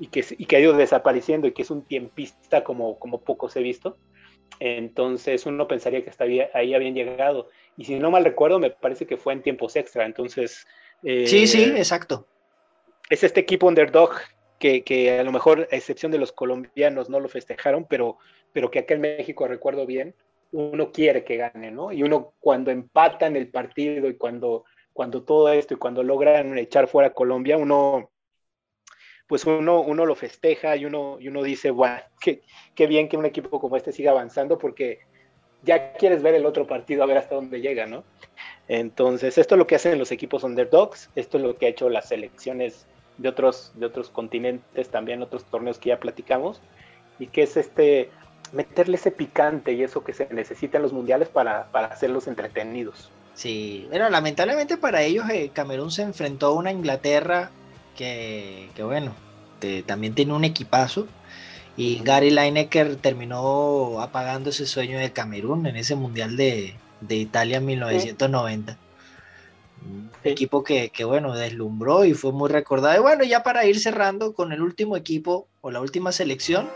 y 0.00 0.06
que, 0.06 0.24
y 0.30 0.46
que 0.46 0.56
ha 0.56 0.60
ido 0.60 0.72
desapareciendo 0.72 1.46
y 1.46 1.52
que 1.52 1.60
es 1.60 1.70
un 1.70 1.82
tiempista 1.82 2.64
como, 2.64 2.98
como 2.98 3.20
pocos 3.20 3.54
he 3.56 3.60
visto. 3.60 3.98
Entonces 4.60 5.44
uno 5.44 5.68
pensaría 5.68 6.02
que 6.02 6.08
hasta 6.08 6.24
ahí 6.24 6.74
habían 6.74 6.94
llegado. 6.94 7.50
Y 7.76 7.84
si 7.84 7.98
no 7.98 8.10
mal 8.10 8.24
recuerdo, 8.24 8.58
me 8.58 8.70
parece 8.70 9.06
que 9.06 9.18
fue 9.18 9.34
en 9.34 9.42
tiempos 9.42 9.76
extra. 9.76 10.06
Entonces... 10.06 10.66
sí, 11.02 11.46
sí, 11.46 11.64
eh, 11.64 11.74
exacto. 11.76 12.26
Es 13.10 13.24
este 13.24 13.40
equipo 13.40 13.66
underdog 13.66 14.12
que, 14.64 15.18
a 15.18 15.22
lo 15.22 15.32
mejor, 15.32 15.68
a 15.70 15.76
excepción 15.76 16.10
de 16.10 16.18
los 16.18 16.32
colombianos, 16.32 17.10
no 17.10 17.20
lo 17.20 17.28
festejaron, 17.28 17.84
pero, 17.84 18.16
pero 18.52 18.70
que 18.70 18.78
acá 18.78 18.94
en 18.94 19.02
México, 19.02 19.46
recuerdo 19.46 19.84
bien, 19.84 20.14
uno 20.52 20.90
quiere 20.90 21.22
que 21.24 21.36
gane, 21.36 21.70
¿no? 21.70 21.92
Y 21.92 22.02
uno 22.02 22.32
cuando 22.40 22.70
empatan 22.70 23.36
el 23.36 23.48
partido 23.48 24.08
y 24.08 24.16
cuando, 24.16 24.64
cuando 24.92 25.22
todo 25.22 25.52
esto 25.52 25.74
y 25.74 25.76
cuando 25.76 26.02
logran 26.02 26.56
echar 26.56 26.88
fuera 26.88 27.08
a 27.08 27.12
Colombia, 27.12 27.58
uno, 27.58 28.10
pues 29.26 29.44
uno, 29.44 29.80
uno 29.82 30.06
lo 30.06 30.14
festeja 30.14 30.76
y 30.76 30.86
uno, 30.86 31.18
y 31.20 31.28
uno 31.28 31.42
dice, 31.42 31.70
bueno, 31.70 32.00
qué, 32.20 32.42
qué 32.74 32.86
bien 32.86 33.08
que 33.08 33.16
un 33.18 33.26
equipo 33.26 33.60
como 33.60 33.76
este 33.76 33.92
siga 33.92 34.12
avanzando 34.12 34.56
porque 34.56 35.00
ya 35.62 35.92
quieres 35.92 36.22
ver 36.22 36.34
el 36.34 36.46
otro 36.46 36.66
partido 36.66 37.02
a 37.02 37.06
ver 37.06 37.18
hasta 37.18 37.34
dónde 37.34 37.60
llega, 37.60 37.86
¿no? 37.86 38.04
Entonces, 38.68 39.36
esto 39.36 39.56
es 39.56 39.58
lo 39.58 39.66
que 39.66 39.74
hacen 39.74 39.98
los 39.98 40.12
equipos 40.12 40.42
underdogs, 40.42 41.10
esto 41.16 41.36
es 41.36 41.44
lo 41.44 41.58
que 41.58 41.66
ha 41.66 41.70
hecho 41.70 41.90
las 41.90 42.08
selecciones 42.08 42.86
de 43.18 43.28
otros, 43.28 43.72
de 43.74 43.86
otros 43.86 44.08
continentes, 44.08 44.88
también 44.88 45.22
otros 45.22 45.44
torneos 45.44 45.78
que 45.78 45.90
ya 45.90 46.00
platicamos, 46.00 46.60
y 47.18 47.28
que 47.28 47.42
es 47.42 47.56
este 47.56 48.10
meterle 48.52 48.96
ese 48.96 49.10
picante 49.10 49.72
y 49.72 49.82
eso 49.82 50.04
que 50.04 50.12
se 50.12 50.28
necesita 50.30 50.78
en 50.78 50.82
los 50.82 50.92
mundiales 50.92 51.28
para, 51.28 51.66
para 51.72 51.88
hacerlos 51.88 52.28
entretenidos. 52.28 53.10
Sí, 53.34 53.88
pero 53.90 54.08
lamentablemente 54.10 54.76
para 54.76 55.02
ellos 55.02 55.28
eh, 55.30 55.50
Camerún 55.52 55.90
se 55.90 56.02
enfrentó 56.02 56.48
a 56.48 56.52
una 56.52 56.70
Inglaterra 56.70 57.50
que, 57.96 58.68
que 58.76 58.82
bueno, 58.84 59.12
también 59.86 60.14
tiene 60.14 60.32
un 60.32 60.44
equipazo. 60.44 61.06
Y 61.76 62.00
Gary 62.04 62.30
Lineker 62.30 62.96
terminó 62.96 64.00
apagando 64.00 64.50
ese 64.50 64.66
sueño 64.66 64.98
de 64.98 65.12
Camerún 65.12 65.66
en 65.66 65.76
ese 65.76 65.96
mundial 65.96 66.36
de, 66.36 66.74
de 67.00 67.16
Italia 67.16 67.56
en 67.56 67.66
1990. 67.66 68.76
Equipo 70.22 70.64
que, 70.64 70.90
bueno, 71.04 71.34
deslumbró 71.34 72.04
y 72.04 72.14
fue 72.14 72.32
muy 72.32 72.48
recordado. 72.48 72.96
Y 72.96 73.02
bueno, 73.02 73.24
ya 73.24 73.42
para 73.42 73.66
ir 73.66 73.78
cerrando 73.78 74.32
con 74.32 74.52
el 74.52 74.62
último 74.62 74.96
equipo 74.96 75.48
o 75.60 75.70
la 75.70 75.80
última 75.80 76.12
selección, 76.12 76.68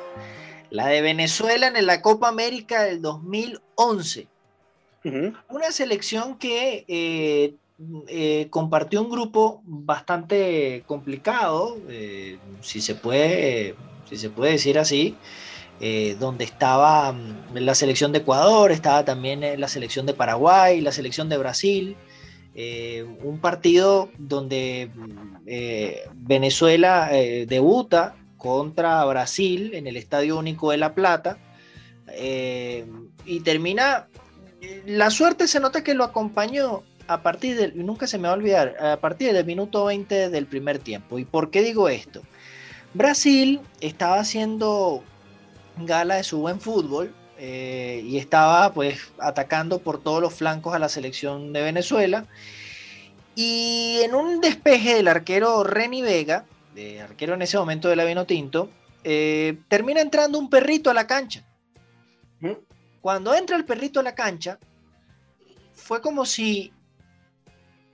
la 0.71 0.89
de 0.89 1.01
Venezuela 1.01 1.69
en 1.69 1.87
la 1.87 2.03
Copa 2.03 2.29
América 2.29 2.83
del 2.83 3.01
2011. 3.01 4.27
Una 5.49 5.73
selección 5.73 6.37
que 6.37 6.85
eh, 6.87 7.55
eh, 8.09 8.49
compartió 8.51 9.01
un 9.01 9.09
grupo 9.09 9.63
bastante 9.65 10.83
complicado, 10.87 11.79
eh, 11.89 12.39
si, 12.61 12.83
se 12.83 12.95
puede, 12.95 13.75
si 14.09 14.19
se 14.19 14.29
puede 14.29 14.53
decir 14.53 14.79
así, 14.79 15.17
donde 16.19 16.45
estaba 16.45 17.13
mm, 17.13 17.55
la 17.55 17.75
selección 17.75 18.13
de 18.13 18.19
Ecuador, 18.19 18.71
estaba 18.73 19.05
también 19.05 19.59
la 19.59 19.69
selección 19.69 20.05
de 20.05 20.13
Paraguay, 20.13 20.83
la 20.83 20.93
selección 20.93 21.31
de 21.31 21.39
Brasil, 21.39 21.97
eh, 22.61 23.07
un 23.23 23.39
partido 23.39 24.11
donde 24.19 24.91
eh, 25.47 26.03
Venezuela 26.13 27.09
eh, 27.13 27.47
debuta 27.47 28.17
contra 28.37 29.05
Brasil 29.05 29.75
en 29.75 29.87
el 29.87 29.97
Estadio 29.97 30.37
Único 30.37 30.73
de 30.73 30.77
La 30.79 30.93
Plata 30.93 31.39
y 33.25 33.41
termina, 33.45 34.09
la 34.87 35.11
suerte 35.11 35.47
se 35.47 35.61
nota 35.61 35.85
que 35.85 35.95
lo 35.95 36.03
acompañó 36.03 36.83
a 37.07 37.23
partir 37.23 37.57
del, 37.57 37.87
nunca 37.87 38.09
se 38.09 38.19
me 38.19 38.27
va 38.27 38.35
a 38.35 38.37
olvidar, 38.37 38.75
a 38.85 38.97
partir 38.97 39.33
del 39.33 39.47
minuto 39.47 39.85
20 39.85 40.29
del 40.29 40.47
primer 40.47 40.81
tiempo. 40.81 41.21
¿Y 41.21 41.25
por 41.25 41.53
qué 41.53 41.63
digo 41.63 41.89
esto? 41.89 42.23
Brasil 42.93 43.61
estaba 43.81 44.19
haciendo 44.19 45.05
gala 45.77 46.17
de 46.17 46.25
su 46.25 46.41
buen 46.41 46.61
fútbol, 46.61 47.15
eh, 47.39 48.03
y 48.05 48.19
estaba 48.19 48.73
pues 48.73 49.13
atacando 49.19 49.79
por 49.79 50.03
todos 50.03 50.21
los 50.21 50.35
flancos 50.35 50.75
a 50.75 50.79
la 50.81 50.89
selección 50.89 51.53
de 51.53 51.63
Venezuela. 51.63 52.27
Y 53.37 54.01
en 54.03 54.17
un 54.17 54.41
despeje 54.41 54.97
del 54.97 55.07
arquero 55.07 55.63
Reni 55.63 56.03
Vega, 56.03 56.45
de 56.75 57.01
arquero 57.01 57.35
en 57.35 57.43
ese 57.43 57.57
momento 57.57 57.89
de 57.89 57.95
la 57.95 58.05
Vino 58.05 58.27
Tinto, 58.27 58.71
eh, 59.05 59.57
termina 59.69 60.01
entrando 60.01 60.39
un 60.39 60.51
perrito 60.51 60.91
a 60.91 60.95
la 60.95 61.07
cancha. 61.07 61.45
Cuando 63.01 63.33
entra 63.35 63.57
el 63.57 63.65
perrito 63.65 64.01
a 64.01 64.03
la 64.03 64.17
cancha, 64.17 64.59
fue 65.75 66.01
como 66.01 66.27
si 66.27 66.73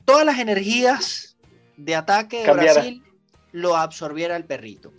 todas 0.07 0.25
las 0.25 0.39
energías 0.39 1.37
de 1.77 1.95
ataque 1.95 2.45
de 2.45 2.53
Brasil 2.53 3.05
lo 3.53 3.77
absorbiera 3.77 4.37
el 4.37 4.45
perrito. 4.45 4.93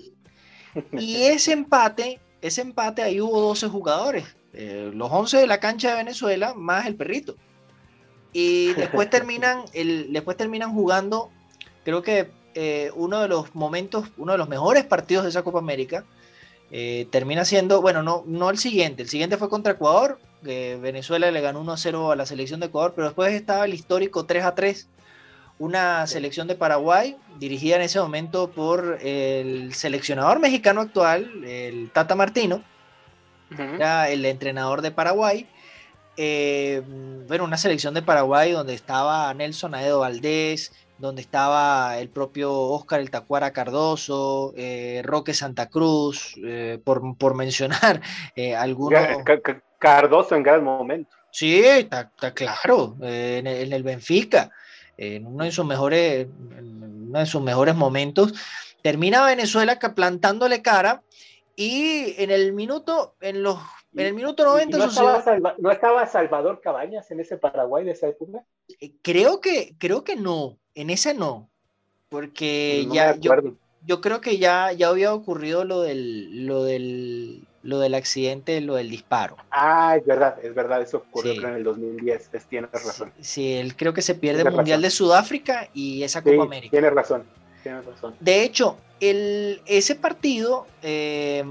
Y 0.91 1.23
ese 1.23 1.53
empate 1.53 2.19
ese 2.47 2.61
empate 2.61 3.01
ahí 3.01 3.19
hubo 3.19 3.41
12 3.41 3.67
jugadores, 3.67 4.25
eh, 4.53 4.91
los 4.93 5.11
11 5.11 5.37
de 5.37 5.47
la 5.47 5.59
cancha 5.59 5.89
de 5.89 5.95
Venezuela 5.95 6.53
más 6.53 6.85
el 6.85 6.95
perrito. 6.95 7.35
Y 8.33 8.73
después 8.75 9.09
terminan, 9.09 9.63
el, 9.73 10.13
después 10.13 10.37
terminan 10.37 10.73
jugando, 10.73 11.31
creo 11.83 12.01
que 12.01 12.29
eh, 12.53 12.91
uno 12.95 13.19
de 13.19 13.27
los 13.27 13.55
momentos, 13.55 14.09
uno 14.17 14.33
de 14.33 14.37
los 14.37 14.47
mejores 14.47 14.85
partidos 14.85 15.23
de 15.23 15.29
esa 15.29 15.43
Copa 15.43 15.59
América. 15.59 16.05
Eh, 16.71 17.07
termina 17.11 17.45
siendo, 17.45 17.79
bueno, 17.79 18.01
no, 18.01 18.23
no 18.25 18.49
el 18.49 18.57
siguiente, 18.57 19.03
el 19.03 19.09
siguiente 19.09 19.37
fue 19.37 19.49
contra 19.49 19.73
Ecuador, 19.73 20.19
que 20.43 20.77
Venezuela 20.81 21.29
le 21.29 21.39
ganó 21.39 21.61
1 21.61 21.71
a 21.71 21.77
0 21.77 22.11
a 22.11 22.15
la 22.15 22.25
selección 22.25 22.59
de 22.59 22.65
Ecuador, 22.65 22.93
pero 22.95 23.07
después 23.07 23.33
estaba 23.33 23.65
el 23.65 23.73
histórico 23.73 24.25
3 24.25 24.43
a 24.43 24.55
3, 24.55 24.89
una 25.57 26.05
selección 26.07 26.47
de 26.47 26.55
Paraguay, 26.55 27.17
dirigida 27.39 27.75
en 27.77 27.83
ese 27.83 27.99
momento 27.99 28.51
por 28.51 28.99
el 29.01 29.73
seleccionador 29.73 30.39
mexicano 30.39 30.81
actual, 30.81 31.43
el 31.45 31.91
Tata 31.91 32.15
Martino, 32.15 32.61
era 33.49 34.09
el 34.09 34.25
entrenador 34.25 34.81
de 34.81 34.91
Paraguay. 34.91 35.47
Eh, 36.17 36.81
bueno, 37.27 37.43
una 37.43 37.57
selección 37.57 37.93
de 37.93 38.01
Paraguay 38.01 38.51
donde 38.51 38.73
estaba 38.73 39.33
Nelson 39.33 39.75
Aedo 39.75 39.99
Valdés, 39.99 40.71
donde 40.97 41.21
estaba 41.21 41.97
el 41.99 42.09
propio 42.09 42.53
Oscar 42.53 43.01
El 43.01 43.11
Tacuara 43.11 43.51
Cardoso, 43.51 44.53
eh, 44.55 45.01
Roque 45.03 45.33
Santa 45.33 45.69
Cruz, 45.69 46.35
eh, 46.43 46.79
por, 46.83 47.35
mencionar 47.35 48.01
algunos. 48.57 49.01
Cardoso 49.77 50.35
en 50.35 50.43
gran 50.43 50.63
momento. 50.63 51.15
Sí, 51.31 51.59
está, 51.59 52.09
claro, 52.33 52.95
en, 53.01 53.45
el 53.45 53.83
Benfica, 53.83 54.51
en 54.97 55.27
uno 55.27 55.43
de 55.43 55.51
sus 55.51 55.65
mejores, 55.65 56.27
en 56.57 57.07
uno 57.09 57.19
de 57.19 57.25
sus 57.25 57.41
mejores 57.41 57.75
momentos. 57.75 58.33
Termina 58.81 59.25
Venezuela 59.25 59.79
plantándole 59.79 60.61
cara 60.61 61.03
y 61.55 62.21
en 62.21 62.31
el 62.31 62.53
minuto, 62.53 63.15
en 63.21 63.43
los 63.43 63.59
en 63.95 64.07
el 64.07 64.13
minuto 64.13 64.43
90 64.43 64.77
no, 64.77 64.85
estaba 64.85 65.23
¿No 65.57 65.71
estaba 65.71 66.05
Salvador 66.05 66.59
Cabañas 66.61 67.09
en 67.11 67.21
ese 67.21 67.37
Paraguay 67.37 67.85
de 67.85 67.91
esa 67.91 68.09
época? 68.09 68.43
Eh, 68.81 68.91
creo 69.01 69.39
que, 69.39 69.75
creo 69.77 70.03
que 70.03 70.17
no, 70.17 70.57
en 70.73 70.89
ese 70.89 71.13
no, 71.13 71.49
porque 72.09 72.87
ya 72.91 73.15
yo, 73.15 73.31
yo, 73.85 74.01
creo 74.01 74.19
que 74.19 74.37
ya, 74.37 74.73
ya 74.73 74.89
había 74.89 75.13
ocurrido 75.13 75.63
lo 75.63 75.81
del, 75.81 76.45
lo 76.45 76.65
del, 76.65 77.47
lo 77.65 77.79
del 77.79 77.95
accidente, 77.95 78.61
lo 78.61 78.75
del 78.75 78.91
disparo. 78.91 79.37
Ah, 79.49 79.95
es 79.97 80.05
verdad, 80.05 80.37
es 80.43 80.53
verdad, 80.53 80.81
eso 80.83 80.97
ocurrió 80.97 81.33
en 81.33 81.55
el 81.55 81.63
2010, 81.63 82.29
tienes 82.47 82.71
razón. 82.71 83.11
Sí, 83.19 83.53
él 83.53 83.75
creo 83.75 83.91
que 83.91 84.03
se 84.03 84.13
pierde 84.13 84.43
el 84.43 84.51
Mundial 84.51 84.83
de 84.83 84.91
Sudáfrica 84.91 85.67
y 85.73 86.03
esa 86.03 86.21
Copa 86.21 86.43
América. 86.43 86.69
Tienes 86.69 86.93
razón, 86.93 87.23
tienes 87.63 87.83
razón. 87.83 88.15
De 88.19 88.43
hecho, 88.43 88.77
el, 88.99 89.61
ese 89.65 89.95
partido... 89.95 90.67
Eh, 90.81 91.43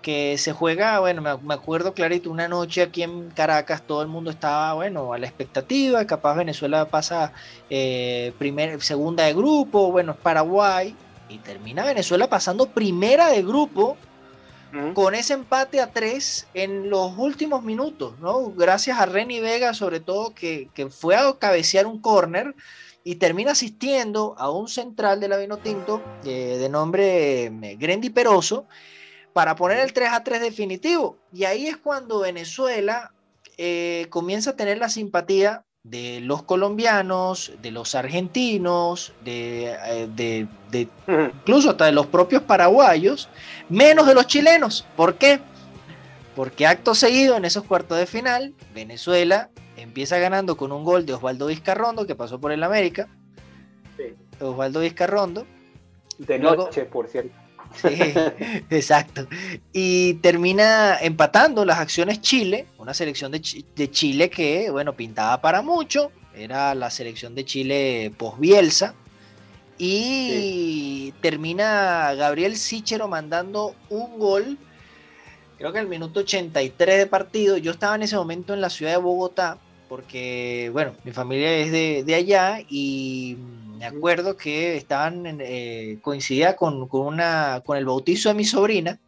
que 0.00 0.38
se 0.38 0.52
juega, 0.52 1.00
bueno, 1.00 1.20
me, 1.20 1.52
acuerdo 1.52 1.92
clarito, 1.92 2.30
una 2.30 2.48
noche 2.48 2.80
aquí 2.80 3.02
en 3.02 3.30
Caracas 3.30 3.82
todo 3.82 4.00
el 4.00 4.08
mundo 4.08 4.30
estaba, 4.30 4.72
bueno, 4.72 5.12
a 5.12 5.18
la 5.18 5.26
expectativa, 5.26 6.06
capaz 6.06 6.36
Venezuela 6.36 6.86
pasa 6.86 7.32
eh, 7.68 8.32
primer, 8.38 8.80
segunda 8.80 9.24
de 9.24 9.34
grupo, 9.34 9.90
bueno, 9.90 10.12
es 10.12 10.18
Paraguay, 10.18 10.96
y 11.28 11.38
termina 11.38 11.84
Venezuela 11.84 12.28
pasando 12.28 12.70
primera 12.70 13.28
de 13.28 13.42
grupo 13.42 13.98
con 14.94 15.14
ese 15.14 15.34
empate 15.34 15.80
a 15.80 15.92
tres 15.92 16.46
en 16.54 16.90
los 16.90 17.16
últimos 17.16 17.62
minutos, 17.62 18.18
¿no? 18.20 18.50
Gracias 18.52 18.98
a 18.98 19.06
Renny 19.06 19.40
Vega, 19.40 19.72
sobre 19.72 20.00
todo, 20.00 20.34
que, 20.34 20.68
fue 20.90 21.16
a 21.16 21.32
cabecear 21.38 21.86
un 21.86 22.00
córner 22.00 22.54
y 23.02 23.16
termina 23.16 23.52
asistiendo 23.52 24.34
a 24.38 24.50
un 24.50 24.68
central 24.68 25.20
de 25.20 25.28
la 25.28 25.38
Vinotinto 25.38 26.02
eh, 26.24 26.58
de 26.58 26.68
nombre 26.68 27.44
eh, 27.44 27.76
Grendi 27.78 28.10
Peroso, 28.10 28.66
para 29.32 29.56
poner 29.56 29.78
el 29.78 29.92
3 29.92 30.10
a 30.12 30.24
3 30.24 30.40
definitivo. 30.40 31.16
Y 31.32 31.44
ahí 31.44 31.66
es 31.66 31.76
cuando 31.76 32.20
Venezuela 32.20 33.12
eh, 33.56 34.06
comienza 34.10 34.50
a 34.50 34.56
tener 34.56 34.78
la 34.78 34.88
simpatía 34.88 35.64
de 35.84 36.20
los 36.20 36.42
colombianos, 36.42 37.52
de 37.62 37.70
los 37.70 37.94
argentinos, 37.94 39.12
de, 39.24 39.76
eh, 39.86 40.86
incluso 41.08 41.70
hasta 41.70 41.86
de 41.86 41.92
los 41.92 42.06
propios 42.06 42.42
paraguayos, 42.42 43.28
menos 43.68 44.06
de 44.06 44.14
los 44.14 44.26
chilenos. 44.26 44.86
¿Por 44.96 45.14
qué? 45.14 45.40
Porque 46.36 46.66
acto 46.66 46.94
seguido 46.94 47.36
en 47.36 47.44
esos 47.44 47.64
cuartos 47.64 47.98
de 47.98 48.06
final, 48.06 48.54
Venezuela 48.74 49.50
empieza 49.76 50.18
ganando 50.18 50.56
con 50.56 50.72
un 50.72 50.84
gol 50.84 51.06
de 51.06 51.14
Osvaldo 51.14 51.46
Vizcarrondo, 51.46 52.06
que 52.06 52.14
pasó 52.14 52.40
por 52.40 52.52
el 52.52 52.62
América. 52.62 53.08
Osvaldo 54.40 54.80
Vizcarrondo. 54.80 55.46
De 56.18 56.38
noche, 56.38 56.84
por 56.84 57.08
cierto. 57.08 57.34
Sí, 57.74 57.88
exacto. 58.70 59.26
Y 59.72 60.14
termina 60.14 60.98
empatando 61.00 61.64
las 61.64 61.78
acciones 61.78 62.20
Chile, 62.20 62.66
una 62.78 62.94
selección 62.94 63.32
de, 63.32 63.40
Chile 63.90 64.30
que, 64.30 64.70
bueno, 64.70 64.94
pintaba 64.94 65.40
para 65.40 65.62
mucho. 65.62 66.10
Era 66.34 66.74
la 66.74 66.90
selección 66.90 67.34
de 67.34 67.44
Chile 67.44 68.12
post-Bielsa. 68.16 68.94
Y 69.76 71.12
termina 71.20 72.14
Gabriel 72.14 72.56
Sichero 72.56 73.06
mandando 73.06 73.76
un 73.90 74.18
gol, 74.18 74.58
creo 75.56 75.72
que 75.72 75.78
el 75.78 75.86
minuto 75.86 76.20
83 76.20 76.98
de 76.98 77.06
partido. 77.06 77.56
Yo 77.56 77.70
estaba 77.70 77.94
en 77.94 78.02
ese 78.02 78.16
momento 78.16 78.54
en 78.54 78.60
la 78.60 78.70
ciudad 78.70 78.92
de 78.92 78.98
Bogotá, 78.98 79.58
porque, 79.88 80.68
bueno, 80.72 80.96
mi 81.04 81.12
familia 81.12 81.56
es 81.58 81.70
de, 81.70 82.02
de 82.04 82.14
allá 82.16 82.60
y 82.68 83.36
me 83.78 83.86
acuerdo 83.86 84.36
que 84.36 84.76
estaban, 84.76 85.38
eh, 85.40 85.98
coincidía 86.02 86.56
con, 86.56 86.88
con, 86.88 87.06
una, 87.06 87.62
con 87.64 87.76
el 87.76 87.86
bautizo 87.86 88.28
de 88.28 88.34
mi 88.34 88.44
sobrina, 88.44 88.98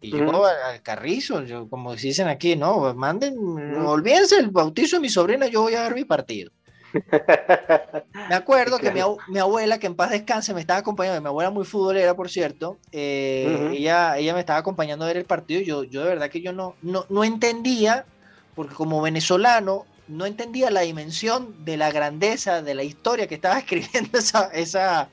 y 0.00 0.10
yo 0.10 0.44
al 0.44 0.82
carrizo, 0.82 1.44
yo, 1.44 1.68
como 1.68 1.94
dicen 1.94 2.28
aquí, 2.28 2.56
no, 2.56 2.94
manden, 2.94 3.38
olvídense 3.38 4.36
el 4.36 4.50
bautizo 4.50 4.96
de 4.96 5.00
mi 5.00 5.08
sobrina, 5.08 5.46
yo 5.46 5.62
voy 5.62 5.74
a 5.74 5.82
ver 5.84 5.94
mi 5.94 6.04
partido. 6.04 6.50
me 8.28 8.34
acuerdo 8.34 8.78
que 8.78 8.92
mi, 8.92 9.00
mi, 9.28 9.38
abuela, 9.38 9.78
que 9.78 9.86
en 9.86 9.96
paz 9.96 10.10
descanse, 10.10 10.54
me 10.54 10.60
estaba 10.60 10.80
acompañando, 10.80 11.20
mi 11.20 11.28
abuela 11.28 11.50
muy 11.50 11.64
futbolera, 11.64 12.14
por 12.14 12.30
cierto, 12.30 12.78
eh, 12.92 13.70
ella, 13.72 14.18
ella 14.18 14.34
me 14.34 14.40
estaba 14.40 14.58
acompañando 14.58 15.04
a 15.04 15.08
ver 15.08 15.16
el 15.16 15.24
partido, 15.24 15.60
yo, 15.62 15.84
yo 15.84 16.02
de 16.02 16.08
verdad 16.10 16.30
que 16.30 16.40
yo 16.40 16.52
no, 16.52 16.76
no, 16.82 17.06
no 17.08 17.24
entendía, 17.24 18.04
porque 18.54 18.74
como 18.74 19.00
venezolano, 19.00 19.86
no 20.08 20.26
entendía 20.26 20.70
la 20.70 20.82
dimensión 20.82 21.64
de 21.64 21.76
la 21.76 21.90
grandeza 21.90 22.62
de 22.62 22.74
la 22.74 22.82
historia 22.82 23.26
que 23.26 23.36
estaba 23.36 23.58
escribiendo 23.60 24.18
esa, 24.18 24.50
esa, 24.52 25.08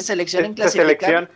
selección 0.00 0.44
en 0.44 0.54
clasificar 0.54 1.30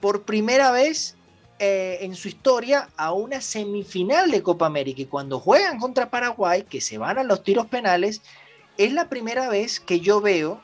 por 0.00 0.24
primera 0.24 0.70
vez 0.70 1.16
eh, 1.58 1.98
en 2.02 2.14
su 2.14 2.28
historia 2.28 2.90
a 2.96 3.12
una 3.12 3.40
semifinal 3.40 4.30
de 4.30 4.42
Copa 4.42 4.66
América. 4.66 5.00
Y 5.00 5.06
cuando 5.06 5.40
juegan 5.40 5.78
contra 5.78 6.10
Paraguay, 6.10 6.64
que 6.64 6.82
se 6.82 6.98
van 6.98 7.16
a 7.16 7.22
los 7.22 7.42
tiros 7.42 7.66
penales, 7.66 8.20
es 8.76 8.92
la 8.92 9.08
primera 9.08 9.48
vez 9.48 9.80
que 9.80 10.00
yo 10.00 10.20
veo, 10.20 10.60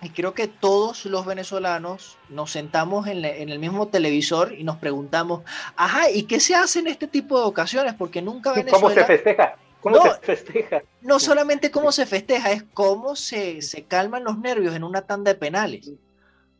y 0.00 0.08
creo 0.10 0.32
que 0.32 0.46
todos 0.46 1.04
los 1.04 1.26
venezolanos 1.26 2.16
nos 2.30 2.52
sentamos 2.52 3.06
en, 3.06 3.22
en 3.24 3.50
el 3.50 3.58
mismo 3.58 3.88
televisor 3.88 4.54
y 4.54 4.62
nos 4.62 4.78
preguntamos, 4.78 5.42
ajá, 5.76 6.10
¿y 6.10 6.22
qué 6.22 6.40
se 6.40 6.54
hace 6.54 6.78
en 6.78 6.86
este 6.86 7.08
tipo 7.08 7.38
de 7.38 7.44
ocasiones? 7.44 7.92
Porque 7.92 8.22
nunca 8.22 8.52
Venezuela... 8.52 8.80
¿Cómo 8.80 8.94
se 8.94 9.04
festeja? 9.04 9.57
¿Cómo 9.80 9.96
no, 9.96 10.14
se 10.14 10.20
festeja? 10.22 10.82
No 11.00 11.18
solamente 11.18 11.70
cómo 11.70 11.92
se 11.92 12.06
festeja, 12.06 12.52
es 12.52 12.64
cómo 12.74 13.16
se, 13.16 13.62
se, 13.62 13.84
calman 13.84 14.24
los 14.24 14.38
nervios 14.38 14.74
en 14.74 14.84
una 14.84 15.02
tanda 15.02 15.32
de 15.32 15.38
penales. 15.38 15.90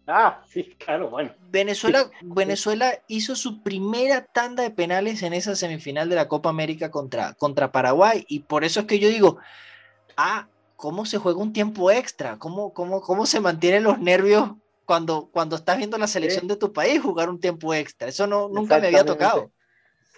Ah, 0.07 0.41
sí, 0.49 0.75
claro, 0.79 1.11
bueno. 1.11 1.33
Venezuela, 1.51 2.11
Venezuela 2.23 2.99
hizo 3.09 3.37
su 3.37 3.63
primera 3.63 4.25
tanda 4.25 4.63
de 4.63 4.71
penales 4.71 5.23
en 5.23 5.35
esa 5.35 5.55
semifinal 5.55 6.09
de 6.09 6.17
la 6.17 6.29
Copa 6.29 6.49
América 6.49 6.91
contra, 6.91 7.35
contra 7.35 7.73
Paraguay. 7.73 8.25
Y 8.27 8.41
por 8.41 8.65
eso 8.65 8.81
es 8.81 8.87
que 8.87 8.99
yo 8.99 9.11
digo, 9.11 9.37
ah, 10.17 10.49
¿cómo 10.77 11.05
se 11.05 11.19
juega 11.19 11.39
un 11.39 11.53
tiempo 11.53 11.91
extra? 11.91 12.39
¿Cómo, 12.39 12.73
cómo, 12.73 13.03
cómo 13.03 13.27
se 13.27 13.41
mantienen 13.41 13.83
los 13.83 13.99
nervios 13.99 14.53
cuando, 14.87 15.29
cuando 15.31 15.57
estás 15.57 15.77
viendo 15.77 15.99
la 15.99 16.07
selección 16.07 16.49
de 16.49 16.57
tu 16.57 16.73
país 16.73 17.03
jugar 17.03 17.29
un 17.29 17.39
tiempo 17.39 17.75
extra? 17.75 18.09
Eso 18.09 18.27
no, 18.27 18.49
nunca 18.49 18.79
me 18.79 18.87
había 18.87 19.05
tocado. 19.05 19.51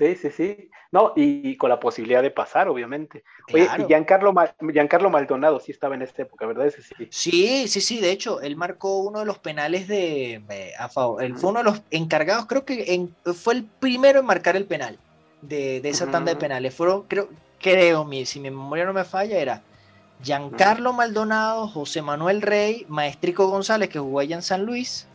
Sí, 0.01 0.17
sí, 0.17 0.31
sí. 0.31 0.71
No, 0.93 1.13
y, 1.15 1.59
con 1.59 1.69
la 1.69 1.79
posibilidad 1.79 2.23
de 2.23 2.31
pasar, 2.31 2.69
obviamente. 2.69 3.23
Oye, 3.53 3.69
y 3.79 3.85
Giancarlo, 3.85 4.33
Giancarlo 4.73 5.11
Maldonado 5.11 5.61
sí 5.61 5.73
estaba 5.73 5.95
en 5.95 6.01
esta 6.01 6.23
época, 6.23 6.47
¿verdad? 6.47 6.69
Ese 6.69 6.83
sí. 6.83 6.95
sí, 7.11 7.69
sí, 7.69 7.81
sí. 7.83 8.01
De 8.01 8.11
hecho, 8.11 8.41
él 8.41 8.57
marcó 8.57 9.01
uno 9.01 9.19
de 9.19 9.27
los 9.27 9.37
penales 9.37 9.89
de. 9.89 10.73
a 10.79 10.89
favor. 10.89 11.23
Él 11.23 11.37
fue 11.37 11.51
uno 11.51 11.59
de 11.59 11.65
los 11.65 11.83
encargados, 11.91 12.47
creo 12.47 12.65
que 12.65 13.09
fue 13.35 13.53
el 13.53 13.65
primero 13.65 14.21
en 14.21 14.25
marcar 14.25 14.57
el 14.57 14.65
penal 14.65 14.99
de, 15.43 15.83
esa 15.85 16.11
tanda 16.11 16.33
de 16.33 16.41
penales. 16.41 16.75
Fueron, 16.75 17.03
creo, 17.03 17.29
creo, 17.61 18.09
si 18.25 18.41
mi 18.41 18.51
memoria 18.51 18.87
no 18.87 18.95
me 18.95 19.05
falla, 19.05 19.39
era 19.39 19.63
Giancarlo 20.23 20.95
Maldonado, 20.95 21.69
José 21.69 22.01
Manuel 22.01 22.41
Rey, 22.41 22.87
Maestrico 22.89 23.49
González, 23.49 23.91
que 23.91 23.99
jugó 23.99 24.21
allá 24.21 24.37
en 24.37 24.43
San 24.43 24.65
Luis. 24.65 25.07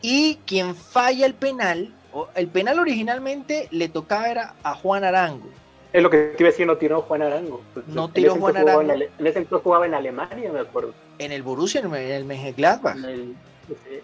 Y 0.00 0.36
quien 0.46 0.74
falla 0.74 1.26
el 1.26 1.34
penal 1.34 1.92
el 2.34 2.48
penal 2.48 2.78
originalmente 2.78 3.68
le 3.70 3.88
tocaba 3.88 4.30
era 4.30 4.54
a 4.62 4.74
Juan 4.74 5.04
Arango. 5.04 5.48
Es 5.92 6.02
lo 6.02 6.10
que 6.10 6.18
te 6.36 6.42
iba 6.42 6.48
a 6.48 6.52
decir, 6.52 6.66
no 6.66 6.76
tiró 6.76 7.02
Juan 7.02 7.22
Arango. 7.22 7.62
Pues, 7.72 7.86
no 7.88 8.10
tiró 8.10 8.34
Juan 8.34 8.56
Arango. 8.56 8.92
En, 8.92 9.02
ese 9.26 9.38
entonces 9.38 9.62
jugaba 9.62 9.86
en 9.86 9.94
Alemania, 9.94 10.52
me 10.52 10.60
acuerdo. 10.60 10.92
En 11.18 11.32
el 11.32 11.42
Borussia, 11.42 11.80
en 11.80 11.94
el 11.94 12.24
Mönchengladbach. 12.24 12.96
En 12.96 13.04
el, 13.04 13.36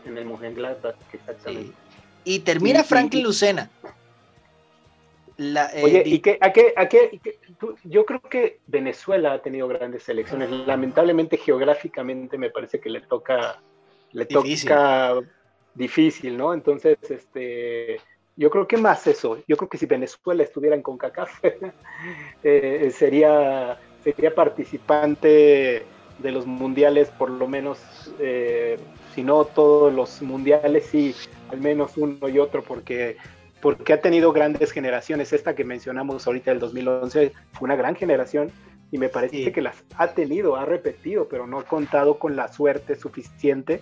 en 0.06 0.28
Mönchengladbach, 0.28 0.94
exactamente. 1.12 1.72
Y 2.24 2.40
termina 2.40 2.84
Franklin 2.84 3.24
Lucena. 3.24 3.68
Eh, 5.38 5.82
Oye, 5.82 6.02
¿y 6.06 6.18
qué, 6.20 6.38
a 6.40 6.52
qué, 6.52 6.72
a 6.76 6.88
qué, 6.88 7.20
yo 7.84 8.04
creo 8.04 8.20
que 8.20 8.60
Venezuela 8.66 9.32
ha 9.32 9.42
tenido 9.42 9.66
grandes 9.66 10.04
selecciones. 10.04 10.50
Lamentablemente, 10.50 11.36
geográficamente, 11.36 12.38
me 12.38 12.50
parece 12.50 12.80
que 12.80 12.90
le 12.90 13.00
toca, 13.00 13.60
le 14.12 14.26
difícil. 14.26 14.68
toca 14.68 15.20
difícil, 15.75 16.37
¿no? 16.37 16.55
Entonces, 16.55 16.99
este, 17.11 18.01
yo 18.37 18.51
creo 18.51 18.66
que 18.66 18.77
más 18.77 19.07
eso. 19.07 19.39
Yo 19.47 19.57
creo 19.57 19.68
que 19.68 19.79
si 19.79 19.87
Venezuela 19.87 20.43
estuviera 20.43 20.77
en 20.77 20.83
CONCACAF, 20.83 21.41
eh, 22.43 22.91
sería, 22.93 23.79
sería 24.03 24.35
participante 24.35 25.85
de 26.18 26.33
los 26.33 26.47
mundiales, 26.47 27.11
por 27.11 27.31
lo 27.31 27.49
menos, 27.49 27.79
eh, 28.18 28.79
si 29.14 29.23
no 29.23 29.45
todos 29.45 29.93
los 29.93 30.23
mundiales, 30.23 30.87
sí, 30.87 31.14
al 31.51 31.61
menos 31.61 31.97
uno 31.97 32.29
y 32.29 32.39
otro, 32.39 32.62
porque 32.62 33.16
porque 33.62 33.93
ha 33.93 34.01
tenido 34.01 34.33
grandes 34.33 34.73
generaciones. 34.73 35.33
Esta 35.33 35.55
que 35.55 35.64
mencionamos 35.64 36.27
ahorita 36.27 36.51
del 36.51 36.59
2011 36.59 37.33
fue 37.53 37.66
una 37.66 37.77
gran 37.77 37.95
generación 37.95 38.51
y 38.91 38.99
me 38.99 39.09
parece 39.09 39.53
que 39.53 39.62
las 39.62 39.85
ha 39.97 40.09
tenido, 40.09 40.57
ha 40.57 40.66
repetido, 40.66 41.29
pero 41.29 41.47
no 41.47 41.61
ha 41.61 41.64
contado 41.64 42.18
con 42.18 42.35
la 42.35 42.49
suerte 42.49 42.97
suficiente. 42.97 43.81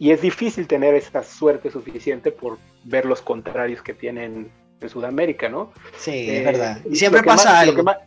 Y 0.00 0.12
es 0.12 0.22
difícil 0.22 0.66
tener 0.66 0.94
esa 0.94 1.22
suerte 1.22 1.70
suficiente 1.70 2.32
por 2.32 2.58
ver 2.84 3.04
los 3.04 3.20
contrarios 3.20 3.82
que 3.82 3.92
tienen 3.92 4.50
en 4.80 4.88
Sudamérica, 4.88 5.50
¿no? 5.50 5.72
Sí, 5.98 6.30
es 6.30 6.44
verdad. 6.44 6.80
Y 6.90 6.96
siempre 6.96 7.22
pasa 7.22 7.60
algo. 7.60 7.72
Lo 7.72 7.76
que, 7.76 7.82
más, 7.82 7.98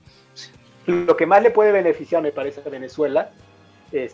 lo 0.88 1.16
que, 1.16 1.26
más, 1.28 1.44
le 1.44 1.52
puede 1.52 1.72
beneficiar, 1.72 2.24
me 2.24 2.32
parece, 2.32 2.62
a 2.66 2.70
Venezuela, 2.70 3.32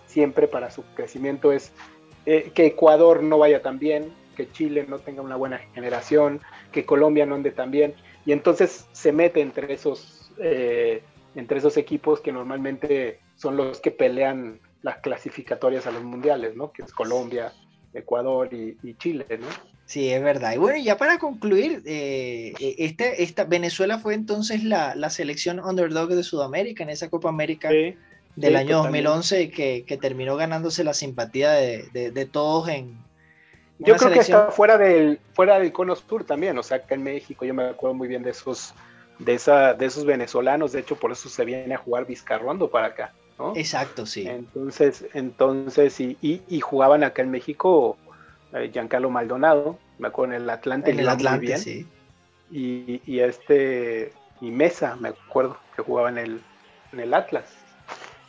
siempre 0.07 0.49
para 0.49 0.69
su 0.71 0.84
crecimiento, 0.93 1.53
es 1.53 1.71
eh, 2.25 2.51
que 2.53 2.65
Ecuador 2.65 3.23
no 3.23 3.38
vaya 3.38 3.61
tan 3.61 3.80
bien, 3.80 4.13
que 4.36 4.51
Chile 4.51 4.86
no 4.88 4.99
tenga 4.99 5.21
una 5.21 5.38
buena 5.38 5.59
generación, 5.73 6.41
que 6.73 6.86
Colombia 6.86 7.25
no 7.25 7.36
ande 7.36 7.51
tan 7.51 7.71
bien, 7.71 7.95
y 8.25 8.34
entonces 8.34 8.88
se 8.91 9.13
mete 9.13 9.39
entre 9.39 9.73
esos, 9.73 10.32
eh, 10.38 11.01
entre 11.34 11.59
esos 11.59 11.77
equipos 11.77 12.19
que 12.19 12.34
normalmente 12.34 13.21
son 13.38 13.55
los 13.55 13.80
que 13.80 13.91
pelean 13.91 14.59
las 14.82 14.97
clasificatorias 14.97 15.88
a 15.88 15.91
los 15.91 16.03
mundiales, 16.03 16.57
¿no? 16.57 16.71
Que 16.71 16.84
es 16.84 16.91
Colombia, 16.91 17.53
Ecuador 17.94 18.50
y, 18.52 18.94
Chile, 18.96 19.26
¿no? 19.40 19.48
Sí, 19.86 20.10
es 20.10 20.22
verdad. 20.22 20.54
Y 20.54 20.58
bueno, 20.58 20.78
ya 20.84 20.98
para 20.98 21.18
concluir, 21.18 21.82
eh, 21.86 22.54
este, 22.78 23.24
esta, 23.24 23.46
Venezuela 23.46 23.98
fue 23.98 24.14
entonces 24.14 24.64
la, 24.64 25.10
selección 25.10 25.60
underdog 25.60 26.10
de 26.10 26.24
Sudamérica 26.24 26.84
en 26.84 26.90
esa 26.90 27.10
Copa 27.10 27.30
América 27.30 27.70
del 28.36 28.56
año 28.56 28.84
2011 28.84 29.50
que, 29.50 29.84
que, 29.88 29.98
terminó 29.98 30.36
ganándose 30.36 30.84
la 30.84 30.94
simpatía 30.94 31.52
de 31.52 32.30
todos 32.32 32.70
en, 32.70 32.98
yo 33.80 33.96
creo 33.96 34.12
que 34.12 34.20
está 34.20 34.52
fuera 34.52 34.78
del, 34.78 35.20
fuera 35.34 35.58
del 35.58 35.72
cono 35.72 35.96
sur 35.96 36.26
también, 36.26 36.58
o 36.58 36.64
sea, 36.64 36.78
acá 36.78 36.96
en 36.96 37.04
México 37.04 37.46
yo 37.46 37.54
me 37.54 37.64
acuerdo 37.64 37.94
muy 37.94 38.10
bien 38.10 38.24
de 38.24 38.32
esos, 38.32 38.74
de 39.20 39.34
esa, 39.34 39.74
de 39.74 39.86
esos 39.86 40.04
venezolanos, 40.06 40.74
de 40.74 40.82
hecho 40.82 40.98
por 40.98 41.14
eso 41.14 41.30
se 41.30 41.46
viene 41.46 41.74
a 41.74 41.78
jugar 41.78 42.06
Vizcarrondo 42.06 42.70
para 42.70 42.88
acá, 42.88 43.14
¿no? 43.40 43.54
Exacto, 43.56 44.06
sí. 44.06 44.28
Entonces, 44.28 45.06
entonces, 45.14 46.00
y, 46.00 46.18
y, 46.22 46.60
jugaban 46.60 47.04
acá 47.04 47.22
en 47.22 47.32
México 47.32 47.98
eh, 48.54 48.70
Giancarlo 48.72 49.10
Maldonado, 49.10 49.80
me 49.98 50.10
acuerdo 50.10 50.36
en 50.36 50.44
el 50.44 50.50
Atlante. 50.50 50.92
En 50.92 51.00
el 51.00 51.10
Atlante, 51.10 51.58
sí. 51.58 51.88
Y, 52.52 53.02
y, 53.06 53.20
este, 53.20 54.14
y 54.42 54.52
Mesa, 54.52 54.96
me 54.96 55.10
acuerdo, 55.10 55.58
que 55.76 55.82
jugaba 55.82 56.10
en 56.10 56.18
el, 56.18 56.42
en 56.94 57.00
el 57.00 57.14
Atlas. 57.14 57.46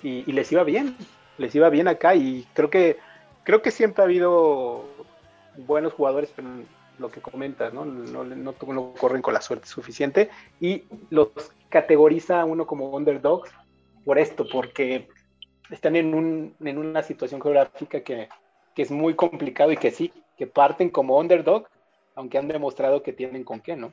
Y, 0.03 0.25
y 0.27 0.33
les 0.33 0.51
iba 0.53 0.65
bien, 0.65 0.97
les 1.39 1.55
iba 1.55 1.69
bien 1.69 1.89
acá 1.89 2.15
y 2.15 2.47
creo 2.55 2.71
que, 2.71 2.99
creo 3.45 3.61
que 3.61 3.71
siempre 3.71 4.03
ha 4.03 4.07
habido 4.07 4.85
buenos 5.57 5.93
jugadores, 5.93 6.31
pero 6.35 6.49
lo 7.01 7.11
que 7.11 7.21
comentas, 7.21 7.73
¿no? 7.73 7.85
No, 7.85 8.25
no, 8.25 8.53
corren 8.55 9.23
con 9.23 9.35
la 9.35 9.41
suerte 9.41 9.67
suficiente 9.67 10.31
y 10.61 10.85
los 11.09 11.29
categoriza 11.71 12.41
a 12.41 12.45
uno 12.45 12.67
como 12.67 12.91
underdogs 12.91 13.51
por 14.05 14.19
esto, 14.19 14.47
porque 14.51 15.09
están 15.71 15.97
en, 15.97 16.15
un, 16.15 16.55
en 16.61 16.79
una 16.79 17.03
situación 17.03 17.41
geográfica 17.41 18.03
que, 18.03 18.29
que, 18.75 18.83
es 18.83 18.91
muy 18.91 19.15
complicado 19.15 19.73
y 19.73 19.77
que 19.77 19.91
sí, 19.91 20.13
que 20.37 20.47
parten 20.47 20.91
como 20.91 21.19
underdog, 21.19 21.67
aunque 22.15 22.39
han 22.39 22.49
demostrado 22.49 23.03
que 23.03 23.13
tienen 23.13 23.45
con 23.45 23.61
qué, 23.61 23.77
¿no? 23.77 23.93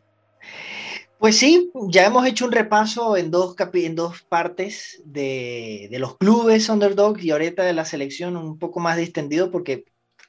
Pues 1.20 1.38
sí, 1.38 1.72
ya 1.90 2.06
hemos 2.06 2.26
hecho 2.28 2.46
un 2.46 2.52
repaso 2.52 3.18
en 3.18 3.32
dos, 3.32 3.56
en 3.74 3.96
dos 3.96 4.22
partes 4.22 5.02
de, 5.04 5.88
de 5.90 6.00
los 6.00 6.16
clubes 6.18 6.70
underdog 6.70 7.20
y 7.20 7.32
ahorita 7.32 7.64
de 7.64 7.74
la 7.74 7.86
selección 7.86 8.38
un 8.38 8.60
poco 8.60 8.80
más 8.80 8.98
distendido 8.98 9.50
porque 9.50 9.86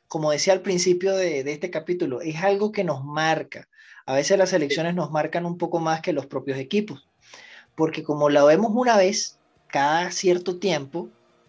como 0.09 0.31
decía 0.31 0.55
al 0.55 0.63
principio 0.63 1.15
de, 1.15 1.41
este 1.41 1.71
capítulo, 1.71 2.23
es 2.23 2.43
algo 2.43 2.73
que 2.73 2.83
nos 2.83 3.05
marca. 3.05 3.69
A 4.07 4.15
veces 4.15 4.39
las 4.39 4.55
elecciones 4.55 4.95
nos 4.95 5.11
marcan 5.11 5.45
un 5.45 5.59
poco 5.59 5.79
más 5.79 6.01
que 6.01 6.15
los 6.15 6.27
propios 6.27 6.59
equipos, 6.59 7.07
porque 7.77 8.03
como 8.03 8.31
la 8.31 8.43
vemos 8.45 8.73
una 8.75 8.97
vez 8.97 9.38
cada 9.69 10.11
cierto 10.11 10.57
tiempo, 10.57 11.09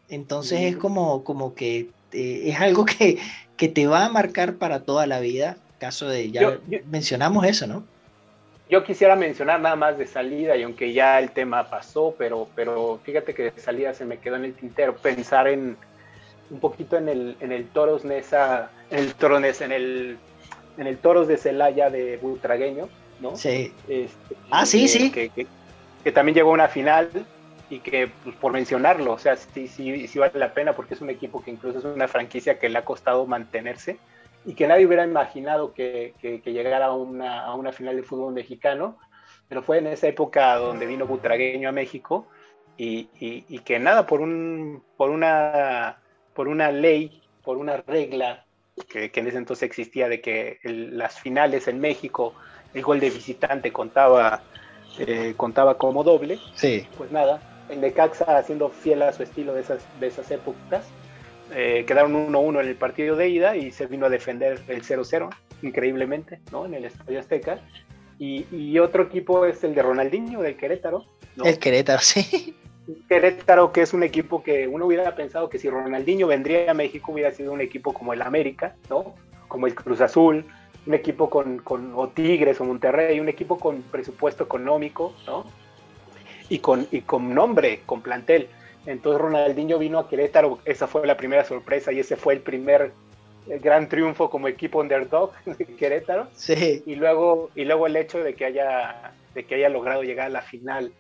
entonces 0.10 0.62
es 0.62 0.78
como, 0.78 1.24
como 1.24 1.56
que 1.56 1.90
eh, 2.12 2.44
es 2.46 2.60
algo 2.60 2.86
que, 2.86 3.18
que, 3.58 3.68
te 3.68 3.88
va 3.88 4.06
a 4.06 4.10
marcar 4.10 4.56
para 4.56 4.82
toda 4.82 5.08
la 5.08 5.20
vida. 5.20 5.58
Caso 5.80 6.10
de, 6.10 6.32
ya 6.32 6.60
mencionamos 6.90 7.46
eso, 7.46 7.66
¿no? 7.66 7.84
Yo 8.70 8.84
quisiera 8.84 9.16
mencionar 9.16 9.62
nada 9.62 9.76
más 9.76 9.98
de 9.98 10.06
salida, 10.06 10.56
y 10.56 10.64
aunque 10.64 10.94
ya 10.94 11.20
el 11.20 11.32
tema 11.32 11.70
pasó, 11.70 12.14
pero, 12.18 12.48
pero 12.56 13.00
fíjate 13.04 13.34
que 13.34 13.52
de 13.52 13.60
salida 13.60 13.94
se 13.94 14.06
me 14.06 14.20
quedó 14.20 14.36
en 14.36 14.46
el 14.46 14.54
tintero 14.54 14.96
pensar 14.96 15.48
en, 15.48 15.76
un 16.52 16.60
poquito 16.60 16.98
en 16.98 17.10
el, 17.10 17.36
en 17.40 17.52
el 17.52 17.68
Toros 17.70 18.06
Nesa, 18.06 18.70
en 18.92 19.00
el 19.00 19.16
Toros 19.16 19.62
en 19.62 19.72
el, 19.72 20.18
en 20.78 20.88
el 20.88 20.98
Toros 20.98 21.28
de 21.28 21.38
Celaya 21.38 21.90
de 21.90 22.18
Butragueño, 22.18 22.90
¿no? 23.22 23.36
Sí. 23.36 23.74
Este, 23.88 24.36
ah, 24.52 24.66
sí, 24.66 24.88
sí. 24.88 25.12
Que, 25.12 25.30
que, 26.04 26.12
también 26.12 26.36
llegó 26.36 26.52
a 26.52 26.54
una 26.54 26.68
final 26.68 27.10
y 27.70 27.80
que, 27.80 28.12
pues, 28.24 28.36
por 28.36 28.52
mencionarlo, 28.52 29.14
o 29.14 29.20
sea, 29.20 29.36
sí, 29.36 29.68
sí, 29.68 30.08
sí 30.08 30.20
vale 30.20 30.40
la 30.40 30.54
pena 30.54 30.74
porque 30.74 30.96
es 30.96 31.02
un 31.02 31.10
equipo 31.10 31.44
que 31.44 31.52
incluso 31.52 31.80
es 31.80 31.86
una 31.86 32.08
franquicia 32.08 32.58
que 32.60 32.70
le 32.70 32.78
ha 32.78 32.86
costado 32.86 33.26
mantenerse 33.26 33.98
y 34.46 34.56
que 34.56 34.68
nadie 34.68 34.86
hubiera 34.86 35.04
imaginado 35.04 35.74
que, 35.74 36.14
que, 36.22 36.42
llegara 36.52 36.88
a 36.88 36.94
una, 36.94 37.46
a 37.46 37.54
una 37.54 37.72
final 37.72 37.96
de 37.96 38.04
fútbol 38.04 38.34
mexicano, 38.34 38.98
pero 39.48 39.62
fue 39.62 39.78
en 39.78 39.88
esa 39.88 40.08
época 40.08 40.56
donde 40.56 40.86
vino 40.86 41.06
Butragueño 41.06 41.70
a 41.70 41.74
México 41.74 42.28
y, 42.78 43.10
y, 43.20 43.46
y 43.48 43.60
que 43.60 43.78
nada, 43.80 44.08
por, 44.08 44.22
un, 44.22 44.84
por 44.98 45.10
una 45.10 45.98
por 46.40 46.48
una 46.48 46.72
ley, 46.72 47.22
por 47.44 47.58
una 47.58 47.76
regla 47.78 48.46
que, 48.88 49.12
en 49.14 49.28
ese 49.28 49.38
entonces 49.38 49.64
existía 49.64 50.08
de 50.08 50.22
que 50.22 50.60
las 50.64 51.20
finales 51.20 51.68
en 51.68 51.82
México, 51.82 52.34
el 52.74 52.82
gol 52.82 53.02
de 53.02 53.10
visitante 53.10 53.74
contaba, 53.74 54.42
eh, 55.00 55.34
contaba 55.36 55.78
como 55.78 56.02
doble. 56.02 56.40
Sí. 56.56 56.88
Pues 56.98 57.12
nada, 57.12 57.42
el 57.70 57.82
Necaxa, 57.82 58.38
haciendo 58.38 58.70
fiel 58.70 59.02
a 59.02 59.14
su 59.14 59.24
estilo 59.24 59.54
de 59.54 59.62
esas, 59.62 59.86
de 60.00 60.08
esas 60.08 60.30
épocas, 60.32 60.88
eh, 61.54 61.84
quedaron 61.88 62.14
1-1 62.14 62.62
en 62.62 62.68
el 62.68 62.76
partido 62.76 63.16
de 63.16 63.30
ida 63.30 63.56
y 63.56 63.72
se 63.72 63.88
vino 63.88 64.06
a 64.06 64.10
defender 64.10 64.60
el 64.68 64.84
0-0, 64.84 65.30
increíblemente, 65.62 66.40
¿no? 66.52 66.66
En 66.66 66.74
el 66.74 66.86
Estadio 66.86 67.20
Azteca. 67.20 67.60
Y, 68.18 68.46
y, 68.52 68.78
otro 68.80 69.04
equipo 69.04 69.46
es 69.46 69.64
el 69.64 69.74
de 69.74 69.82
Ronaldinho, 69.82 70.42
del 70.42 70.58
Querétaro. 70.58 71.06
El 71.44 71.58
Querétaro, 71.58 72.02
sí. 72.02 72.56
Querétaro, 73.08 73.72
que 73.72 73.82
es 73.82 73.94
un 73.94 74.04
equipo 74.04 74.44
que 74.44 74.68
uno 74.68 74.86
hubiera 74.86 75.16
pensado 75.16 75.50
que 75.50 75.58
si 75.58 75.70
Ronaldinho 75.70 76.28
vendría 76.28 76.72
a 76.72 76.74
México 76.74 77.12
hubiera 77.12 77.32
sido 77.32 77.54
un 77.54 77.62
equipo 77.62 77.94
como 77.94 78.14
el 78.14 78.22
América, 78.22 78.76
¿no? 78.90 79.16
Como 79.48 79.68
el 79.68 79.76
Cruz 79.76 80.02
Azul, 80.02 80.46
un 80.86 80.94
equipo 80.94 81.30
con, 81.30 81.60
con 81.60 81.94
o 81.96 82.10
Tigres 82.10 82.60
o 82.62 82.66
Monterrey, 82.66 83.20
un 83.20 83.30
equipo 83.30 83.58
con 83.58 83.82
presupuesto 83.84 84.44
económico, 84.44 85.14
¿no? 85.26 85.46
Y 86.50 86.60
con, 86.60 86.88
y 86.92 87.02
con 87.02 87.34
nombre, 87.34 87.82
con 87.86 88.02
plantel. 88.02 88.50
Entonces 88.86 89.22
Ronaldinho 89.22 89.78
vino 89.78 90.00
a 90.00 90.10
Querétaro, 90.10 90.60
esa 90.66 90.88
fue 90.88 91.06
la 91.06 91.18
primera 91.18 91.44
sorpresa 91.46 91.92
y 91.92 92.00
ese 92.00 92.16
fue 92.16 92.34
el 92.34 92.40
primer 92.42 92.92
eh, 93.48 93.60
gran 93.60 93.90
triunfo 93.90 94.30
como 94.30 94.48
equipo 94.48 94.80
underdog 94.80 95.32
de 95.46 95.66
Querétaro. 95.66 96.28
Sí. 96.34 96.84
Y 96.86 96.96
luego, 96.96 97.50
y 97.56 97.66
luego 97.66 97.88
el 97.88 97.96
hecho 97.96 98.24
de 98.24 98.34
que 98.34 98.46
haya, 98.46 99.14
de 99.34 99.46
que 99.46 99.56
haya 99.56 99.70
logrado 99.70 100.04
llegar 100.04 100.28
a 100.28 100.30
la 100.30 100.42
final 100.42 100.92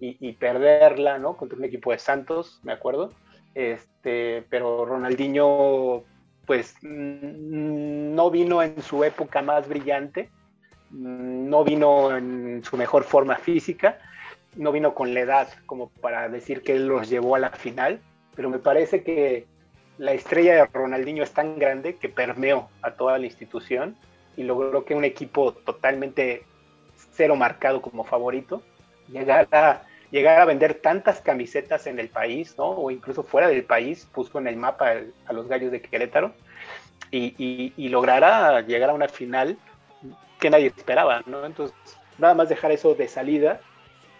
y, 0.00 0.32
perderla, 0.34 1.16
¿no? 1.16 1.34
Contra 1.34 1.56
un 1.56 1.64
equipo 1.64 1.90
de 1.90 1.98
Santos, 1.98 2.60
me 2.62 2.74
acuerdo. 2.74 3.12
Este, 3.54 4.44
pero 4.50 4.84
Ronaldinho, 4.84 6.02
pues, 6.44 6.74
mm, 6.82 8.14
no 8.14 8.30
vino 8.30 8.62
en 8.62 8.82
su 8.82 9.02
época 9.02 9.40
más 9.40 9.66
brillante, 9.66 10.28
mm, 10.90 11.48
no 11.48 11.64
vino 11.64 12.14
en 12.14 12.62
su 12.64 12.76
mejor 12.76 13.04
forma 13.04 13.36
física, 13.36 13.98
no 14.56 14.72
vino 14.72 14.94
con 14.94 15.14
la 15.14 15.20
edad 15.20 15.48
como 15.66 15.88
para 15.88 16.28
decir 16.28 16.62
que 16.62 16.74
él 16.74 16.86
los 16.86 17.08
llevó 17.08 17.36
a 17.36 17.38
la 17.38 17.50
final, 17.50 18.00
pero 18.34 18.50
me 18.50 18.58
parece 18.58 19.02
que 19.02 19.46
la 19.98 20.12
estrella 20.12 20.54
de 20.54 20.66
Ronaldinho 20.66 21.22
es 21.22 21.32
tan 21.32 21.58
grande 21.58 21.96
que 21.96 22.08
permeó 22.08 22.68
a 22.82 22.92
toda 22.92 23.18
la 23.18 23.26
institución 23.26 23.96
y 24.36 24.42
logró 24.42 24.84
que 24.84 24.94
un 24.94 25.04
equipo 25.04 25.52
totalmente 25.52 26.44
cero 27.12 27.36
marcado 27.36 27.80
como 27.80 28.04
favorito 28.04 28.62
llegara 29.08 29.84
llegar 30.14 30.40
a 30.40 30.44
vender 30.44 30.74
tantas 30.74 31.20
camisetas 31.20 31.88
en 31.88 31.98
el 31.98 32.08
país, 32.08 32.54
¿no? 32.56 32.66
O 32.66 32.90
incluso 32.92 33.24
fuera 33.24 33.48
del 33.48 33.64
país, 33.64 34.08
puso 34.12 34.38
en 34.38 34.46
el 34.46 34.56
mapa 34.56 34.92
a 35.26 35.32
los 35.32 35.48
gallos 35.48 35.72
de 35.72 35.82
Querétaro 35.82 36.32
y, 37.10 37.72
y, 37.76 37.88
lograra 37.88 38.60
llegar 38.60 38.90
a 38.90 38.94
una 38.94 39.08
final 39.08 39.58
que 40.38 40.50
nadie 40.50 40.68
esperaba, 40.68 41.22
¿no? 41.26 41.44
Entonces, 41.44 41.76
nada 42.18 42.34
más 42.34 42.48
dejar 42.48 42.70
eso 42.70 42.94
de 42.94 43.08
salida, 43.08 43.60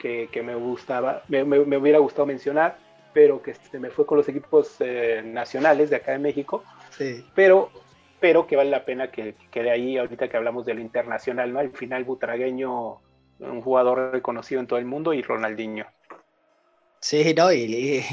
que, 0.04 0.28
que 0.30 0.42
me 0.42 0.54
gustaba, 0.54 1.22
me, 1.28 1.44
me, 1.44 1.60
me, 1.60 1.78
hubiera 1.78 1.98
gustado 1.98 2.26
mencionar, 2.26 2.76
pero 3.14 3.40
que 3.40 3.54
se 3.54 3.78
me 3.78 3.88
fue 3.88 4.04
con 4.04 4.18
los 4.18 4.28
equipos 4.28 4.76
eh, 4.80 5.22
nacionales 5.24 5.88
de 5.88 5.96
acá 5.96 6.12
de 6.12 6.18
México. 6.18 6.62
Sí. 6.90 7.24
Pero, 7.34 7.70
pero 8.20 8.46
que 8.46 8.54
vale 8.54 8.68
la 8.68 8.84
pena 8.84 9.10
que, 9.10 9.32
que 9.32 9.48
quede 9.50 9.70
ahí 9.70 9.96
ahorita 9.96 10.28
que 10.28 10.36
hablamos 10.36 10.66
de 10.66 10.74
lo 10.74 10.82
internacional, 10.82 11.54
¿no? 11.54 11.58
Al 11.58 11.70
final 11.70 12.04
butragueño, 12.04 13.00
un 13.38 13.62
jugador 13.62 14.12
reconocido 14.12 14.60
en 14.60 14.66
todo 14.66 14.78
el 14.78 14.84
mundo 14.84 15.14
y 15.14 15.22
Ronaldinho. 15.22 15.86
Sí, 17.00 17.32
no, 17.34 17.50
y, 17.50 17.62
y 17.62 18.04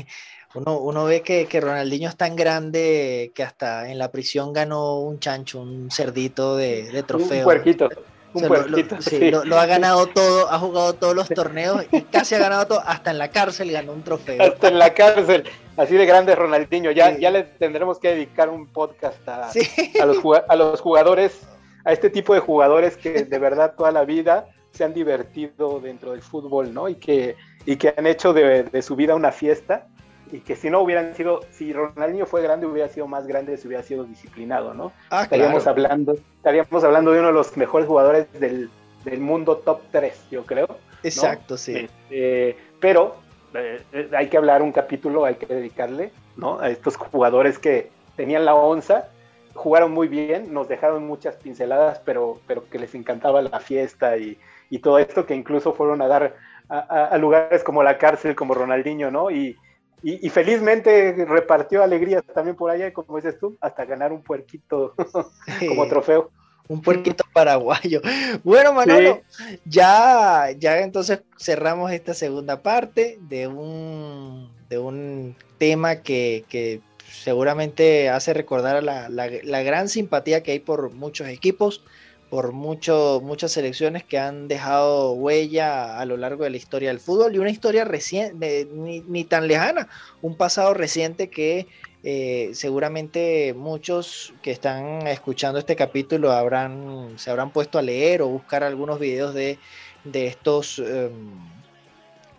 uno, 0.56 0.80
uno, 0.80 1.04
ve 1.04 1.24
que, 1.24 1.46
que, 1.46 1.60
Ronaldinho 1.60 2.08
es 2.08 2.16
tan 2.16 2.38
grande 2.38 3.34
que 3.36 3.44
hasta 3.44 3.92
en 3.92 3.98
la 3.98 4.14
prisión 4.14 4.54
ganó 4.54 5.02
un 5.02 5.20
chancho, 5.20 5.60
un 5.60 5.92
cerdito 5.92 6.56
de, 6.56 6.90
de 6.90 7.04
trofeo. 7.04 7.40
Un 7.40 7.44
puerquito. 7.44 7.90
Un 8.34 8.46
o 8.46 8.48
sea, 8.48 8.66
lo, 8.66 8.68
lo, 8.68 8.78
sí, 8.78 8.86
sí. 9.02 9.32
lo, 9.32 9.44
lo, 9.44 9.60
ha 9.60 9.66
ganado 9.66 10.08
todo, 10.08 10.50
ha 10.50 10.58
jugado 10.58 10.94
todos 10.94 11.16
los 11.16 11.28
torneos 11.28 11.86
y 11.92 12.02
casi 12.04 12.36
ha 12.36 12.40
ganado 12.40 12.66
todo, 12.66 12.84
hasta 12.86 13.12
en 13.12 13.18
la 13.18 13.30
cárcel 13.30 13.72
ganó 13.72 13.92
un 13.92 14.04
trofeo. 14.04 14.42
Hasta 14.42 14.70
en 14.70 14.80
la 14.80 14.94
cárcel, 14.94 15.44
así 15.76 15.96
de 15.96 16.06
grande 16.06 16.34
Ronaldinho. 16.36 16.92
Ya, 16.92 17.14
sí. 17.14 17.22
ya 17.22 17.32
le 17.32 17.44
tendremos 17.44 18.00
que 18.00 18.10
dedicar 18.10 18.50
un 18.50 18.68
podcast 18.68 19.28
a, 19.28 19.50
a, 19.50 20.06
los, 20.06 20.18
a 20.48 20.56
los 20.56 20.80
jugadores, 20.80 21.42
a 21.84 21.92
este 21.92 22.10
tipo 22.10 22.34
de 22.34 22.40
jugadores 22.40 22.96
que 22.96 23.24
de 23.26 23.40
verdad 23.40 23.74
toda 23.78 23.92
la 23.92 24.06
vida 24.06 24.48
se 24.72 24.86
han 24.86 24.94
divertido 24.94 25.82
dentro 25.82 26.12
del 26.12 26.22
fútbol, 26.22 26.74
¿no? 26.74 26.88
Y 26.88 26.96
que, 26.96 27.36
y 27.66 27.76
que 27.76 27.94
han 27.98 28.08
hecho 28.08 28.32
de, 28.32 28.64
de 28.64 28.82
su 28.82 28.96
vida 28.96 29.16
una 29.16 29.34
fiesta 29.34 29.88
y 30.32 30.40
que 30.40 30.56
si 30.56 30.70
no 30.70 30.82
hubieran 30.82 31.14
sido, 31.14 31.42
si 31.52 31.74
Ronaldinho 31.74 32.26
fue 32.26 32.42
grande, 32.42 32.66
hubiera 32.66 32.88
sido 32.88 33.08
más 33.08 33.28
grande 33.28 33.58
si 33.58 33.68
hubiera 33.68 33.84
sido 33.84 34.06
disciplinado, 34.06 34.74
¿no? 34.74 34.94
Ah, 35.10 35.24
estaríamos, 35.24 35.64
claro. 35.64 35.82
hablando, 35.82 36.14
estaríamos 36.38 36.84
hablando 36.84 37.12
de 37.12 37.20
uno 37.20 37.28
de 37.28 37.34
los 37.34 37.58
mejores 37.58 37.88
jugadores 37.88 38.32
del, 38.40 38.70
del 39.04 39.20
mundo 39.20 39.58
top 39.58 39.82
3, 39.92 40.28
yo 40.32 40.46
creo. 40.46 40.78
Exacto, 41.04 41.56
¿no? 41.56 41.58
sí. 41.58 41.90
Eh, 42.10 42.56
pero 42.80 43.18
eh, 43.54 44.10
hay 44.16 44.30
que 44.30 44.38
hablar 44.38 44.62
un 44.62 44.72
capítulo, 44.72 45.26
hay 45.26 45.36
que 45.36 45.48
dedicarle, 45.48 46.12
¿no? 46.38 46.60
A 46.60 46.70
estos 46.70 46.96
jugadores 46.96 47.60
que 47.60 47.90
tenían 48.16 48.46
la 48.46 48.56
onza, 48.56 49.10
jugaron 49.54 49.92
muy 49.92 50.08
bien, 50.08 50.54
nos 50.54 50.70
dejaron 50.70 51.06
muchas 51.06 51.36
pinceladas, 51.36 52.00
pero, 52.06 52.40
pero 52.48 52.70
que 52.70 52.80
les 52.80 52.96
encantaba 52.96 53.42
la 53.42 53.60
fiesta 53.60 54.16
y, 54.16 54.38
y 54.70 54.80
todo 54.80 54.98
esto, 54.98 55.26
que 55.26 55.36
incluso 55.36 55.74
fueron 55.74 56.02
a 56.02 56.08
dar 56.08 56.38
a, 56.70 56.80
a, 56.80 57.06
a 57.08 57.18
lugares 57.18 57.66
como 57.66 57.84
la 57.84 57.98
cárcel, 57.98 58.34
como 58.34 58.54
Ronaldinho, 58.54 59.12
¿no? 59.12 59.30
Y, 59.30 59.58
y, 60.04 60.26
y, 60.26 60.30
felizmente 60.30 61.26
repartió 61.26 61.84
alegrías 61.84 62.24
también 62.34 62.56
por 62.56 62.72
allá, 62.72 62.92
como 62.92 63.18
dices 63.18 63.38
tú, 63.40 63.58
hasta 63.62 63.86
ganar 63.86 64.12
un 64.12 64.24
puerquito 64.24 64.96
como 65.68 65.88
trofeo. 65.88 66.32
Un 66.68 66.82
puerquito 66.82 67.24
paraguayo. 67.34 68.02
Bueno, 68.44 68.74
Manolo, 68.74 69.22
sí. 69.30 69.60
ya, 69.66 70.50
ya 70.58 70.80
entonces 70.80 71.22
cerramos 71.38 71.92
esta 71.92 72.14
segunda 72.14 72.62
parte 72.62 73.20
de 73.22 73.48
un, 73.48 74.50
de 74.70 74.78
un 74.78 75.36
tema 75.58 75.98
que, 75.98 76.46
que 76.48 76.80
seguramente 77.12 78.10
hace 78.10 78.34
recordar 78.34 78.82
la, 78.84 79.10
la, 79.10 79.30
la 79.44 79.64
gran 79.64 79.90
simpatía 79.90 80.44
que 80.44 80.54
hay 80.54 80.60
por 80.60 80.94
muchos 80.94 81.28
equipos 81.28 81.84
por 82.32 82.54
mucho, 82.54 83.20
muchas 83.22 83.52
selecciones 83.52 84.06
que 84.06 84.18
han 84.18 84.48
dejado 84.48 85.12
huella 85.12 86.00
a 86.00 86.06
lo 86.06 86.16
largo 86.16 86.46
de 86.46 86.50
la 86.50 86.56
historia 86.56 86.88
del 86.88 87.02
fútbol 87.02 87.36
y 87.36 87.40
una 87.40 87.50
historia 87.50 87.84
reciente, 87.84 88.70
ni, 88.72 89.26
tan 89.26 89.50
lejana, 89.50 89.90
un 90.22 90.38
pasado 90.38 90.74
reciente 90.74 91.30
que 91.30 91.68
eh, 92.04 92.52
seguramente 92.54 93.54
muchos 93.54 94.34
que 94.42 94.52
están 94.52 95.08
escuchando 95.08 95.60
este 95.60 95.76
capítulo 95.76 96.32
habrán, 96.32 97.16
se 97.18 97.30
habrán 97.30 97.52
puesto 97.52 97.78
a 97.78 97.82
leer 97.82 98.22
o 98.22 98.30
buscar 98.30 98.64
algunos 98.64 98.98
videos 98.98 99.34
de, 99.34 99.60
de 100.06 100.28
estos, 100.28 100.80
um, 100.80 101.38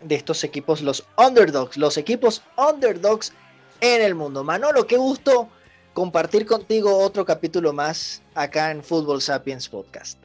de 0.01 0.15
estos 0.15 0.43
equipos, 0.43 0.81
los 0.81 1.07
underdogs, 1.19 1.77
los 1.77 1.99
equipos 1.99 2.43
underdogs 2.57 3.35
en 3.83 4.01
el 4.01 4.15
mundo. 4.15 4.43
Manolo, 4.43 4.87
qué 4.87 4.97
gusto 4.97 5.51
compartir 5.93 6.47
contigo 6.47 6.99
otro 6.99 7.25
capítulo 7.25 7.73
más 7.73 8.23
acá 8.35 8.71
en 8.71 8.83
Fútbol 8.83 9.21
Sapiens 9.21 9.69
Podcast. 9.69 10.19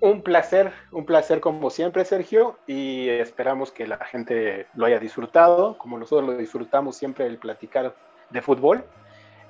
Un 0.00 0.22
placer, 0.22 0.72
un 0.92 1.04
placer 1.04 1.40
como 1.40 1.68
siempre, 1.68 2.04
Sergio, 2.04 2.58
y 2.66 3.08
esperamos 3.08 3.70
que 3.70 3.86
la 3.86 3.98
gente 3.98 4.66
lo 4.74 4.86
haya 4.86 4.98
disfrutado, 4.98 5.76
como 5.76 5.98
nosotros 5.98 6.30
lo 6.30 6.36
disfrutamos 6.38 6.96
siempre 6.96 7.26
el 7.26 7.36
platicar 7.36 7.94
de 8.30 8.40
fútbol. 8.40 8.84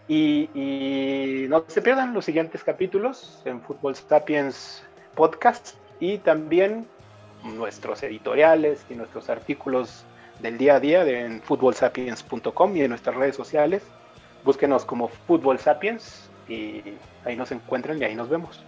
Y, 0.09 0.51
y 0.55 1.47
no 1.49 1.65
se 1.69 1.81
pierdan 1.83 2.13
los 2.13 2.25
siguientes 2.25 2.65
capítulos 2.65 3.43
en 3.45 3.61
Fútbol 3.63 3.95
Sapiens 3.95 4.83
Podcast 5.15 5.77
y 6.01 6.19
también 6.19 6.89
nuestros 7.45 8.03
editoriales 8.03 8.85
y 8.91 8.95
nuestros 8.95 9.31
artículos 9.31 10.05
del 10.41 10.59
día 10.59 10.77
a 10.77 10.81
día 10.81 11.05
en 11.05 11.41
futbolsapiens.com 11.43 12.77
y 12.77 12.81
en 12.83 12.89
nuestras 12.89 13.15
redes 13.15 13.37
sociales 13.37 13.83
búsquenos 14.45 14.85
como 14.85 15.09
Fútbol 15.27 15.59
Sapiens 15.59 16.29
y 16.49 16.83
ahí 17.25 17.37
nos 17.37 17.53
encuentran 17.53 18.01
y 18.01 18.05
ahí 18.05 18.15
nos 18.15 18.29
vemos. 18.29 18.63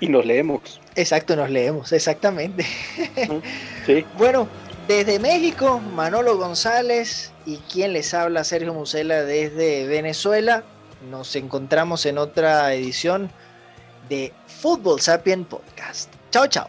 Y 0.00 0.08
nos 0.08 0.26
leemos. 0.26 0.80
Exacto, 0.94 1.36
nos 1.36 1.50
leemos, 1.50 1.92
exactamente. 1.92 2.66
Sí. 3.86 4.04
bueno, 4.18 4.48
desde 4.88 5.18
México, 5.18 5.80
Manolo 5.94 6.36
González 6.36 7.32
y 7.44 7.58
quien 7.58 7.92
les 7.92 8.12
habla, 8.14 8.42
Sergio 8.44 8.74
Musela, 8.74 9.22
desde 9.22 9.86
Venezuela. 9.86 10.64
Nos 11.10 11.36
encontramos 11.36 12.04
en 12.06 12.18
otra 12.18 12.74
edición 12.74 13.30
de 14.08 14.32
Fútbol 14.46 15.00
Sapien 15.00 15.44
Podcast. 15.44 16.12
Chao, 16.30 16.46
chao. 16.48 16.68